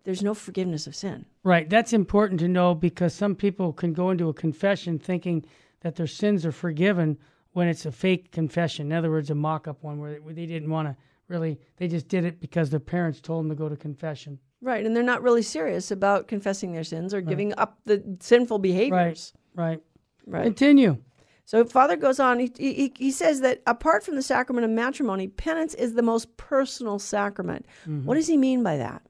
there's 0.06 0.24
no 0.24 0.34
forgiveness 0.34 0.88
of 0.88 0.96
sin. 0.96 1.26
Right. 1.44 1.70
That's 1.70 1.92
important 1.92 2.40
to 2.40 2.48
know 2.48 2.74
because 2.74 3.14
some 3.14 3.36
people 3.36 3.74
can 3.74 3.92
go 3.92 4.12
into 4.12 4.30
a 4.30 4.34
confession 4.34 4.98
thinking 4.98 5.46
that 5.82 5.96
their 5.96 6.08
sins 6.08 6.46
are 6.46 6.52
forgiven 6.52 7.18
when 7.52 7.68
it's 7.68 7.86
a 7.86 7.92
fake 7.92 8.32
confession. 8.32 8.88
In 8.88 8.94
other 8.94 9.12
words, 9.12 9.30
a 9.30 9.36
mock 9.36 9.68
up 9.68 9.84
one 9.84 10.00
where 10.00 10.20
they 10.20 10.46
didn't 10.46 10.70
want 10.70 10.88
to 10.88 10.96
really, 11.28 11.60
they 11.78 11.88
just 11.88 12.08
did 12.08 12.24
it 12.24 12.40
because 12.40 12.70
their 12.70 12.80
parents 12.80 13.20
told 13.20 13.44
them 13.44 13.50
to 13.50 13.56
go 13.56 13.68
to 13.68 13.76
confession. 13.76 14.40
Right, 14.62 14.86
and 14.86 14.96
they're 14.96 15.04
not 15.04 15.22
really 15.22 15.42
serious 15.42 15.92
about 15.92 16.28
confessing 16.28 16.72
their 16.72 16.84
sins 16.84 17.14
or 17.14 17.18
right. 17.18 17.28
giving 17.28 17.54
up 17.58 17.80
the 17.86 18.18
sinful 18.20 18.60
behaviors. 18.60 19.34
Right, 19.54 19.70
right. 19.70 19.82
Right. 20.28 20.44
Continue. 20.44 20.98
So 21.46 21.64
Father 21.66 21.96
goes 21.96 22.20
on, 22.20 22.40
he, 22.40 22.52
he, 22.58 22.92
he, 22.98 23.12
says 23.12 23.42
that 23.42 23.62
apart 23.68 24.04
from 24.04 24.16
the 24.16 24.24
sacrament 24.24 24.66
of 24.66 24.72
matrimony, 24.72 25.28
penance 25.28 25.76
is 25.76 25.94
the 25.94 26.02
most 26.02 26.36
personal 26.38 26.98
sacrament. 26.98 27.68
Mm-hmm. 27.84 28.06
What 28.06 28.16
does 28.16 28.28
he 28.28 28.38
mean 28.38 28.64
by 28.64 28.78
that? 28.78 29.04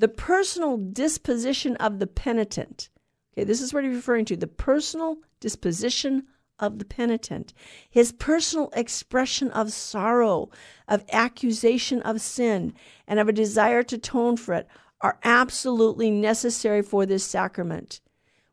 The 0.00 0.08
personal 0.08 0.78
disposition 0.78 1.76
of 1.76 1.98
the 1.98 2.06
penitent. 2.06 2.88
Okay, 3.34 3.44
this 3.44 3.60
is 3.60 3.74
what 3.74 3.84
he's 3.84 3.94
referring 3.94 4.24
to 4.26 4.36
the 4.36 4.46
personal 4.46 5.18
disposition 5.40 6.24
of 6.58 6.78
the 6.78 6.86
penitent, 6.86 7.52
his 7.90 8.10
personal 8.10 8.70
expression 8.74 9.50
of 9.50 9.74
sorrow, 9.74 10.48
of 10.88 11.04
accusation 11.12 12.00
of 12.00 12.22
sin, 12.22 12.72
and 13.06 13.20
of 13.20 13.28
a 13.28 13.32
desire 13.32 13.82
to 13.82 13.96
atone 13.96 14.38
for 14.38 14.54
it 14.54 14.66
are 15.02 15.18
absolutely 15.22 16.10
necessary 16.10 16.80
for 16.80 17.04
this 17.04 17.24
sacrament. 17.24 18.00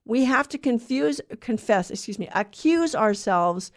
We 0.04 0.26
have 0.26 0.50
to 0.50 0.58
confuse, 0.58 1.22
confess, 1.40 1.90
excuse 1.90 2.20
me, 2.20 2.28
accuse 2.36 2.94
ourselves 2.94 3.72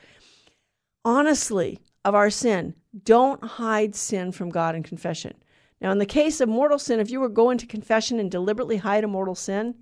honestly 1.04 1.78
of 2.04 2.16
our 2.16 2.30
sin. 2.30 2.74
Don't 3.04 3.44
hide 3.44 3.94
sin 3.94 4.32
from 4.32 4.50
God 4.50 4.74
in 4.74 4.82
confession. 4.82 5.34
Now, 5.80 5.92
in 5.92 5.98
the 5.98 6.06
case 6.06 6.40
of 6.40 6.48
mortal 6.48 6.78
sin, 6.78 7.00
if 7.00 7.10
you 7.10 7.20
were 7.20 7.28
going 7.28 7.58
to 7.58 7.66
confession 7.66 8.20
and 8.20 8.30
deliberately 8.30 8.78
hide 8.78 9.04
a 9.04 9.08
mortal 9.08 9.34
sin, 9.34 9.76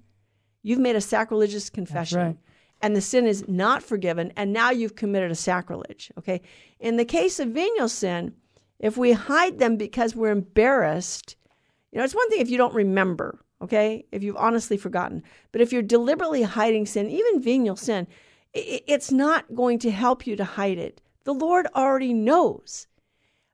you've 0.63 0.79
made 0.79 0.97
a 0.97 1.01
sacrilegious 1.01 1.71
confession. 1.71 2.19
Right 2.19 2.37
and 2.81 2.95
the 2.95 3.01
sin 3.01 3.27
is 3.27 3.47
not 3.49 3.83
forgiven, 3.83 4.33
and 4.37 4.53
now 4.53 4.71
you've 4.71 4.97
committed 4.97 5.31
a 5.31 5.35
sacrilege. 5.37 6.13
Okay. 6.19 6.41
In 6.79 6.97
the 6.97 7.05
case 7.05 7.41
of 7.41 7.49
venial 7.49 7.89
sin, 7.89 8.35
if 8.79 8.97
we 8.97 9.13
hide 9.13 9.59
them 9.59 9.77
because 9.77 10.15
we're 10.15 10.31
embarrassed, 10.31 11.37
you 11.91 11.99
know, 11.99 12.05
it's 12.05 12.15
one 12.15 12.29
thing 12.31 12.41
if 12.41 12.51
you 12.51 12.59
don't 12.59 12.75
remember, 12.75 13.41
okay, 13.61 14.05
if 14.13 14.23
you've 14.23 14.37
honestly 14.37 14.77
forgotten. 14.77 15.23
But 15.51 15.61
if 15.61 15.73
you're 15.73 15.83
deliberately 15.83 16.43
hiding 16.43 16.87
sin, 16.87 17.11
even 17.11 17.43
venial 17.43 17.77
sin, 17.77 18.07
it's 18.55 19.11
not 19.11 19.55
going 19.55 19.79
to 19.81 19.91
help 19.91 20.27
you 20.27 20.37
to 20.37 20.45
hide 20.45 20.79
it. 20.79 21.01
The 21.25 21.35
Lord 21.35 21.67
already 21.75 22.15
knows. 22.15 22.87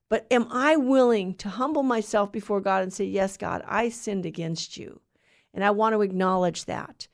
But 0.09 0.27
am 0.31 0.47
I 0.51 0.77
willing 0.77 1.35
to 1.37 1.49
humble 1.49 1.83
myself 1.83 2.31
before 2.31 2.61
God 2.61 2.83
and 2.83 2.93
say, 2.93 3.05
Yes, 3.05 3.37
God, 3.37 3.63
I 3.67 3.89
sinned 3.89 4.27
against 4.27 4.77
you? 4.77 5.01
And 5.53 5.65
I 5.65 5.71
want 5.71 5.95
to 5.95 6.03
acknowledge 6.03 6.67
that. 6.67 7.09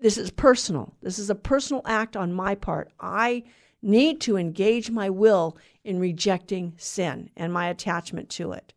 This 0.00 0.18
is 0.18 0.30
personal. 0.30 0.94
This 1.00 1.18
is 1.18 1.30
a 1.30 1.34
personal 1.34 1.82
act 1.86 2.16
on 2.16 2.32
my 2.32 2.54
part. 2.54 2.90
I 2.98 3.44
need 3.82 4.20
to 4.22 4.36
engage 4.36 4.90
my 4.90 5.10
will 5.10 5.56
in 5.84 6.00
rejecting 6.00 6.74
sin 6.76 7.30
and 7.36 7.52
my 7.52 7.68
attachment 7.68 8.28
to 8.30 8.52
it. 8.52 8.72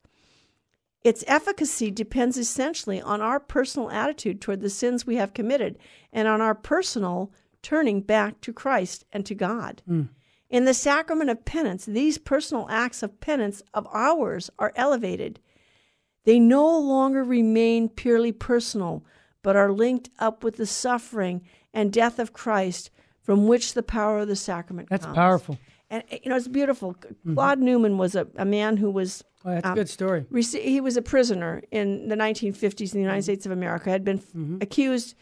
Its 1.04 1.24
efficacy 1.28 1.92
depends 1.92 2.38
essentially 2.38 3.00
on 3.00 3.22
our 3.22 3.40
personal 3.40 3.92
attitude 3.92 4.42
toward 4.42 4.62
the 4.62 4.70
sins 4.70 5.06
we 5.06 5.18
have 5.18 5.36
committed 5.36 5.78
and 6.12 6.28
on 6.28 6.42
our 6.42 6.56
personal 6.56 7.32
turning 7.62 8.02
back 8.02 8.42
to 8.42 8.52
Christ 8.52 9.06
and 9.14 9.26
to 9.26 9.36
God. 9.36 9.84
Mm. 9.88 10.10
In 10.56 10.64
the 10.64 10.74
sacrament 10.74 11.30
of 11.30 11.44
penance, 11.44 11.84
these 11.84 12.18
personal 12.18 12.66
acts 12.70 13.04
of 13.04 13.20
penance 13.20 13.62
of 13.74 13.86
ours 13.92 14.50
are 14.58 14.72
elevated. 14.78 15.42
They 16.24 16.40
no 16.40 16.80
longer 16.80 17.26
remain 17.26 17.90
purely 17.90 18.32
personal, 18.32 19.04
but 19.44 19.58
are 19.58 19.74
linked 19.74 20.12
up 20.18 20.46
with 20.46 20.56
the 20.56 20.66
suffering 20.66 21.42
and 21.74 21.92
death 21.92 22.20
of 22.20 22.32
Christ 22.32 22.90
from 23.22 23.50
which 23.50 23.74
the 23.74 23.84
power 23.84 24.20
of 24.20 24.30
the 24.30 24.38
sacrament 24.38 24.88
that's 24.90 25.04
comes. 25.04 25.18
powerful. 25.18 25.60
And, 25.90 26.04
you 26.10 26.30
know, 26.30 26.38
it's 26.38 26.48
beautiful. 26.48 26.94
Mm-hmm. 26.94 27.34
Claude 27.34 27.60
Newman 27.60 27.98
was 27.98 28.16
a, 28.16 28.26
a 28.38 28.46
man 28.46 28.78
who 28.78 28.90
was. 28.90 29.26
Oh, 29.44 29.52
that's 29.52 29.66
um, 29.66 29.74
a 29.74 29.76
good 29.76 29.90
story. 29.90 30.26
He 30.34 30.80
was 30.80 30.96
a 30.96 31.02
prisoner 31.02 31.64
in 31.70 32.08
the 32.08 32.16
1950s 32.16 32.64
in 32.64 32.88
the 32.88 33.00
United 33.00 33.18
mm-hmm. 33.18 33.24
States 33.24 33.46
of 33.46 33.52
America, 33.52 33.90
had 33.90 34.06
been 34.06 34.20
mm-hmm. 34.20 34.60
accused 34.62 35.16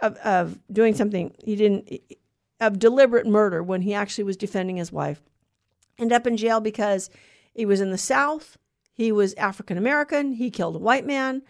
of, 0.00 0.16
of 0.16 0.58
doing 0.72 0.96
something 0.96 1.32
he 1.44 1.54
didn't, 1.54 1.88
of 2.60 2.78
deliberate 2.78 3.26
murder 3.26 3.62
when 3.62 3.82
he 3.82 3.94
actually 3.94 4.24
was 4.24 4.36
defending 4.36 4.76
his 4.76 4.92
wife. 4.92 5.22
Ended 5.98 6.16
up 6.16 6.26
in 6.26 6.36
jail 6.36 6.60
because 6.60 7.10
he 7.52 7.64
was 7.64 7.80
in 7.80 7.90
the 7.90 7.98
South, 7.98 8.56
he 8.92 9.12
was 9.12 9.34
African 9.34 9.78
American, 9.78 10.32
he 10.32 10.50
killed 10.50 10.76
a 10.76 10.80
white 10.80 11.06
man. 11.06 11.42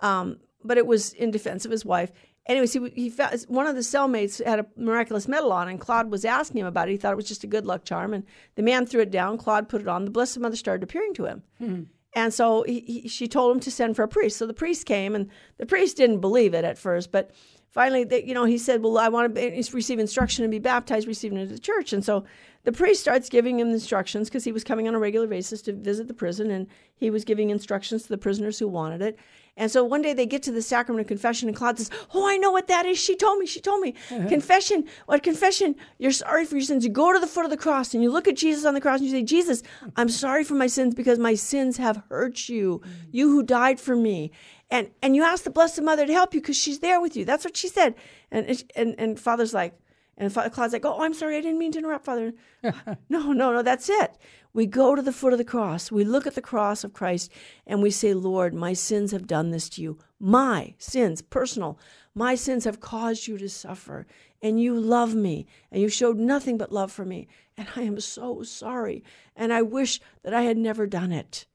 Um, 0.00 0.38
but 0.62 0.78
it 0.78 0.86
was 0.86 1.12
in 1.14 1.30
defense 1.30 1.64
of 1.64 1.70
his 1.70 1.84
wife. 1.84 2.12
Anyways, 2.46 2.72
he, 2.72 2.88
he 2.90 3.10
found, 3.10 3.40
one 3.48 3.66
of 3.66 3.76
the 3.76 3.82
cellmates 3.82 4.44
had 4.44 4.58
a 4.58 4.66
miraculous 4.76 5.28
medal 5.28 5.52
on, 5.52 5.68
and 5.68 5.80
Claude 5.80 6.10
was 6.10 6.24
asking 6.24 6.60
him 6.60 6.66
about 6.66 6.88
it. 6.88 6.92
He 6.92 6.96
thought 6.96 7.12
it 7.12 7.16
was 7.16 7.28
just 7.28 7.44
a 7.44 7.46
good 7.46 7.66
luck 7.66 7.84
charm, 7.84 8.12
and 8.12 8.24
the 8.56 8.62
man 8.62 8.86
threw 8.86 9.02
it 9.02 9.10
down. 9.10 9.38
Claude 9.38 9.68
put 9.68 9.82
it 9.82 9.88
on. 9.88 10.04
The 10.04 10.10
Blessed 10.10 10.38
Mother 10.38 10.56
started 10.56 10.82
appearing 10.82 11.14
to 11.14 11.26
him. 11.26 11.42
Mm-hmm. 11.60 11.82
And 12.14 12.34
so 12.34 12.64
he, 12.64 12.80
he, 12.80 13.08
she 13.08 13.28
told 13.28 13.54
him 13.54 13.60
to 13.60 13.70
send 13.70 13.94
for 13.94 14.02
a 14.02 14.08
priest. 14.08 14.36
So 14.36 14.46
the 14.46 14.54
priest 14.54 14.84
came, 14.84 15.14
and 15.14 15.28
the 15.58 15.66
priest 15.66 15.96
didn't 15.96 16.20
believe 16.20 16.54
it 16.54 16.64
at 16.64 16.78
first, 16.78 17.12
but 17.12 17.30
finally, 17.70 18.04
they, 18.04 18.24
you 18.24 18.34
know, 18.34 18.44
he 18.44 18.58
said, 18.58 18.82
"Well, 18.82 18.98
I 18.98 19.08
want 19.08 19.34
to 19.34 19.40
be, 19.40 19.64
receive 19.72 19.98
instruction 19.98 20.44
and 20.44 20.50
be 20.50 20.58
baptized, 20.58 21.06
receive 21.06 21.32
into 21.32 21.46
the 21.46 21.58
church." 21.58 21.92
And 21.92 22.04
so 22.04 22.24
the 22.64 22.72
priest 22.72 23.00
starts 23.00 23.28
giving 23.28 23.58
him 23.58 23.70
instructions 23.70 24.28
because 24.28 24.44
he 24.44 24.52
was 24.52 24.64
coming 24.64 24.86
on 24.86 24.94
a 24.94 24.98
regular 24.98 25.26
basis 25.26 25.62
to 25.62 25.72
visit 25.72 26.08
the 26.08 26.14
prison, 26.14 26.50
and 26.50 26.66
he 26.94 27.10
was 27.10 27.24
giving 27.24 27.50
instructions 27.50 28.02
to 28.02 28.08
the 28.08 28.18
prisoners 28.18 28.58
who 28.58 28.68
wanted 28.68 29.00
it. 29.00 29.18
And 29.56 29.70
so 29.70 29.84
one 29.84 30.00
day 30.00 30.14
they 30.14 30.26
get 30.26 30.42
to 30.44 30.52
the 30.52 30.62
sacrament 30.62 31.02
of 31.02 31.08
confession, 31.08 31.48
and 31.48 31.56
Claude 31.56 31.78
says, 31.78 31.90
"Oh, 32.14 32.28
I 32.28 32.36
know 32.36 32.50
what 32.50 32.68
that 32.68 32.86
is. 32.86 32.98
She 32.98 33.16
told 33.16 33.38
me. 33.38 33.46
She 33.46 33.60
told 33.60 33.80
me. 33.80 33.94
Uh-huh. 34.10 34.28
confession. 34.28 34.84
What 35.06 35.22
confession? 35.22 35.74
You're 35.98 36.12
sorry 36.12 36.44
for 36.44 36.56
your 36.56 36.64
sins. 36.64 36.84
You 36.84 36.90
go 36.90 37.12
to 37.12 37.18
the 37.18 37.26
foot 37.26 37.44
of 37.44 37.50
the 37.50 37.56
cross 37.56 37.94
and 37.94 38.02
you 38.02 38.10
look 38.10 38.28
at 38.28 38.36
Jesus 38.36 38.64
on 38.64 38.74
the 38.74 38.80
cross 38.80 39.00
and 39.00 39.08
you 39.08 39.14
say, 39.14 39.22
Jesus, 39.22 39.62
I'm 39.96 40.08
sorry 40.08 40.44
for 40.44 40.54
my 40.54 40.66
sins 40.66 40.94
because 40.94 41.18
my 41.18 41.34
sins 41.34 41.76
have 41.76 42.02
hurt 42.08 42.48
you. 42.48 42.80
Mm. 42.84 42.90
You 43.12 43.30
who 43.30 43.42
died 43.42 43.80
for 43.80 43.96
me." 43.96 44.30
And 44.70 44.90
and 45.02 45.16
you 45.16 45.24
ask 45.24 45.44
the 45.44 45.50
Blessed 45.50 45.82
Mother 45.82 46.06
to 46.06 46.12
help 46.12 46.34
you 46.34 46.40
because 46.40 46.56
she's 46.56 46.78
there 46.78 47.00
with 47.00 47.16
you. 47.16 47.24
That's 47.24 47.44
what 47.44 47.56
she 47.56 47.68
said. 47.68 47.94
And 48.30 48.64
and 48.76 48.94
and 48.98 49.18
Father's 49.18 49.52
like, 49.52 49.74
and 50.16 50.32
Father 50.32 50.50
Claude's 50.50 50.72
like, 50.72 50.84
"Oh, 50.84 51.00
I'm 51.00 51.14
sorry. 51.14 51.36
I 51.36 51.40
didn't 51.40 51.58
mean 51.58 51.72
to 51.72 51.78
interrupt, 51.78 52.04
Father." 52.04 52.32
no, 52.62 53.32
no, 53.32 53.52
no. 53.52 53.62
That's 53.62 53.88
it. 53.88 54.16
We 54.52 54.66
go 54.66 54.96
to 54.96 55.02
the 55.02 55.12
foot 55.12 55.32
of 55.32 55.38
the 55.38 55.44
cross. 55.44 55.92
We 55.92 56.04
look 56.04 56.26
at 56.26 56.34
the 56.34 56.42
cross 56.42 56.82
of 56.82 56.92
Christ 56.92 57.30
and 57.66 57.82
we 57.82 57.90
say, 57.90 58.14
Lord, 58.14 58.52
my 58.52 58.72
sins 58.72 59.12
have 59.12 59.26
done 59.26 59.50
this 59.50 59.68
to 59.70 59.82
you. 59.82 59.98
My 60.18 60.74
sins, 60.78 61.22
personal. 61.22 61.78
My 62.14 62.34
sins 62.34 62.64
have 62.64 62.80
caused 62.80 63.28
you 63.28 63.38
to 63.38 63.48
suffer. 63.48 64.06
And 64.42 64.60
you 64.60 64.78
love 64.78 65.14
me. 65.14 65.46
And 65.70 65.80
you 65.80 65.88
showed 65.88 66.16
nothing 66.16 66.58
but 66.58 66.72
love 66.72 66.90
for 66.90 67.04
me. 67.04 67.28
And 67.56 67.68
I 67.76 67.82
am 67.82 68.00
so 68.00 68.42
sorry. 68.42 69.04
And 69.36 69.52
I 69.52 69.62
wish 69.62 70.00
that 70.24 70.34
I 70.34 70.42
had 70.42 70.56
never 70.56 70.86
done 70.86 71.12
it. 71.12 71.46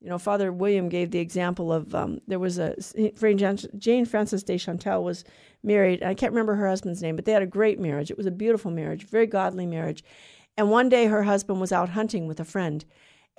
You 0.00 0.08
know, 0.08 0.18
Father 0.18 0.50
William 0.50 0.88
gave 0.88 1.10
the 1.10 1.18
example 1.18 1.72
of 1.72 1.94
um, 1.94 2.20
there 2.26 2.38
was 2.38 2.58
a 2.58 2.74
Jane 3.76 4.06
Frances 4.06 4.42
de 4.42 4.56
Chantal 4.56 5.04
was 5.04 5.24
married. 5.62 6.02
I 6.02 6.14
can't 6.14 6.32
remember 6.32 6.54
her 6.54 6.68
husband's 6.68 7.02
name, 7.02 7.16
but 7.16 7.26
they 7.26 7.32
had 7.32 7.42
a 7.42 7.46
great 7.46 7.78
marriage. 7.78 8.10
It 8.10 8.16
was 8.16 8.26
a 8.26 8.30
beautiful 8.30 8.70
marriage, 8.70 9.04
very 9.04 9.26
godly 9.26 9.66
marriage. 9.66 10.02
And 10.56 10.70
one 10.70 10.88
day 10.88 11.06
her 11.06 11.22
husband 11.22 11.60
was 11.60 11.70
out 11.70 11.90
hunting 11.90 12.26
with 12.26 12.40
a 12.40 12.44
friend, 12.44 12.84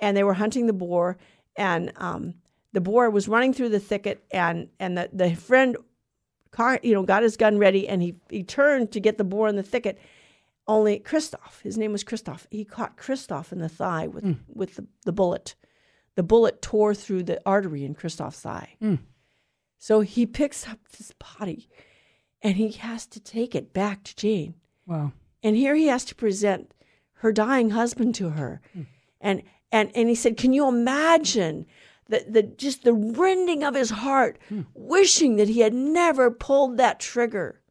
and 0.00 0.16
they 0.16 0.24
were 0.24 0.34
hunting 0.34 0.66
the 0.66 0.72
boar, 0.72 1.18
and 1.56 1.92
um, 1.96 2.34
the 2.72 2.80
boar 2.80 3.10
was 3.10 3.28
running 3.28 3.52
through 3.52 3.70
the 3.70 3.80
thicket, 3.80 4.24
and 4.30 4.68
and 4.78 4.96
the, 4.96 5.10
the 5.12 5.34
friend, 5.34 5.76
car, 6.52 6.78
you 6.82 6.94
know, 6.94 7.02
got 7.02 7.24
his 7.24 7.36
gun 7.36 7.58
ready, 7.58 7.88
and 7.88 8.02
he 8.02 8.14
he 8.30 8.44
turned 8.44 8.92
to 8.92 9.00
get 9.00 9.18
the 9.18 9.24
boar 9.24 9.48
in 9.48 9.56
the 9.56 9.62
thicket. 9.64 9.98
Only 10.68 11.00
Christoph, 11.00 11.60
his 11.62 11.76
name 11.76 11.90
was 11.90 12.04
Christoph. 12.04 12.46
He 12.50 12.64
caught 12.64 12.96
Christoph 12.96 13.52
in 13.52 13.58
the 13.58 13.68
thigh 13.68 14.06
with 14.06 14.24
mm. 14.24 14.38
with 14.46 14.76
the, 14.76 14.86
the 15.04 15.12
bullet. 15.12 15.56
The 16.14 16.22
bullet 16.22 16.60
tore 16.60 16.94
through 16.94 17.24
the 17.24 17.40
artery 17.46 17.84
in 17.84 17.94
Christoph's 17.94 18.44
eye. 18.44 18.76
Mm. 18.82 18.98
So 19.78 20.00
he 20.00 20.26
picks 20.26 20.68
up 20.68 20.78
this 20.90 21.12
body 21.12 21.68
and 22.42 22.56
he 22.56 22.72
has 22.72 23.06
to 23.06 23.20
take 23.20 23.54
it 23.54 23.72
back 23.72 24.04
to 24.04 24.16
Jane. 24.16 24.54
Wow. 24.86 25.12
And 25.42 25.56
here 25.56 25.74
he 25.74 25.86
has 25.86 26.04
to 26.06 26.14
present 26.14 26.72
her 27.14 27.32
dying 27.32 27.70
husband 27.70 28.14
to 28.16 28.30
her. 28.30 28.60
Mm. 28.76 28.86
And 29.20 29.42
and 29.70 29.90
and 29.94 30.08
he 30.08 30.14
said, 30.14 30.36
"Can 30.36 30.52
you 30.52 30.68
imagine 30.68 31.66
the 32.08 32.24
the 32.28 32.42
just 32.42 32.84
the 32.84 32.92
rending 32.92 33.62
of 33.62 33.74
his 33.74 33.90
heart, 33.90 34.38
mm. 34.50 34.66
wishing 34.74 35.36
that 35.36 35.48
he 35.48 35.60
had 35.60 35.72
never 35.72 36.30
pulled 36.30 36.76
that 36.76 37.00
trigger?" 37.00 37.62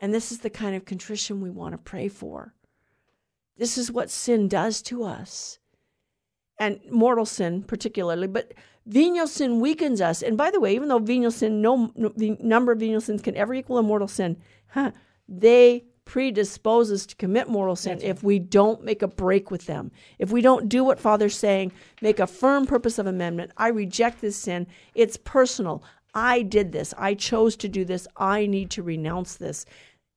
And 0.00 0.12
this 0.12 0.32
is 0.32 0.40
the 0.40 0.50
kind 0.50 0.74
of 0.74 0.84
contrition 0.84 1.40
we 1.40 1.50
want 1.50 1.72
to 1.72 1.78
pray 1.78 2.08
for. 2.08 2.54
This 3.56 3.78
is 3.78 3.92
what 3.92 4.10
sin 4.10 4.48
does 4.48 4.82
to 4.82 5.04
us. 5.04 5.59
And 6.60 6.78
mortal 6.90 7.26
sin 7.26 7.62
particularly, 7.62 8.28
but 8.28 8.54
venial 8.86 9.26
sin 9.26 9.60
weakens 9.60 10.00
us. 10.00 10.22
And 10.22 10.36
by 10.36 10.50
the 10.50 10.60
way, 10.60 10.74
even 10.74 10.88
though 10.88 10.98
venial 10.98 11.32
sin, 11.32 11.60
no, 11.60 11.90
no 11.96 12.12
the 12.14 12.36
number 12.38 12.70
of 12.70 12.78
venial 12.78 13.00
sins 13.00 13.22
can 13.22 13.34
ever 13.34 13.54
equal 13.54 13.78
a 13.78 13.82
mortal 13.82 14.06
sin, 14.06 14.36
huh, 14.68 14.92
they 15.26 15.84
predispose 16.04 16.90
us 16.90 17.06
to 17.06 17.14
commit 17.16 17.48
mortal 17.48 17.76
sin 17.76 17.92
That's 17.92 18.04
if 18.04 18.22
we 18.24 18.40
don't 18.40 18.82
make 18.82 19.00
a 19.00 19.08
break 19.08 19.50
with 19.50 19.66
them. 19.66 19.92
If 20.18 20.32
we 20.32 20.42
don't 20.42 20.68
do 20.68 20.82
what 20.82 20.98
Father's 20.98 21.36
saying, 21.36 21.72
make 22.02 22.18
a 22.18 22.26
firm 22.26 22.66
purpose 22.66 22.98
of 22.98 23.06
amendment. 23.06 23.52
I 23.56 23.68
reject 23.68 24.20
this 24.20 24.36
sin. 24.36 24.66
It's 24.94 25.16
personal. 25.16 25.84
I 26.12 26.42
did 26.42 26.72
this. 26.72 26.92
I 26.98 27.14
chose 27.14 27.54
to 27.56 27.68
do 27.68 27.84
this. 27.84 28.08
I 28.16 28.46
need 28.46 28.70
to 28.72 28.82
renounce 28.82 29.36
this. 29.36 29.66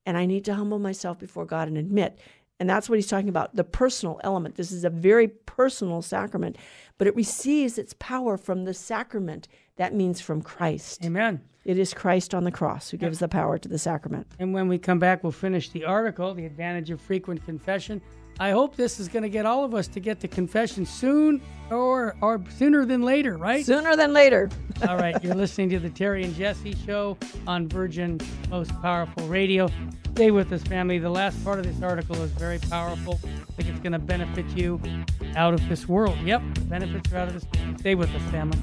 And 0.05 0.17
I 0.17 0.25
need 0.25 0.43
to 0.45 0.55
humble 0.55 0.79
myself 0.79 1.19
before 1.19 1.45
God 1.45 1.67
and 1.67 1.77
admit. 1.77 2.19
And 2.63 2.69
that's 2.69 2.87
what 2.87 2.97
he's 2.97 3.07
talking 3.07 3.27
about 3.27 3.57
the 3.57 3.65
personal 3.65 4.21
element. 4.23 4.55
This 4.55 4.71
is 4.71 4.85
a 4.85 4.89
very 4.89 5.27
personal 5.27 6.01
sacrament, 6.01 6.57
but 6.97 7.07
it 7.07 7.15
receives 7.17 7.77
its 7.77 7.93
power 7.99 8.37
from 8.37 8.63
the 8.63 8.73
sacrament. 8.73 9.49
That 9.75 9.93
means 9.93 10.21
from 10.21 10.41
Christ. 10.41 11.03
Amen. 11.03 11.41
It 11.65 11.77
is 11.77 11.93
Christ 11.93 12.33
on 12.33 12.45
the 12.45 12.53
cross 12.53 12.89
who 12.89 12.95
gives 12.95 13.19
the 13.19 13.27
power 13.27 13.57
to 13.57 13.67
the 13.67 13.77
sacrament. 13.77 14.27
And 14.39 14.53
when 14.53 14.69
we 14.69 14.77
come 14.77 14.97
back, 14.97 15.23
we'll 15.23 15.33
finish 15.33 15.71
the 15.71 15.83
article, 15.83 16.33
The 16.33 16.45
Advantage 16.45 16.89
of 16.89 17.01
Frequent 17.01 17.43
Confession. 17.43 18.01
I 18.39 18.51
hope 18.51 18.75
this 18.75 18.99
is 18.99 19.07
going 19.07 19.23
to 19.23 19.29
get 19.29 19.45
all 19.45 19.63
of 19.63 19.75
us 19.75 19.87
to 19.89 19.99
get 19.99 20.19
to 20.21 20.27
confession 20.27 20.85
soon 20.85 21.41
or 21.69 22.15
or 22.21 22.41
sooner 22.49 22.85
than 22.85 23.03
later, 23.03 23.37
right? 23.37 23.65
Sooner 23.65 23.95
than 23.95 24.11
later. 24.11 24.49
all 24.87 24.97
right, 24.97 25.21
you're 25.23 25.35
listening 25.35 25.69
to 25.69 25.79
the 25.79 25.89
Terry 25.89 26.23
and 26.23 26.33
Jesse 26.35 26.75
show 26.85 27.17
on 27.45 27.67
Virgin 27.67 28.19
Most 28.49 28.71
Powerful 28.81 29.27
Radio. 29.27 29.69
Stay 30.13 30.31
with 30.31 30.51
us, 30.51 30.63
family. 30.63 30.97
The 30.99 31.09
last 31.09 31.43
part 31.43 31.59
of 31.59 31.65
this 31.65 31.81
article 31.81 32.15
is 32.21 32.31
very 32.31 32.59
powerful. 32.59 33.19
I 33.23 33.51
think 33.53 33.69
it's 33.69 33.79
going 33.79 33.93
to 33.93 33.99
benefit 33.99 34.45
you 34.57 34.79
out 35.35 35.53
of 35.53 35.67
this 35.69 35.87
world. 35.87 36.17
Yep, 36.23 36.41
benefits 36.67 37.11
are 37.13 37.17
out 37.17 37.27
of 37.29 37.33
this. 37.35 37.45
Stay 37.79 37.95
with 37.95 38.09
us, 38.13 38.21
family. 38.31 38.57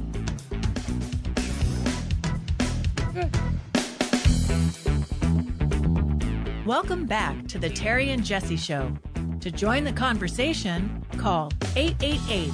Welcome 6.66 7.06
back 7.06 7.48
to 7.48 7.58
the 7.58 7.68
Terry 7.68 8.10
and 8.10 8.24
Jesse 8.24 8.56
Show. 8.56 8.92
To 9.40 9.50
join 9.50 9.84
the 9.84 9.92
conversation, 9.94 11.02
call 11.16 11.50
888 11.74 12.50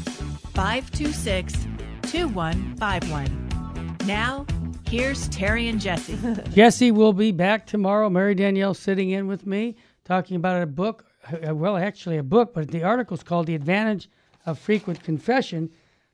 526 0.54 1.66
2151. 2.02 3.96
Now, 4.06 4.46
here's 4.88 5.26
Terry 5.28 5.66
and 5.66 5.80
Jesse. 5.80 6.16
Jesse 6.54 6.92
will 6.92 7.12
be 7.12 7.32
back 7.32 7.66
tomorrow. 7.66 8.08
Mary 8.08 8.36
Danielle 8.36 8.72
sitting 8.72 9.10
in 9.10 9.26
with 9.26 9.46
me 9.46 9.74
talking 10.04 10.36
about 10.36 10.62
a 10.62 10.66
book. 10.66 11.06
Uh, 11.28 11.56
well, 11.56 11.76
actually, 11.76 12.18
a 12.18 12.22
book, 12.22 12.54
but 12.54 12.68
the 12.68 12.84
article 12.84 13.16
is 13.16 13.24
called 13.24 13.46
The 13.46 13.56
Advantage 13.56 14.08
of 14.44 14.56
Frequent 14.56 15.02
Confession. 15.02 15.68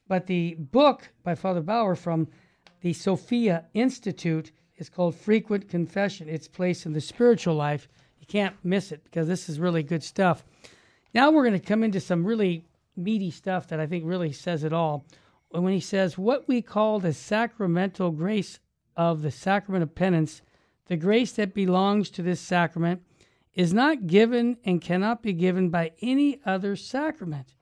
But 0.08 0.26
the 0.26 0.54
book 0.54 1.10
by 1.22 1.34
Father 1.34 1.60
Baur 1.60 1.94
from 1.94 2.28
the 2.80 2.94
Sophia 2.94 3.66
Institute 3.74 4.52
is 4.78 4.88
called 4.88 5.14
Frequent 5.16 5.68
Confession. 5.68 6.30
Its 6.30 6.48
place 6.48 6.86
in 6.86 6.94
the 6.94 7.00
spiritual 7.02 7.56
life. 7.56 7.88
You 8.22 8.26
can't 8.28 8.54
miss 8.62 8.92
it 8.92 9.02
because 9.02 9.26
this 9.26 9.48
is 9.48 9.58
really 9.58 9.82
good 9.82 10.04
stuff. 10.04 10.44
Now 11.12 11.32
we're 11.32 11.42
going 11.42 11.60
to 11.60 11.66
come 11.66 11.82
into 11.82 11.98
some 11.98 12.24
really 12.24 12.64
meaty 12.96 13.32
stuff 13.32 13.66
that 13.66 13.80
I 13.80 13.86
think 13.86 14.04
really 14.06 14.30
says 14.30 14.62
it 14.62 14.72
all. 14.72 15.04
When 15.48 15.72
he 15.72 15.80
says, 15.80 16.16
What 16.16 16.46
we 16.46 16.62
call 16.62 17.00
the 17.00 17.12
sacramental 17.12 18.12
grace 18.12 18.60
of 18.96 19.22
the 19.22 19.32
sacrament 19.32 19.82
of 19.82 19.96
penance, 19.96 20.40
the 20.86 20.96
grace 20.96 21.32
that 21.32 21.52
belongs 21.52 22.10
to 22.10 22.22
this 22.22 22.40
sacrament, 22.40 23.02
is 23.54 23.74
not 23.74 24.06
given 24.06 24.56
and 24.64 24.80
cannot 24.80 25.20
be 25.20 25.32
given 25.32 25.68
by 25.68 25.90
any 26.00 26.40
other 26.46 26.76
sacrament, 26.76 27.56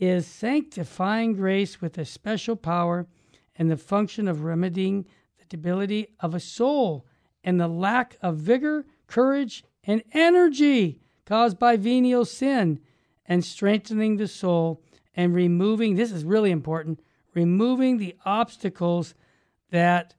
is 0.00 0.26
sanctifying 0.26 1.34
grace 1.34 1.80
with 1.80 1.96
a 1.96 2.04
special 2.04 2.56
power 2.56 3.06
and 3.54 3.70
the 3.70 3.76
function 3.76 4.26
of 4.26 4.42
remedying 4.42 5.06
the 5.38 5.44
debility 5.48 6.08
of 6.18 6.34
a 6.34 6.40
soul 6.40 7.06
and 7.44 7.60
the 7.60 7.68
lack 7.68 8.16
of 8.20 8.36
vigor, 8.36 8.84
courage, 9.14 9.64
and 9.84 10.02
energy 10.12 11.00
caused 11.24 11.58
by 11.58 11.76
venial 11.76 12.24
sin 12.24 12.80
and 13.26 13.44
strengthening 13.44 14.16
the 14.16 14.28
soul 14.28 14.82
and 15.16 15.34
removing 15.34 15.94
this 15.94 16.12
is 16.12 16.24
really 16.24 16.50
important 16.50 17.00
removing 17.32 17.96
the 17.96 18.14
obstacles 18.24 19.14
that 19.70 20.14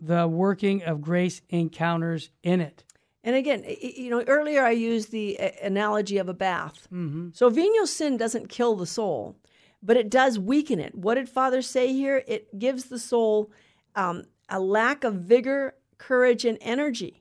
the 0.00 0.26
working 0.28 0.82
of 0.82 1.00
grace 1.00 1.40
encounters 1.48 2.30
in 2.42 2.60
it 2.60 2.84
and 3.24 3.34
again 3.36 3.64
you 3.80 4.10
know 4.10 4.22
earlier 4.26 4.62
i 4.62 4.70
used 4.70 5.10
the 5.10 5.38
analogy 5.62 6.18
of 6.18 6.28
a 6.28 6.34
bath 6.34 6.86
mm-hmm. 6.92 7.28
so 7.32 7.48
venial 7.48 7.86
sin 7.86 8.16
doesn't 8.18 8.48
kill 8.48 8.74
the 8.74 8.86
soul 8.86 9.36
but 9.82 9.96
it 9.96 10.10
does 10.10 10.38
weaken 10.38 10.78
it. 10.78 10.94
What 10.94 11.14
did 11.14 11.28
Father 11.28 11.62
say 11.62 11.92
here? 11.92 12.22
It 12.26 12.58
gives 12.58 12.84
the 12.84 12.98
soul 12.98 13.50
um, 13.94 14.24
a 14.48 14.60
lack 14.60 15.04
of 15.04 15.14
vigor, 15.14 15.74
courage, 15.98 16.44
and 16.44 16.58
energy. 16.60 17.19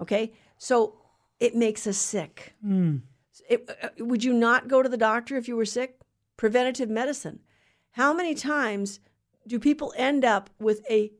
Okay, 0.00 0.32
so 0.58 0.96
it 1.40 1.54
makes 1.54 1.86
us 1.86 1.96
sick. 1.96 2.54
Mm. 2.64 3.02
It, 3.48 3.70
uh, 3.82 3.88
would 3.98 4.24
you 4.24 4.32
not 4.32 4.68
go 4.68 4.82
to 4.82 4.88
the 4.88 4.96
doctor 4.96 5.36
if 5.36 5.48
you 5.48 5.56
were 5.56 5.64
sick? 5.64 6.00
Preventative 6.36 6.90
medicine. 6.90 7.40
How 7.92 8.12
many 8.12 8.34
times 8.34 9.00
do 9.46 9.58
people 9.58 9.94
end 9.96 10.24
up 10.24 10.50
with 10.58 10.82
a 10.90 11.12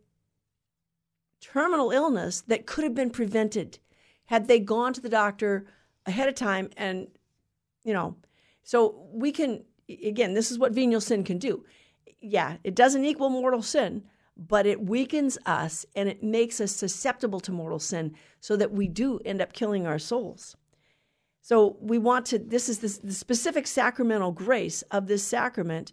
terminal 1.40 1.90
illness 1.90 2.40
that 2.42 2.66
could 2.66 2.84
have 2.84 2.94
been 2.94 3.10
prevented 3.10 3.78
had 4.26 4.48
they 4.48 4.58
gone 4.58 4.92
to 4.92 5.00
the 5.00 5.08
doctor 5.08 5.66
ahead 6.04 6.28
of 6.28 6.34
time 6.34 6.70
and 6.76 7.08
you 7.84 7.92
know 7.92 8.16
so 8.62 9.06
we 9.12 9.30
can 9.30 9.64
again, 9.88 10.34
this 10.34 10.50
is 10.50 10.58
what 10.58 10.72
venial 10.72 11.00
sin 11.00 11.24
can 11.24 11.38
do. 11.38 11.64
Yeah, 12.20 12.56
it 12.64 12.74
doesn't 12.74 13.04
equal 13.04 13.30
mortal 13.30 13.62
sin, 13.62 14.04
but 14.36 14.66
it 14.66 14.84
weakens 14.84 15.38
us 15.46 15.86
and 15.94 16.08
it 16.08 16.22
makes 16.22 16.60
us 16.60 16.72
susceptible 16.72 17.40
to 17.40 17.52
mortal 17.52 17.78
sin 17.78 18.14
so 18.40 18.56
that 18.56 18.72
we 18.72 18.86
do 18.86 19.18
end 19.24 19.40
up 19.40 19.52
killing 19.52 19.86
our 19.86 19.98
souls. 19.98 20.56
So 21.40 21.76
we 21.80 21.98
want 21.98 22.26
to, 22.26 22.38
this 22.38 22.68
is 22.68 22.80
the, 22.80 23.06
the 23.06 23.14
specific 23.14 23.66
sacramental 23.66 24.32
grace 24.32 24.82
of 24.90 25.06
this 25.06 25.22
sacrament 25.22 25.92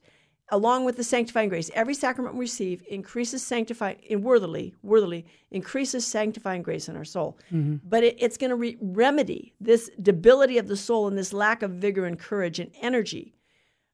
along 0.49 0.83
with 0.83 0.97
the 0.97 1.03
sanctifying 1.03 1.47
grace. 1.47 1.71
Every 1.73 1.93
sacrament 1.93 2.35
we 2.35 2.41
receive 2.41 2.83
increases 2.87 3.41
sanctifying, 3.43 3.97
in 4.03 4.21
worthily, 4.21 4.75
worthily 4.83 5.25
increases 5.51 6.05
sanctifying 6.05 6.63
grace 6.63 6.89
in 6.89 6.97
our 6.97 7.05
soul. 7.05 7.37
Mm-hmm. 7.51 7.77
But 7.87 8.03
it, 8.03 8.17
it's 8.19 8.37
going 8.37 8.49
to 8.49 8.55
re- 8.55 8.77
remedy 8.81 9.53
this 9.61 9.89
debility 10.01 10.57
of 10.57 10.67
the 10.67 10.75
soul 10.75 11.07
and 11.07 11.17
this 11.17 11.33
lack 11.33 11.61
of 11.61 11.71
vigor 11.71 12.05
and 12.05 12.19
courage 12.19 12.59
and 12.59 12.71
energy. 12.81 13.35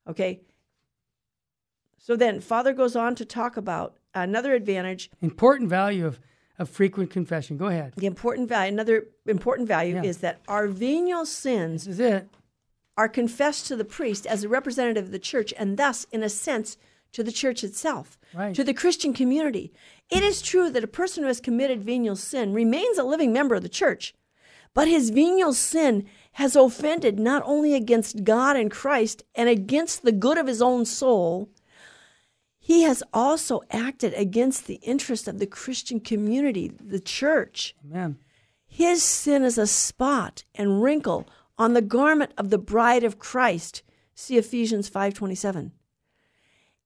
Okay. 0.10 0.41
So 1.97 2.16
then, 2.16 2.41
Father 2.41 2.74
goes 2.74 2.95
on 2.95 3.16
to 3.16 3.26
talk 3.26 3.56
about 3.56 3.99
another 4.14 4.53
advantage. 4.53 5.10
Important 5.22 5.70
value 5.70 6.05
of, 6.05 6.20
of 6.57 6.70
frequent 6.70 7.10
confession. 7.12 7.57
Go 7.57 7.68
ahead. 7.68 7.93
The 7.95 8.05
important 8.07 8.49
value, 8.49 8.74
another 8.74 9.07
important 9.26 9.68
value 9.68 9.95
Yeah. 9.95 10.03
is 10.03 10.18
that 10.20 10.39
our 10.47 10.68
venial 10.68 11.26
sins 11.26 11.86
This 11.86 11.95
is 11.95 11.99
it. 11.99 12.28
are 12.97 13.10
confessed 13.10 13.68
to 13.68 13.76
the 13.76 13.86
priest 13.86 14.26
as 14.26 14.43
a 14.43 14.49
representative 14.49 15.05
of 15.05 15.12
the 15.12 15.20
church 15.20 15.53
and 15.57 15.78
thus, 15.78 16.05
in 16.12 16.24
a 16.24 16.30
sense, 16.30 16.78
to 17.12 17.24
the 17.24 17.32
church 17.32 17.64
itself, 17.64 18.20
Right. 18.36 18.53
to 18.55 18.64
the 18.64 18.74
Christian 18.74 19.14
community. 19.14 19.72
It 20.12 20.22
is 20.24 20.41
true 20.41 20.70
that 20.70 20.84
a 20.84 20.88
person 20.88 21.24
who 21.24 21.28
has 21.28 21.39
committed 21.41 21.84
venial 21.84 22.16
sin 22.16 22.53
remains 22.53 22.97
a 22.97 23.03
living 23.03 23.34
member 23.34 23.55
of 23.55 23.64
the 23.64 23.70
church, 23.70 24.14
but 24.76 24.88
his 24.88 25.10
venial 25.10 25.53
sin 25.53 26.05
has 26.34 26.55
offended 26.55 27.18
not 27.20 27.41
only 27.45 27.74
against 27.74 28.24
God 28.24 28.55
and 28.55 28.70
Christ 28.70 29.24
and 29.34 29.49
against 29.49 30.03
the 30.03 30.12
good 30.12 30.38
of 30.38 30.45
his 30.45 30.62
own 30.62 30.86
soul, 30.86 31.49
he 32.70 32.84
has 32.84 33.01
also 33.11 33.63
acted 33.72 34.13
against 34.13 34.67
the 34.67 34.76
interest 34.84 35.28
of 35.28 35.39
the 35.39 35.47
Christian 35.47 35.99
community, 35.99 36.67
the 36.80 36.99
church. 36.99 37.74
Amen. 37.84 38.20
His 38.67 39.01
sin 39.01 39.43
is 39.43 39.57
a 39.57 39.65
spot 39.65 40.43
and 40.53 40.84
wrinkle 40.84 41.28
on 41.57 41.74
the 41.74 41.82
garment 41.82 42.32
of 42.38 42.51
the 42.51 42.59
bride 42.59 43.03
of 43.03 43.17
Christ. 43.17 43.82
See 44.13 44.38
Ephesians 44.38 44.88
5:27. 44.88 45.72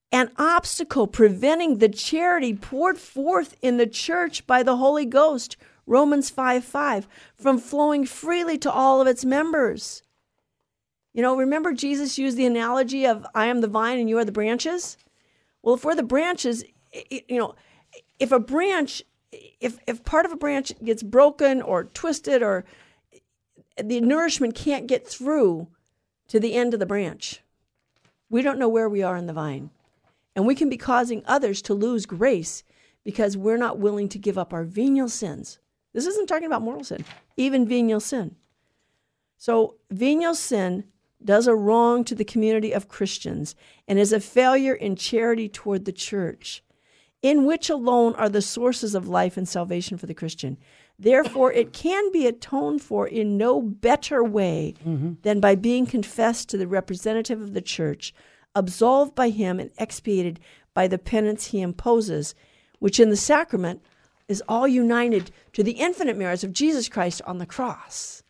An 0.10 0.32
obstacle 0.38 1.06
preventing 1.06 1.80
the 1.80 1.90
charity 1.90 2.54
poured 2.54 2.98
forth 2.98 3.58
in 3.62 3.76
the 3.76 3.86
church 3.86 4.48
by 4.48 4.64
the 4.64 4.78
Holy 4.78 5.06
Ghost, 5.06 5.58
Romans 5.86 6.30
5 6.30 6.64
5, 6.64 7.10
from 7.36 7.58
flowing 7.58 8.06
freely 8.06 8.58
to 8.60 8.72
all 8.72 9.02
of 9.02 9.08
its 9.08 9.26
members. 9.26 10.02
You 11.12 11.22
know, 11.22 11.36
remember 11.36 11.74
Jesus 11.74 12.18
used 12.18 12.38
the 12.38 12.46
analogy 12.46 13.06
of 13.06 13.26
I 13.36 13.48
am 13.48 13.60
the 13.60 13.68
vine 13.68 14.00
and 14.00 14.08
you 14.08 14.18
are 14.18 14.24
the 14.24 14.32
branches? 14.32 14.98
Well, 15.64 15.76
if 15.76 15.86
we're 15.86 15.96
the 15.96 16.04
branches, 16.04 16.64
you 17.10 17.40
know, 17.40 17.56
if 18.20 18.32
a 18.32 18.40
branch, 18.40 19.02
if, 19.32 19.80
if 19.88 20.04
part 20.04 20.26
of 20.26 20.32
a 20.32 20.36
branch 20.36 20.74
gets 20.84 21.02
broken 21.02 21.62
or 21.62 21.86
twisted 21.86 22.44
or 22.44 22.66
the 23.82 24.02
nourishment 24.02 24.54
can't 24.54 24.88
get 24.88 25.08
through 25.08 25.68
to 26.28 26.40
the 26.40 26.54
end 26.54 26.74
of 26.74 26.80
the 26.80 26.86
branch, 26.86 27.42
we 28.30 28.42
don't 28.42 28.60
know 28.60 28.70
where 28.70 28.90
we 28.90 29.02
are 29.02 29.16
in 29.16 29.26
the 29.26 29.34
vine. 29.34 29.72
And 30.36 30.46
we 30.46 30.56
can 30.56 30.70
be 30.70 30.78
causing 30.78 31.24
others 31.26 31.62
to 31.64 31.74
lose 31.74 32.06
grace 32.06 32.64
because 33.04 33.38
we're 33.38 33.58
not 33.58 33.80
willing 33.80 34.10
to 34.10 34.18
give 34.18 34.38
up 34.38 34.54
our 34.54 34.64
venial 34.64 35.10
sins. 35.10 35.60
This 35.94 36.08
isn't 36.08 36.28
talking 36.28 36.48
about 36.48 36.62
mortal 36.62 36.84
sin, 36.84 37.06
even 37.38 37.68
venial 37.68 38.00
sin. 38.00 38.36
So, 39.38 39.76
venial 39.92 40.36
sin 40.36 40.86
does 41.26 41.48
a 41.48 41.56
wrong 41.56 42.04
to 42.06 42.16
the 42.16 42.26
community 42.26 42.72
of 42.72 42.88
Christians 42.88 43.56
and 43.88 43.98
is 43.98 44.14
a 44.14 44.20
failure 44.20 44.74
in 44.74 44.96
charity 44.96 45.48
toward 45.50 45.86
the 45.86 45.92
church, 45.92 46.64
in 47.22 47.46
which 47.46 47.70
alone 47.70 48.16
are 48.16 48.30
the 48.30 48.42
sources 48.42 48.96
of 48.96 49.08
life 49.08 49.38
and 49.38 49.48
salvation 49.48 49.98
for 49.98 50.06
the 50.06 50.14
Christian. 50.14 50.58
Therefore, 51.00 51.52
it 51.52 51.74
can 51.74 52.12
be 52.12 52.28
atoned 52.28 52.82
for 52.82 53.08
in 53.08 53.38
no 53.38 53.62
better 53.62 54.24
way 54.24 54.76
mm-hmm. 54.86 55.14
than 55.24 55.40
by 55.40 55.56
being 55.56 55.86
confessed 55.86 56.50
to 56.50 56.58
the 56.58 56.68
representative 56.68 57.42
of 57.42 57.54
the 57.54 57.62
church, 57.62 58.14
absolved 58.56 59.16
by 59.16 59.30
him, 59.30 59.60
and 59.60 59.72
expiated 59.78 60.40
by 60.74 60.88
the 60.88 61.00
penance 61.00 61.48
he 61.48 61.62
imposes, 61.62 62.36
which 62.80 63.00
in 63.00 63.10
the 63.10 63.18
sacrament 63.18 63.82
is 64.28 64.44
all 64.48 64.68
united 64.68 65.32
to 65.54 65.64
the 65.64 65.74
infinite 65.74 66.18
merits 66.18 66.44
of 66.44 66.54
Jesus 66.54 66.88
Christ 66.88 67.22
on 67.26 67.38
the 67.38 67.46
cross. 67.46 68.23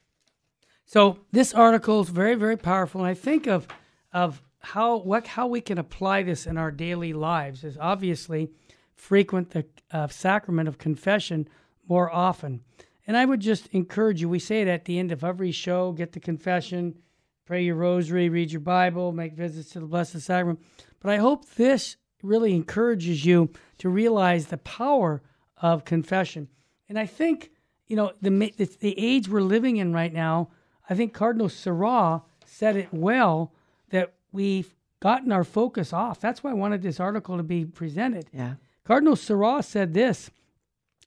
So 0.93 1.17
this 1.31 1.55
article 1.55 2.01
is 2.01 2.09
very, 2.09 2.35
very 2.35 2.55
powerful, 2.55 3.01
and 3.01 3.09
I 3.09 3.15
think 3.15 3.47
of 3.47 3.67
of 4.11 4.43
how 4.59 4.97
what 4.97 5.25
how 5.25 5.47
we 5.47 5.59
can 5.59 5.79
apply 5.79 6.21
this 6.21 6.45
in 6.45 6.55
our 6.55 6.69
daily 6.69 7.13
lives 7.13 7.63
is 7.63 7.79
obviously 7.79 8.51
frequent 8.93 9.49
the 9.49 9.65
uh, 9.89 10.07
sacrament 10.07 10.67
of 10.67 10.77
confession 10.77 11.49
more 11.89 12.13
often. 12.13 12.61
And 13.07 13.17
I 13.17 13.25
would 13.25 13.39
just 13.39 13.69
encourage 13.71 14.21
you. 14.21 14.29
We 14.29 14.37
say 14.37 14.61
it 14.61 14.67
at 14.67 14.85
the 14.85 14.99
end 14.99 15.11
of 15.11 15.23
every 15.23 15.51
show: 15.51 15.93
get 15.93 16.11
the 16.11 16.19
confession, 16.19 16.93
pray 17.47 17.63
your 17.63 17.77
rosary, 17.77 18.29
read 18.29 18.51
your 18.51 18.61
Bible, 18.61 19.11
make 19.11 19.33
visits 19.33 19.71
to 19.71 19.79
the 19.79 19.87
Blessed 19.87 20.21
Sacrament. 20.21 20.59
But 20.99 21.09
I 21.09 21.17
hope 21.17 21.55
this 21.55 21.97
really 22.21 22.53
encourages 22.53 23.25
you 23.25 23.49
to 23.79 23.89
realize 23.89 24.45
the 24.45 24.59
power 24.59 25.23
of 25.57 25.85
confession. 25.85 26.49
And 26.87 26.99
I 26.99 27.07
think 27.07 27.49
you 27.87 27.95
know 27.95 28.11
the 28.21 28.29
the, 28.29 28.65
the 28.79 28.93
age 28.95 29.27
we're 29.27 29.41
living 29.41 29.77
in 29.77 29.91
right 29.91 30.13
now. 30.13 30.51
I 30.89 30.95
think 30.95 31.13
Cardinal 31.13 31.49
Sarah 31.49 32.21
said 32.45 32.75
it 32.75 32.89
well 32.91 33.51
that 33.89 34.13
we've 34.31 34.73
gotten 34.99 35.31
our 35.31 35.43
focus 35.43 35.93
off. 35.93 36.19
That's 36.19 36.43
why 36.43 36.51
I 36.51 36.55
wanted 36.55 36.81
this 36.81 36.99
article 36.99 37.37
to 37.37 37.43
be 37.43 37.65
presented. 37.65 38.27
Yeah. 38.33 38.55
Cardinal 38.83 39.15
Sarah 39.15 39.63
said 39.63 39.93
this 39.93 40.29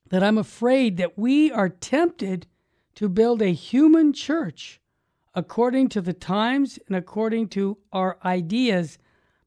that 0.09 0.23
I'm 0.23 0.39
afraid 0.39 0.97
that 0.99 1.19
we 1.19 1.51
are 1.51 1.69
tempted 1.69 2.47
to 2.95 3.09
build 3.09 3.43
a 3.43 3.53
human 3.53 4.13
church 4.13 4.81
according 5.35 5.89
to 5.91 6.01
the 6.01 6.13
times 6.13 6.79
and 6.87 6.97
according 6.97 7.49
to 7.49 7.77
our 7.93 8.17
ideas, 8.25 8.99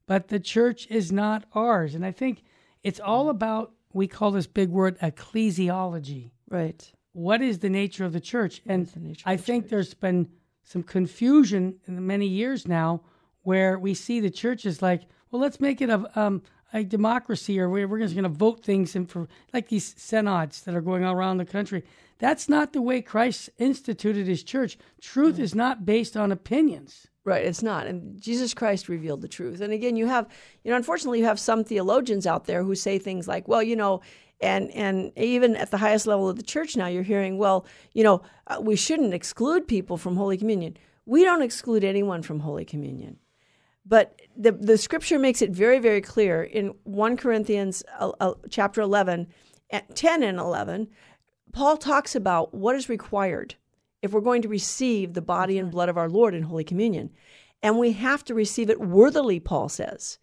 but 0.06 0.28
the 0.28 0.38
church 0.38 0.86
is 0.88 1.10
not 1.10 1.44
ours. 1.54 1.94
And 1.94 2.04
I 2.04 2.12
think 2.12 2.42
it's 2.82 3.00
all 3.00 3.30
about, 3.30 3.72
we 3.92 4.06
call 4.06 4.30
this 4.30 4.46
big 4.46 4.68
word 4.68 4.98
ecclesiology 5.00 6.30
Right. 6.50 6.92
What 7.12 7.42
is 7.42 7.58
the 7.58 7.70
nature 7.70 8.04
of 8.04 8.12
the 8.12 8.20
church? 8.20 8.62
And 8.66 8.86
the 8.86 9.16
I 9.24 9.36
the 9.36 9.42
think 9.42 9.68
there's 9.68 9.94
been 9.94 10.28
some 10.62 10.82
confusion 10.82 11.76
in 11.86 11.94
the 11.94 12.00
many 12.00 12.26
years 12.26 12.68
now 12.68 13.02
where 13.42 13.78
we 13.78 13.94
see 13.94 14.20
the 14.20 14.30
church 14.30 14.64
is 14.64 14.82
like, 14.82 15.02
well, 15.30 15.40
let's 15.40 15.60
make 15.60 15.80
it 15.80 15.90
a 15.90 16.20
um, 16.20 16.42
a 16.72 16.84
democracy, 16.84 17.58
or 17.58 17.68
we're, 17.68 17.88
we're 17.88 17.98
just 17.98 18.14
going 18.14 18.22
to 18.22 18.28
vote 18.28 18.64
things 18.64 18.94
in 18.94 19.06
for 19.06 19.28
like 19.52 19.68
these 19.68 19.94
synods 19.96 20.62
that 20.62 20.74
are 20.74 20.80
going 20.80 21.04
on 21.04 21.14
around 21.16 21.38
the 21.38 21.44
country. 21.44 21.84
That's 22.18 22.48
not 22.48 22.72
the 22.72 22.82
way 22.82 23.00
Christ 23.00 23.50
instituted 23.58 24.26
his 24.26 24.44
church. 24.44 24.78
Truth 25.00 25.38
is 25.38 25.54
not 25.54 25.84
based 25.86 26.16
on 26.16 26.30
opinions. 26.30 27.08
Right, 27.24 27.44
it's 27.44 27.62
not. 27.62 27.86
And 27.86 28.20
Jesus 28.20 28.54
Christ 28.54 28.88
revealed 28.88 29.20
the 29.20 29.28
truth. 29.28 29.60
And 29.60 29.72
again, 29.72 29.96
you 29.96 30.06
have, 30.06 30.26
you 30.64 30.70
know, 30.70 30.76
unfortunately, 30.76 31.18
you 31.18 31.26
have 31.26 31.38
some 31.38 31.64
theologians 31.64 32.26
out 32.26 32.46
there 32.46 32.62
who 32.62 32.74
say 32.74 32.98
things 32.98 33.28
like, 33.28 33.46
well, 33.46 33.62
you 33.62 33.76
know, 33.76 34.00
and 34.40 34.70
and 34.72 35.12
even 35.16 35.56
at 35.56 35.70
the 35.70 35.78
highest 35.78 36.06
level 36.06 36.28
of 36.28 36.36
the 36.36 36.42
church 36.42 36.76
now, 36.76 36.86
you're 36.86 37.02
hearing, 37.02 37.38
well, 37.38 37.66
you 37.92 38.02
know, 38.02 38.22
uh, 38.46 38.58
we 38.60 38.76
shouldn't 38.76 39.14
exclude 39.14 39.68
people 39.68 39.96
from 39.96 40.16
Holy 40.16 40.36
Communion. 40.36 40.76
We 41.06 41.24
don't 41.24 41.42
exclude 41.42 41.84
anyone 41.84 42.22
from 42.22 42.40
Holy 42.40 42.64
Communion. 42.64 43.18
But 43.84 44.20
the, 44.36 44.52
the 44.52 44.78
scripture 44.78 45.18
makes 45.18 45.42
it 45.42 45.50
very, 45.50 45.78
very 45.78 46.00
clear 46.00 46.42
in 46.42 46.74
1 46.84 47.16
Corinthians 47.16 47.82
uh, 47.98 48.12
uh, 48.20 48.34
chapter 48.48 48.80
11, 48.80 49.26
at 49.70 49.94
10 49.96 50.22
and 50.22 50.38
11, 50.38 50.88
Paul 51.52 51.76
talks 51.76 52.14
about 52.14 52.54
what 52.54 52.76
is 52.76 52.88
required 52.88 53.54
if 54.02 54.12
we're 54.12 54.20
going 54.20 54.42
to 54.42 54.48
receive 54.48 55.14
the 55.14 55.22
body 55.22 55.58
and 55.58 55.70
blood 55.70 55.88
of 55.88 55.98
our 55.98 56.08
Lord 56.08 56.34
in 56.34 56.44
Holy 56.44 56.64
Communion. 56.64 57.10
And 57.62 57.78
we 57.78 57.92
have 57.92 58.24
to 58.24 58.34
receive 58.34 58.70
it 58.70 58.80
worthily, 58.80 59.40
Paul 59.40 59.68
says. 59.68 60.18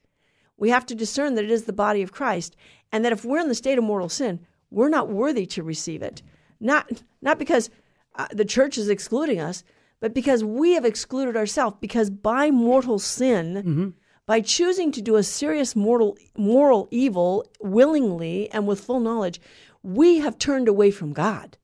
We 0.58 0.70
have 0.70 0.86
to 0.88 0.95
discern 0.95 1.36
that 1.36 1.45
it 1.45 1.51
is 1.51 1.64
the 1.64 1.74
body 1.74 2.01
of 2.01 2.12
Christ, 2.12 2.55
and 2.91 3.05
that 3.05 3.14
if 3.14 3.24
we're 3.24 3.39
in 3.39 3.47
the 3.47 3.55
state 3.55 3.78
of 3.78 3.84
mortal 3.84 4.10
sin, 4.10 4.39
we're 4.72 4.89
not 4.89 5.10
worthy 5.10 5.45
to 5.45 5.64
receive 5.64 6.01
it. 6.01 6.22
Not, 6.60 7.03
not 7.22 7.38
because 7.38 7.70
uh, 8.16 8.28
the 8.32 8.45
church 8.45 8.78
is 8.78 8.89
excluding 8.89 9.39
us, 9.39 9.64
but 9.99 10.14
because 10.14 10.43
we 10.43 10.74
have 10.74 10.86
excluded 10.86 11.38
ourselves. 11.38 11.78
Because 11.80 12.10
by 12.10 12.51
mortal 12.51 12.99
sin, 12.99 13.93
by 14.26 14.41
choosing 14.41 14.91
to 14.91 15.01
do 15.01 15.16
a 15.16 15.24
serious 15.24 15.76
mortal, 15.76 16.18
moral 16.38 16.88
evil 16.91 17.45
willingly 17.62 18.49
and 18.51 18.68
with 18.68 18.82
full 18.82 18.99
knowledge, 18.99 19.39
we 19.84 20.20
have 20.20 20.38
turned 20.38 20.68
away 20.68 20.91
from 20.91 21.14
God. 21.14 21.58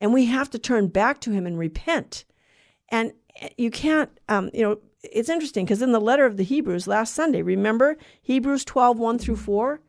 And 0.00 0.12
we 0.12 0.26
have 0.26 0.50
to 0.50 0.58
turn 0.58 0.88
back 0.88 1.20
to 1.20 1.30
Him 1.30 1.46
and 1.46 1.58
repent. 1.58 2.24
And 2.90 3.12
you 3.56 3.70
can't, 3.70 4.10
um, 4.28 4.50
you 4.52 4.62
know, 4.62 4.78
it's 5.12 5.28
interesting 5.28 5.64
because 5.64 5.82
in 5.82 5.92
the 5.92 6.00
letter 6.00 6.26
of 6.26 6.36
the 6.36 6.44
Hebrews 6.44 6.86
last 6.86 7.14
Sunday, 7.14 7.42
remember 7.42 7.96
Hebrews 8.22 8.64
12, 8.64 8.98
1 8.98 9.18
through 9.18 9.36
4? 9.36 9.80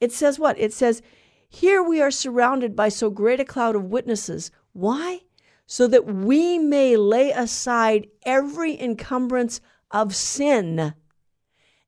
It 0.00 0.12
says 0.12 0.38
what? 0.38 0.58
It 0.58 0.72
says, 0.72 1.02
Here 1.48 1.82
we 1.82 2.00
are 2.00 2.10
surrounded 2.10 2.76
by 2.76 2.88
so 2.88 3.10
great 3.10 3.40
a 3.40 3.44
cloud 3.44 3.76
of 3.76 3.84
witnesses. 3.84 4.50
Why? 4.72 5.20
So 5.66 5.86
that 5.88 6.06
we 6.06 6.58
may 6.58 6.96
lay 6.96 7.30
aside 7.30 8.08
every 8.24 8.80
encumbrance 8.80 9.60
of 9.90 10.14
sin 10.14 10.94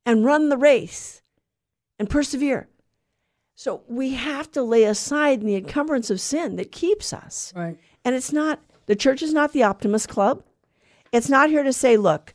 and 0.05 0.25
run 0.25 0.49
the 0.49 0.57
race 0.57 1.23
and 1.99 2.09
persevere. 2.09 2.69
So 3.55 3.83
we 3.89 4.11
have 4.15 4.51
to 4.53 4.63
lay 4.63 4.85
aside 4.85 5.43
the 5.43 5.57
encumbrance 5.57 6.11
of 6.11 6.21
sin 6.21 6.57
that 6.57 6.73
keeps 6.73 7.13
us. 7.13 7.53
Right. 7.55 7.77
And 8.05 8.15
it's 8.15 8.33
not, 8.33 8.61
the 8.87 8.97
church 8.97 9.21
is 9.21 9.33
not 9.33 9.53
the 9.53 9.65
Optimist 9.65 10.09
Club. 10.09 10.45
It's 11.13 11.29
not 11.29 11.51
here 11.51 11.63
to 11.63 11.73
say, 11.73 11.97
look, 11.97 12.35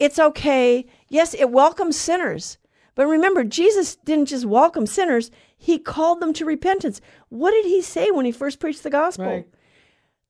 it's 0.00 0.18
okay. 0.18 0.86
Yes, 1.08 1.34
it 1.34 1.50
welcomes 1.50 1.96
sinners, 1.96 2.58
But 2.94 3.06
remember, 3.06 3.44
Jesus 3.44 3.96
didn't 3.96 4.26
just 4.26 4.44
welcome 4.44 4.86
sinners, 4.86 5.30
he 5.56 5.78
called 5.78 6.20
them 6.20 6.32
to 6.34 6.44
repentance. 6.44 7.00
What 7.28 7.52
did 7.52 7.66
he 7.66 7.82
say 7.82 8.10
when 8.10 8.24
he 8.24 8.32
first 8.32 8.58
preached 8.58 8.82
the 8.82 8.90
gospel? 8.90 9.26
Right. 9.26 9.48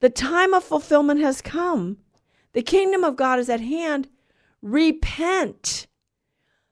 The 0.00 0.10
time 0.10 0.54
of 0.54 0.64
fulfillment 0.64 1.20
has 1.20 1.40
come. 1.40 1.98
The 2.52 2.62
kingdom 2.62 3.04
of 3.04 3.16
God 3.16 3.38
is 3.38 3.48
at 3.48 3.60
hand. 3.60 4.08
Repent. 4.60 5.86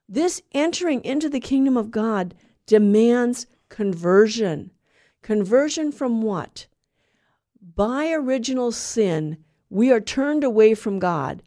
This 0.09 0.43
entering 0.53 1.05
into 1.05 1.29
the 1.29 1.41
kingdom 1.41 1.77
of 1.77 1.91
God 1.91 2.35
demands 2.67 3.47
conversion. 3.69 4.73
Conversion 5.23 5.93
from 5.93 6.23
what? 6.23 6.67
By 7.61 8.11
original 8.11 8.73
sin, 8.73 9.39
we 9.71 9.93
are 9.93 10.01
turned 10.01 10.43
away 10.43 10.75
from 10.75 10.99
God. 10.99 11.43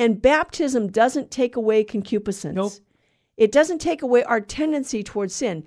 And 0.00 0.22
baptism 0.22 0.88
doesn't 0.90 1.30
take 1.30 1.56
away 1.56 1.84
concupiscence. 1.84 2.56
Nope. 2.56 2.72
It 3.36 3.52
doesn't 3.52 3.80
take 3.80 4.00
away 4.00 4.22
our 4.24 4.40
tendency 4.40 5.02
towards 5.02 5.34
sin. 5.34 5.62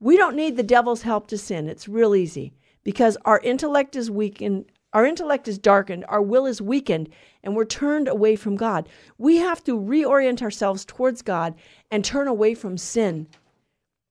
We 0.00 0.16
don't 0.16 0.34
need 0.34 0.56
the 0.56 0.64
devil's 0.64 1.02
help 1.02 1.28
to 1.28 1.38
sin. 1.38 1.68
It's 1.68 1.86
real 1.86 2.16
easy 2.16 2.52
because 2.82 3.16
our 3.24 3.38
intellect 3.38 3.94
is 3.94 4.10
weakened, 4.10 4.64
our 4.92 5.06
intellect 5.06 5.46
is 5.46 5.58
darkened, 5.58 6.04
our 6.08 6.20
will 6.20 6.44
is 6.44 6.60
weakened, 6.60 7.08
and 7.44 7.54
we're 7.54 7.64
turned 7.64 8.08
away 8.08 8.34
from 8.34 8.56
God. 8.56 8.88
We 9.16 9.36
have 9.36 9.62
to 9.62 9.78
reorient 9.78 10.42
ourselves 10.42 10.84
towards 10.84 11.22
God 11.22 11.54
and 11.88 12.04
turn 12.04 12.26
away 12.26 12.54
from 12.54 12.78
sin. 12.78 13.28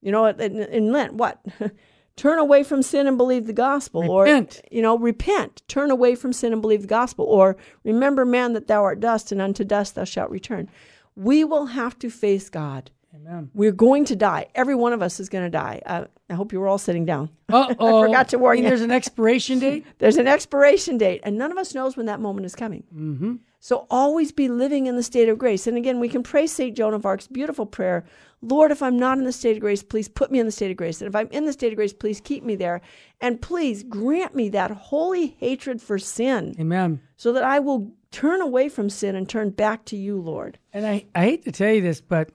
You 0.01 0.13
know, 0.13 0.27
in, 0.27 0.63
in 0.63 0.93
Lent, 0.93 1.15
what? 1.15 1.43
turn 2.17 2.39
away 2.39 2.63
from 2.63 2.81
sin 2.81 3.07
and 3.07 3.17
believe 3.17 3.47
the 3.47 3.53
gospel. 3.53 4.01
Repent. 4.01 4.61
Or, 4.63 4.75
you 4.75 4.81
know, 4.81 4.97
repent. 4.97 5.63
Turn 5.69 5.89
away 5.89 6.15
from 6.15 6.33
sin 6.33 6.51
and 6.51 6.61
believe 6.61 6.81
the 6.81 6.87
gospel. 6.87 7.23
Or 7.23 7.55
remember, 7.85 8.25
man, 8.25 8.51
that 8.53 8.67
thou 8.67 8.83
art 8.83 8.99
dust, 8.99 9.31
and 9.31 9.41
unto 9.41 9.63
dust 9.63 9.95
thou 9.95 10.03
shalt 10.03 10.29
return. 10.29 10.69
We 11.15 11.45
will 11.45 11.67
have 11.67 11.97
to 11.99 12.09
face 12.09 12.49
God. 12.49 12.91
Amen. 13.15 13.49
We're 13.53 13.71
going 13.71 14.05
to 14.05 14.15
die. 14.15 14.47
Every 14.53 14.75
one 14.75 14.93
of 14.93 15.01
us 15.01 15.19
is 15.19 15.29
going 15.29 15.45
to 15.45 15.49
die. 15.49 15.81
Uh, 15.85 16.05
I 16.29 16.33
hope 16.33 16.51
you 16.51 16.59
were 16.59 16.67
all 16.67 16.77
sitting 16.77 17.05
down. 17.05 17.29
Oh. 17.49 17.69
I 18.03 18.07
forgot 18.07 18.29
to 18.29 18.37
warn 18.37 18.57
you. 18.57 18.63
There's 18.63 18.81
an 18.81 18.91
expiration 18.91 19.59
date. 19.59 19.85
There's 19.99 20.17
an 20.17 20.27
expiration 20.27 20.97
date, 20.97 21.21
and 21.23 21.37
none 21.37 21.51
of 21.51 21.57
us 21.57 21.73
knows 21.73 21.95
when 21.95 22.05
that 22.07 22.19
moment 22.19 22.45
is 22.45 22.55
coming. 22.55 22.83
Mm-hmm. 22.93 23.35
So 23.59 23.87
always 23.89 24.31
be 24.31 24.49
living 24.49 24.87
in 24.87 24.95
the 24.95 25.03
state 25.03 25.29
of 25.29 25.37
grace. 25.37 25.67
And 25.67 25.77
again, 25.77 25.99
we 25.99 26.09
can 26.09 26.21
pray 26.21 26.47
St. 26.47 26.75
Joan 26.75 26.93
of 26.93 27.05
Arc's 27.05 27.27
beautiful 27.27 27.65
prayer 27.65 28.05
Lord, 28.41 28.71
if 28.71 28.83
I'm 28.83 28.97
not 28.97 29.17
in 29.17 29.23
the 29.23 29.31
state 29.31 29.57
of 29.57 29.61
grace, 29.61 29.81
please 29.81 30.07
put 30.07 30.31
me 30.31 30.39
in 30.39 30.45
the 30.45 30.51
state 30.51 30.69
of 30.69 30.77
grace. 30.77 31.01
And 31.01 31.07
if 31.07 31.15
I'm 31.15 31.27
in 31.31 31.45
the 31.45 31.53
state 31.53 31.73
of 31.73 31.77
grace, 31.77 31.93
please 31.93 32.21
keep 32.21 32.43
me 32.43 32.55
there. 32.55 32.81
And 33.19 33.41
please 33.41 33.83
grant 33.83 34.35
me 34.35 34.49
that 34.49 34.69
holy 34.69 35.35
hatred 35.39 35.81
for 35.81 35.97
sin 35.97 36.55
Amen. 36.59 37.01
so 37.15 37.33
that 37.33 37.43
I 37.43 37.59
will 37.59 37.91
turn 38.11 38.41
away 38.41 38.69
from 38.69 38.89
sin 38.89 39.15
and 39.15 39.27
turn 39.27 39.49
back 39.49 39.85
to 39.85 39.97
you, 39.97 40.21
Lord. 40.21 40.59
And 40.71 40.85
I, 40.85 41.05
I 41.15 41.21
hate 41.21 41.45
to 41.45 41.51
tell 41.51 41.73
you 41.73 41.81
this, 41.81 41.99
but 41.99 42.29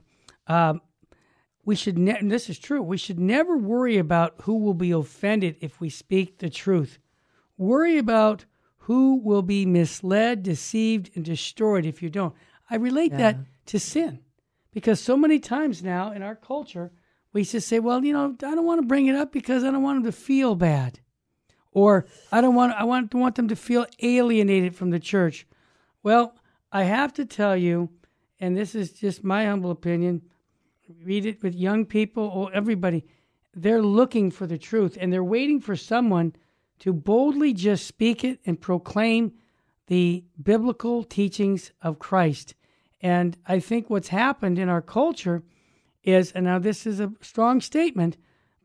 um, 0.47 0.81
we 1.63 1.75
should, 1.75 1.97
ne- 1.97 2.17
and 2.17 2.29
this 2.29 2.49
is 2.49 2.59
true, 2.59 2.81
we 2.81 2.97
should 2.97 3.19
never 3.19 3.57
worry 3.57 3.97
about 3.97 4.35
who 4.41 4.57
will 4.57 4.73
be 4.73 4.91
offended 4.91 5.55
if 5.61 5.79
we 5.79 5.89
speak 5.89 6.39
the 6.39 6.49
truth. 6.49 6.99
Worry 7.57 7.97
about 7.97 8.43
who 8.79 9.21
will 9.23 9.41
be 9.41 9.65
misled, 9.65 10.43
deceived, 10.43 11.11
and 11.15 11.23
destroyed 11.23 11.85
if 11.85 12.03
you 12.03 12.09
don't. 12.09 12.35
I 12.69 12.75
relate 12.75 13.15
that 13.15 13.37
to 13.67 13.79
sin 13.79 14.19
because 14.73 14.99
so 14.99 15.15
many 15.15 15.39
times 15.39 15.83
now 15.83 16.11
in 16.11 16.23
our 16.23 16.35
culture, 16.35 16.91
we 17.31 17.43
just 17.43 17.67
say, 17.67 17.79
well, 17.79 18.03
you 18.03 18.13
know, 18.13 18.35
I 18.43 18.55
don't 18.55 18.65
want 18.65 18.81
to 18.81 18.87
bring 18.87 19.07
it 19.07 19.15
up 19.15 19.31
because 19.31 19.63
I 19.63 19.71
don't 19.71 19.83
want 19.83 20.03
them 20.03 20.11
to 20.11 20.17
feel 20.17 20.55
bad. 20.55 20.99
Or 21.71 22.05
I 22.31 22.41
don't 22.41 22.55
want 22.55 22.73
I 22.73 22.83
want 22.83 23.13
want 23.13 23.35
them 23.35 23.47
to 23.47 23.55
feel 23.55 23.87
alienated 23.99 24.75
from 24.75 24.91
the 24.91 24.99
church. 24.99 25.47
Well, 26.03 26.35
I 26.71 26.83
have 26.83 27.13
to 27.13 27.25
tell 27.25 27.57
you, 27.57 27.89
and 28.39 28.55
this 28.55 28.75
is 28.75 28.91
just 28.91 29.23
my 29.23 29.45
humble 29.45 29.71
opinion, 29.71 30.21
read 31.03 31.25
it 31.25 31.41
with 31.41 31.55
young 31.55 31.85
people 31.85 32.25
or 32.25 32.53
everybody, 32.53 33.05
they're 33.55 33.81
looking 33.81 34.29
for 34.31 34.45
the 34.45 34.57
truth 34.57 34.97
and 34.99 35.11
they're 35.11 35.23
waiting 35.23 35.59
for 35.59 35.75
someone 35.75 36.35
to 36.79 36.93
boldly 36.93 37.53
just 37.53 37.87
speak 37.87 38.23
it 38.23 38.39
and 38.45 38.59
proclaim 38.59 39.33
the 39.87 40.23
biblical 40.41 41.03
teachings 41.03 41.71
of 41.81 41.99
Christ. 41.99 42.55
And 43.03 43.37
I 43.45 43.59
think 43.59 43.89
what's 43.89 44.07
happened 44.07 44.57
in 44.57 44.69
our 44.69 44.81
culture 44.81 45.43
is, 46.03 46.31
and 46.31 46.45
now 46.45 46.57
this 46.57 46.87
is 46.87 47.01
a 47.01 47.11
strong 47.21 47.59
statement, 47.59 48.15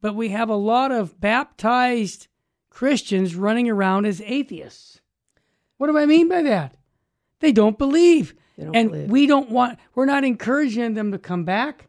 but 0.00 0.14
we 0.14 0.28
have 0.28 0.48
a 0.48 0.54
lot 0.54 0.92
of 0.92 1.20
baptized 1.20 2.28
Christians 2.70 3.34
running 3.34 3.68
around 3.68 4.06
as 4.06 4.22
atheists. 4.24 5.00
What 5.76 5.88
do 5.88 5.98
I 5.98 6.06
mean 6.06 6.28
by 6.28 6.42
that? 6.42 6.76
They 7.40 7.50
don't 7.50 7.76
believe. 7.76 8.34
They 8.56 8.64
don't 8.64 8.76
and 8.76 8.90
believe. 8.90 9.10
we 9.10 9.26
don't 9.26 9.50
want, 9.50 9.78
we're 9.96 10.06
not 10.06 10.24
encouraging 10.24 10.94
them 10.94 11.10
to 11.10 11.18
come 11.18 11.44
back. 11.44 11.88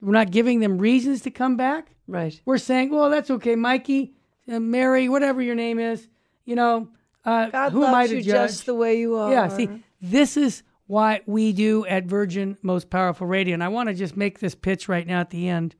We're 0.00 0.12
not 0.12 0.30
giving 0.30 0.60
them 0.60 0.78
reasons 0.78 1.20
to 1.22 1.30
come 1.30 1.56
back. 1.56 1.94
Right. 2.08 2.40
We're 2.46 2.58
saying, 2.58 2.90
well, 2.90 3.10
that's 3.10 3.30
okay, 3.30 3.54
Mikey, 3.54 4.14
uh, 4.50 4.60
Mary, 4.60 5.10
whatever 5.10 5.42
your 5.42 5.54
name 5.54 5.78
is, 5.78 6.08
you 6.46 6.56
know, 6.56 6.88
uh, 7.24 7.50
God 7.50 7.72
who 7.72 7.84
am 7.84 7.94
I 7.94 8.00
loves 8.00 8.10
to 8.10 8.16
you 8.16 8.22
judge? 8.22 8.50
just 8.50 8.66
the 8.66 8.74
way 8.74 8.98
you 8.98 9.14
are. 9.16 9.30
Yeah, 9.30 9.48
see, 9.48 9.68
this 10.00 10.36
is 10.36 10.62
what 10.92 11.22
we 11.26 11.54
do 11.54 11.86
at 11.86 12.04
Virgin 12.04 12.58
Most 12.60 12.90
Powerful 12.90 13.26
Radio. 13.26 13.54
And 13.54 13.64
I 13.64 13.68
want 13.68 13.88
to 13.88 13.94
just 13.94 14.14
make 14.14 14.40
this 14.40 14.54
pitch 14.54 14.90
right 14.90 15.06
now 15.06 15.20
at 15.20 15.30
the 15.30 15.48
end. 15.48 15.74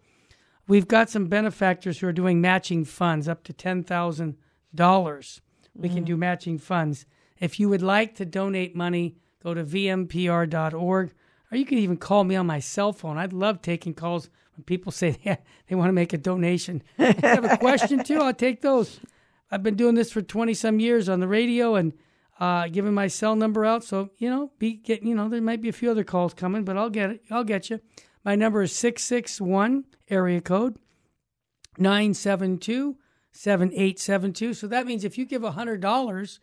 We've 0.67 0.89
got 0.89 1.11
some 1.11 1.27
benefactors 1.27 1.99
who 1.99 2.07
are 2.07 2.15
doing 2.15 2.41
matching 2.41 2.87
funds 2.87 3.29
up 3.29 3.45
to 3.45 3.53
$10,000. 3.53 5.41
We 5.75 5.89
can 5.91 6.03
mm. 6.03 6.07
do 6.07 6.17
matching 6.17 6.59
funds. 6.59 7.05
If 7.39 7.61
you 7.61 7.69
would 7.69 7.83
like 7.83 8.15
to 8.15 8.25
donate 8.25 8.75
money, 8.75 9.17
go 9.45 9.53
to 9.53 9.63
vmpr.org 9.63 11.15
or 11.51 11.59
you 11.59 11.67
can 11.67 11.77
even 11.77 11.99
call 11.99 12.25
me 12.25 12.35
on 12.35 12.47
my 12.47 12.61
cell 12.61 12.95
phone. 12.95 13.19
I'd 13.19 13.35
love 13.35 13.61
taking 13.61 13.93
calls 13.93 14.31
when 14.57 14.65
people 14.65 14.93
say 14.93 15.11
they, 15.25 15.37
they 15.67 15.75
want 15.75 15.91
to 15.91 15.93
make 15.93 16.15
a 16.15 16.19
donation. 16.19 16.83
You 16.99 17.13
have 17.21 17.45
a 17.45 17.59
question 17.59 18.03
too, 18.03 18.23
I'll 18.23 18.33
take 18.33 18.63
those. 18.63 18.99
I've 19.51 19.63
been 19.63 19.77
doing 19.77 19.95
this 19.95 20.11
for 20.11 20.23
20 20.23 20.55
some 20.55 20.81
years 20.81 21.11
on 21.11 21.21
the 21.21 21.29
radio 21.29 21.75
and 21.75 21.93
uh, 22.41 22.69
giving 22.69 22.95
my 22.95 23.07
cell 23.07 23.37
number 23.37 23.65
out. 23.65 23.85
So, 23.85 24.11
you 24.19 24.29
know, 24.29 24.51
be 24.59 24.75
get, 24.75 25.03
you 25.03 25.15
know, 25.15 25.29
there 25.29 25.41
might 25.41 25.63
be 25.63 25.69
a 25.69 25.73
few 25.73 25.91
other 25.91 26.05
calls 26.05 26.35
coming, 26.35 26.65
but 26.65 26.77
I'll 26.77 26.91
get 26.91 27.11
it. 27.11 27.23
I'll 27.31 27.45
get 27.45 27.71
you. 27.71 27.81
My 28.25 28.35
number 28.35 28.63
is 28.63 28.75
661 28.75 29.85
area 30.09 30.41
code 30.41 30.77
972 31.79 32.97
7872. 33.33 34.55
So 34.55 34.67
that 34.67 34.87
means 34.87 35.05
if 35.05 35.17
you 35.19 35.25
give 35.25 35.43
$100, 35.43 36.39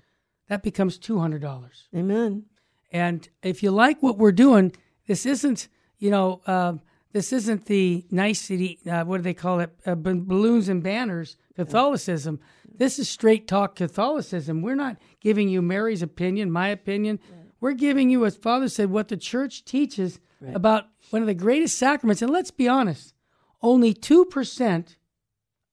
that 0.47 0.63
becomes 0.63 0.97
$200. 0.97 1.69
Amen. 1.95 2.45
And 2.91 3.29
if 3.43 3.61
you 3.61 3.71
like 3.71 4.01
what 4.01 4.17
we're 4.17 4.31
doing, 4.31 4.73
this 5.07 5.25
isn't, 5.25 5.67
you 5.99 6.09
know, 6.09 6.41
uh, 6.47 6.73
this 7.11 7.31
isn't 7.33 7.65
the 7.65 8.05
nicety, 8.11 8.79
uh, 8.89 9.03
what 9.03 9.17
do 9.17 9.23
they 9.23 9.33
call 9.33 9.59
it? 9.59 9.71
Uh, 9.85 9.95
balloons 9.95 10.69
and 10.69 10.83
banners, 10.83 11.37
Catholicism. 11.55 12.39
This 12.79 12.97
is 12.97 13.09
straight 13.09 13.45
talk 13.45 13.75
Catholicism. 13.75 14.61
We're 14.61 14.73
not 14.73 14.97
giving 15.19 15.49
you 15.49 15.61
Mary's 15.61 16.01
opinion, 16.01 16.49
my 16.49 16.69
opinion. 16.69 17.19
We're 17.59 17.73
giving 17.73 18.09
you, 18.09 18.25
as 18.25 18.37
Father 18.37 18.69
said, 18.69 18.89
what 18.89 19.09
the 19.09 19.17
church 19.17 19.65
teaches 19.65 20.19
about 20.53 20.85
one 21.09 21.21
of 21.21 21.27
the 21.27 21.33
greatest 21.33 21.77
sacraments. 21.77 22.21
And 22.21 22.31
let's 22.31 22.51
be 22.51 22.69
honest, 22.69 23.13
only 23.61 23.93
2% 23.93 24.95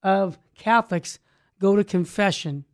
of 0.03 0.37
Catholics 0.57 1.19
go 1.59 1.77
to 1.77 1.83
confession 1.85 2.65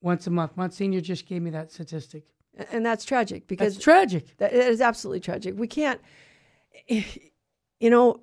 once 0.00 0.26
a 0.26 0.30
month. 0.30 0.56
Monsignor 0.56 1.02
just 1.02 1.26
gave 1.26 1.42
me 1.42 1.50
that 1.50 1.70
statistic. 1.70 2.24
And 2.72 2.84
that's 2.84 3.04
tragic 3.04 3.46
because 3.46 3.74
That's 3.74 3.84
tragic. 3.84 4.38
That 4.38 4.54
it 4.54 4.68
is 4.68 4.80
absolutely 4.80 5.20
tragic. 5.20 5.54
We 5.56 5.66
can't, 5.68 6.00
you 6.88 7.90
know, 7.90 8.22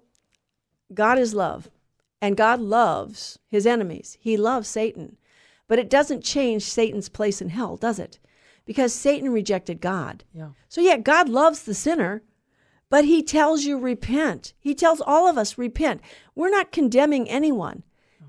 God 0.92 1.20
is 1.20 1.34
love, 1.34 1.70
and 2.22 2.36
God 2.36 2.60
loves 2.60 3.38
his 3.48 3.68
enemies. 3.68 4.18
He 4.20 4.36
loves 4.36 4.68
Satan, 4.68 5.18
but 5.68 5.80
it 5.80 5.90
doesn't 5.90 6.24
change 6.24 6.64
Satan's 6.64 7.10
place 7.10 7.42
in 7.42 7.50
hell, 7.50 7.78
does 7.78 8.00
it? 8.00 8.20
Because 8.66 8.94
Satan 8.94 9.32
rejected 9.32 9.80
God. 9.82 10.24
Yeah. 10.34 10.50
So, 10.68 10.82
yeah, 10.82 10.98
God 10.98 11.30
loves 11.30 11.64
the 11.64 11.74
sinner, 11.74 12.24
but 12.90 13.06
he 13.06 13.24
tells 13.24 13.64
you 13.64 13.78
repent. 13.78 14.54
He 14.60 14.74
tells 14.74 15.02
all 15.02 15.28
of 15.28 15.38
us 15.38 15.58
repent. 15.58 16.02
We're 16.36 16.50
not 16.50 16.72
condemning 16.72 17.30
anyone. 17.30 17.84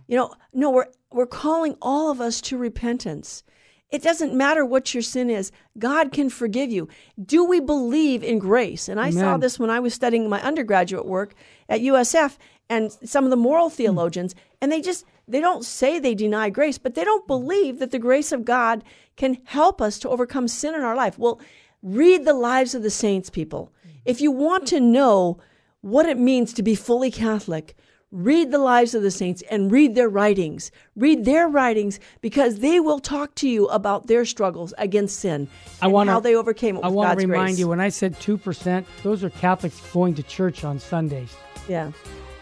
You 0.09 0.17
know, 0.17 0.35
no, 0.55 0.71
we're 0.71 0.87
we're 1.13 1.27
calling 1.27 1.77
all 1.81 2.11
of 2.11 2.21
us 2.21 2.41
to 2.43 2.59
repentance. 2.59 3.45
It 3.91 4.03
doesn't 4.03 4.35
matter 4.35 4.65
what 4.65 4.93
your 4.93 5.03
sin 5.03 5.31
is. 5.31 5.51
God 5.79 6.13
can 6.13 6.29
forgive 6.29 6.71
you. 6.71 6.89
Do 7.23 7.45
we 7.45 7.59
believe 7.59 8.23
in 8.23 8.39
grace? 8.39 8.89
And 8.89 9.01
I 9.01 9.11
saw 9.11 9.39
this 9.39 9.59
when 9.59 9.71
I 9.71 9.81
was 9.81 9.95
studying 9.95 10.29
my 10.29 10.43
undergraduate 10.43 11.07
work 11.07 11.35
at 11.69 11.81
USF 11.81 12.37
and 12.69 12.93
some 12.93 13.25
of 13.25 13.31
the 13.31 13.37
moral 13.37 13.71
hmm. 13.71 13.77
theologians 13.77 14.35
and 14.61 14.71
they 14.71 14.81
just 14.81 15.05
they 15.27 15.41
don't 15.41 15.65
say 15.65 15.99
they 15.99 16.15
deny 16.15 16.49
grace, 16.49 16.79
but 16.79 16.95
they 16.95 17.05
don't 17.05 17.23
hmm. 17.23 17.29
believe 17.29 17.79
that 17.79 17.91
the 17.91 17.99
grace 17.99 18.33
of 18.33 18.45
God 18.45 18.85
can 19.17 19.39
help 19.45 19.81
us 19.81 19.99
to 20.01 20.09
overcome 20.09 20.49
sin 20.49 20.75
in 20.75 20.83
our 20.83 20.97
life. 20.97 21.19
Well, 21.19 21.41
read 21.83 22.25
the 22.25 22.35
lives 22.35 22.75
of 22.75 22.83
the 22.83 22.91
saints, 22.91 23.31
people. 23.31 23.73
Hmm. 23.83 23.91
If 24.05 24.21
you 24.21 24.31
want 24.31 24.67
to 24.69 24.81
know 24.81 25.39
what 25.81 26.07
it 26.07 26.19
means 26.19 26.53
to 26.55 26.63
be 26.63 26.75
fully 26.75 27.11
Catholic, 27.11 27.75
read 28.11 28.51
the 28.51 28.59
lives 28.59 28.95
of 28.95 29.03
the 29.03 29.11
saints 29.11 29.43
and 29.51 29.71
read 29.71 29.95
their 29.95 30.09
writings. 30.09 30.71
Read 30.97 31.25
their 31.25 31.47
writings 31.49 32.01
because 32.21 32.61
they 32.61 32.81
will 32.81 33.01
talk 33.01 33.35
to 33.37 33.49
you 33.49 33.67
about 33.69 34.07
their 34.07 34.25
struggles 34.25 34.73
against 34.79 35.19
sin 35.21 35.49
I 35.83 35.87
and 35.87 35.93
wanna- 35.93 36.13
how 36.13 36.21
they 36.21 36.35
overcame 36.35 36.77
it 36.77 36.85
I 36.85 36.89
want 36.89 37.19
to 37.19 37.27
remind 37.27 37.49
grace. 37.49 37.59
you 37.59 37.69
when 37.69 37.81
I 37.81 37.91
said 37.91 38.19
2%, 38.21 38.87
those 39.03 39.23
are 39.23 39.31
Catholics 39.31 39.81
going 39.93 40.15
to 40.15 40.23
church 40.23 40.65
on 40.65 40.79
Sundays. 40.79 41.35
Yeah. 41.69 41.93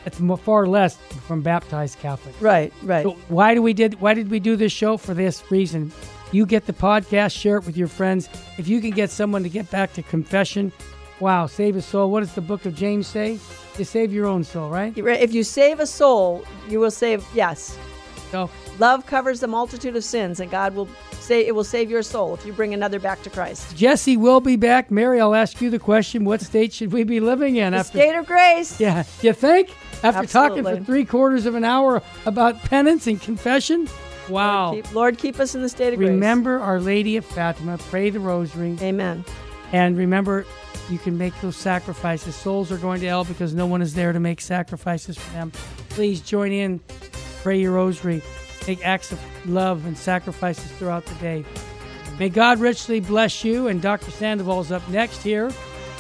It's 0.04 0.20
far 0.44 0.68
less 0.68 0.96
from 1.26 1.42
baptized 1.42 1.98
Catholics. 1.98 2.40
Right. 2.40 2.72
Right. 2.84 3.02
So 3.02 3.16
why 3.26 3.54
do 3.54 3.60
we 3.62 3.72
did 3.72 4.00
why 4.00 4.14
did 4.14 4.30
we 4.30 4.38
do 4.38 4.54
this 4.54 4.70
show 4.70 4.96
for 4.96 5.14
this 5.14 5.42
reason? 5.50 5.90
You 6.30 6.46
get 6.46 6.66
the 6.66 6.72
podcast, 6.72 7.36
share 7.36 7.56
it 7.56 7.66
with 7.66 7.76
your 7.76 7.88
friends. 7.88 8.28
If 8.56 8.68
you 8.68 8.80
can 8.80 8.90
get 8.90 9.10
someone 9.10 9.42
to 9.42 9.48
get 9.48 9.68
back 9.68 9.94
to 9.94 10.02
confession, 10.02 10.70
wow, 11.18 11.46
save 11.46 11.74
a 11.74 11.82
soul. 11.82 12.12
What 12.12 12.20
does 12.20 12.34
the 12.34 12.40
book 12.40 12.66
of 12.66 12.76
James 12.76 13.08
say? 13.08 13.40
You 13.78 13.84
save 13.84 14.12
your 14.12 14.26
own 14.26 14.44
soul, 14.44 14.70
right? 14.70 14.96
if 14.96 15.34
you 15.34 15.42
save 15.42 15.80
a 15.80 15.86
soul, 15.86 16.44
you 16.68 16.80
will 16.80 16.90
save. 16.90 17.24
Yes. 17.34 17.78
So 18.30 18.50
Love 18.78 19.06
covers 19.06 19.40
the 19.40 19.46
multitude 19.46 19.96
of 19.96 20.04
sins, 20.04 20.40
and 20.40 20.50
God 20.50 20.74
will 20.74 20.88
say 21.12 21.46
it 21.46 21.54
will 21.54 21.64
save 21.64 21.90
your 21.90 22.02
soul 22.02 22.34
if 22.34 22.44
you 22.44 22.52
bring 22.52 22.74
another 22.74 22.98
back 22.98 23.22
to 23.22 23.30
Christ. 23.30 23.74
Jesse 23.76 24.16
will 24.16 24.40
be 24.40 24.56
back. 24.56 24.90
Mary, 24.90 25.20
I'll 25.20 25.34
ask 25.34 25.60
you 25.60 25.70
the 25.70 25.78
question: 25.78 26.24
What 26.24 26.40
state 26.40 26.72
should 26.72 26.92
we 26.92 27.04
be 27.04 27.20
living 27.20 27.56
in 27.56 27.72
The 27.72 27.78
after? 27.78 27.98
state 27.98 28.14
of 28.14 28.26
grace. 28.26 28.78
Yeah, 28.80 29.04
you 29.22 29.32
think 29.32 29.74
after 30.02 30.26
talking 30.26 30.62
for 30.64 30.78
three 30.80 31.04
quarters 31.04 31.46
of 31.46 31.54
an 31.54 31.64
hour 31.64 32.02
about 32.26 32.62
penance 32.64 33.06
and 33.06 33.20
confession? 33.20 33.88
Wow. 34.28 34.72
Keep, 34.74 34.92
Lord, 34.92 35.18
keep 35.18 35.38
us 35.38 35.54
in 35.54 35.62
the 35.62 35.68
state 35.68 35.92
of 35.92 35.98
grace. 35.98 36.08
Remember 36.10 36.58
Our 36.58 36.80
Lady 36.80 37.16
of 37.16 37.24
Fatima. 37.24 37.78
Pray 37.78 38.10
the 38.10 38.18
Rosary. 38.20 38.76
Amen. 38.82 39.24
And 39.72 39.96
remember, 39.96 40.44
you 40.90 40.98
can 40.98 41.16
make 41.18 41.38
those 41.40 41.56
sacrifices. 41.56 42.34
Souls 42.34 42.70
are 42.72 42.78
going 42.78 43.00
to 43.00 43.06
hell 43.06 43.24
because 43.24 43.54
no 43.54 43.66
one 43.66 43.82
is 43.82 43.94
there 43.94 44.12
to 44.12 44.20
make 44.20 44.40
sacrifices 44.40 45.16
for 45.16 45.32
them. 45.32 45.52
Please 45.90 46.20
join 46.20 46.52
in, 46.52 46.80
pray 47.42 47.58
your 47.60 47.72
rosary, 47.72 48.22
make 48.66 48.84
acts 48.84 49.12
of 49.12 49.20
love 49.48 49.86
and 49.86 49.96
sacrifices 49.96 50.70
throughout 50.72 51.06
the 51.06 51.14
day. 51.16 51.44
May 52.18 52.28
God 52.28 52.58
richly 52.60 53.00
bless 53.00 53.44
you. 53.44 53.68
And 53.68 53.82
Dr. 53.82 54.10
Sandoval 54.10 54.60
is 54.60 54.72
up 54.72 54.86
next 54.88 55.22
here 55.22 55.50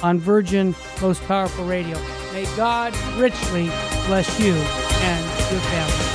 on 0.02 0.18
Virgin 0.18 0.74
Most 1.00 1.22
Powerful 1.24 1.64
Radio. 1.64 1.98
May 2.32 2.44
God 2.56 2.96
richly 3.18 3.66
bless 4.06 4.38
you 4.40 4.54
and 4.54 6.05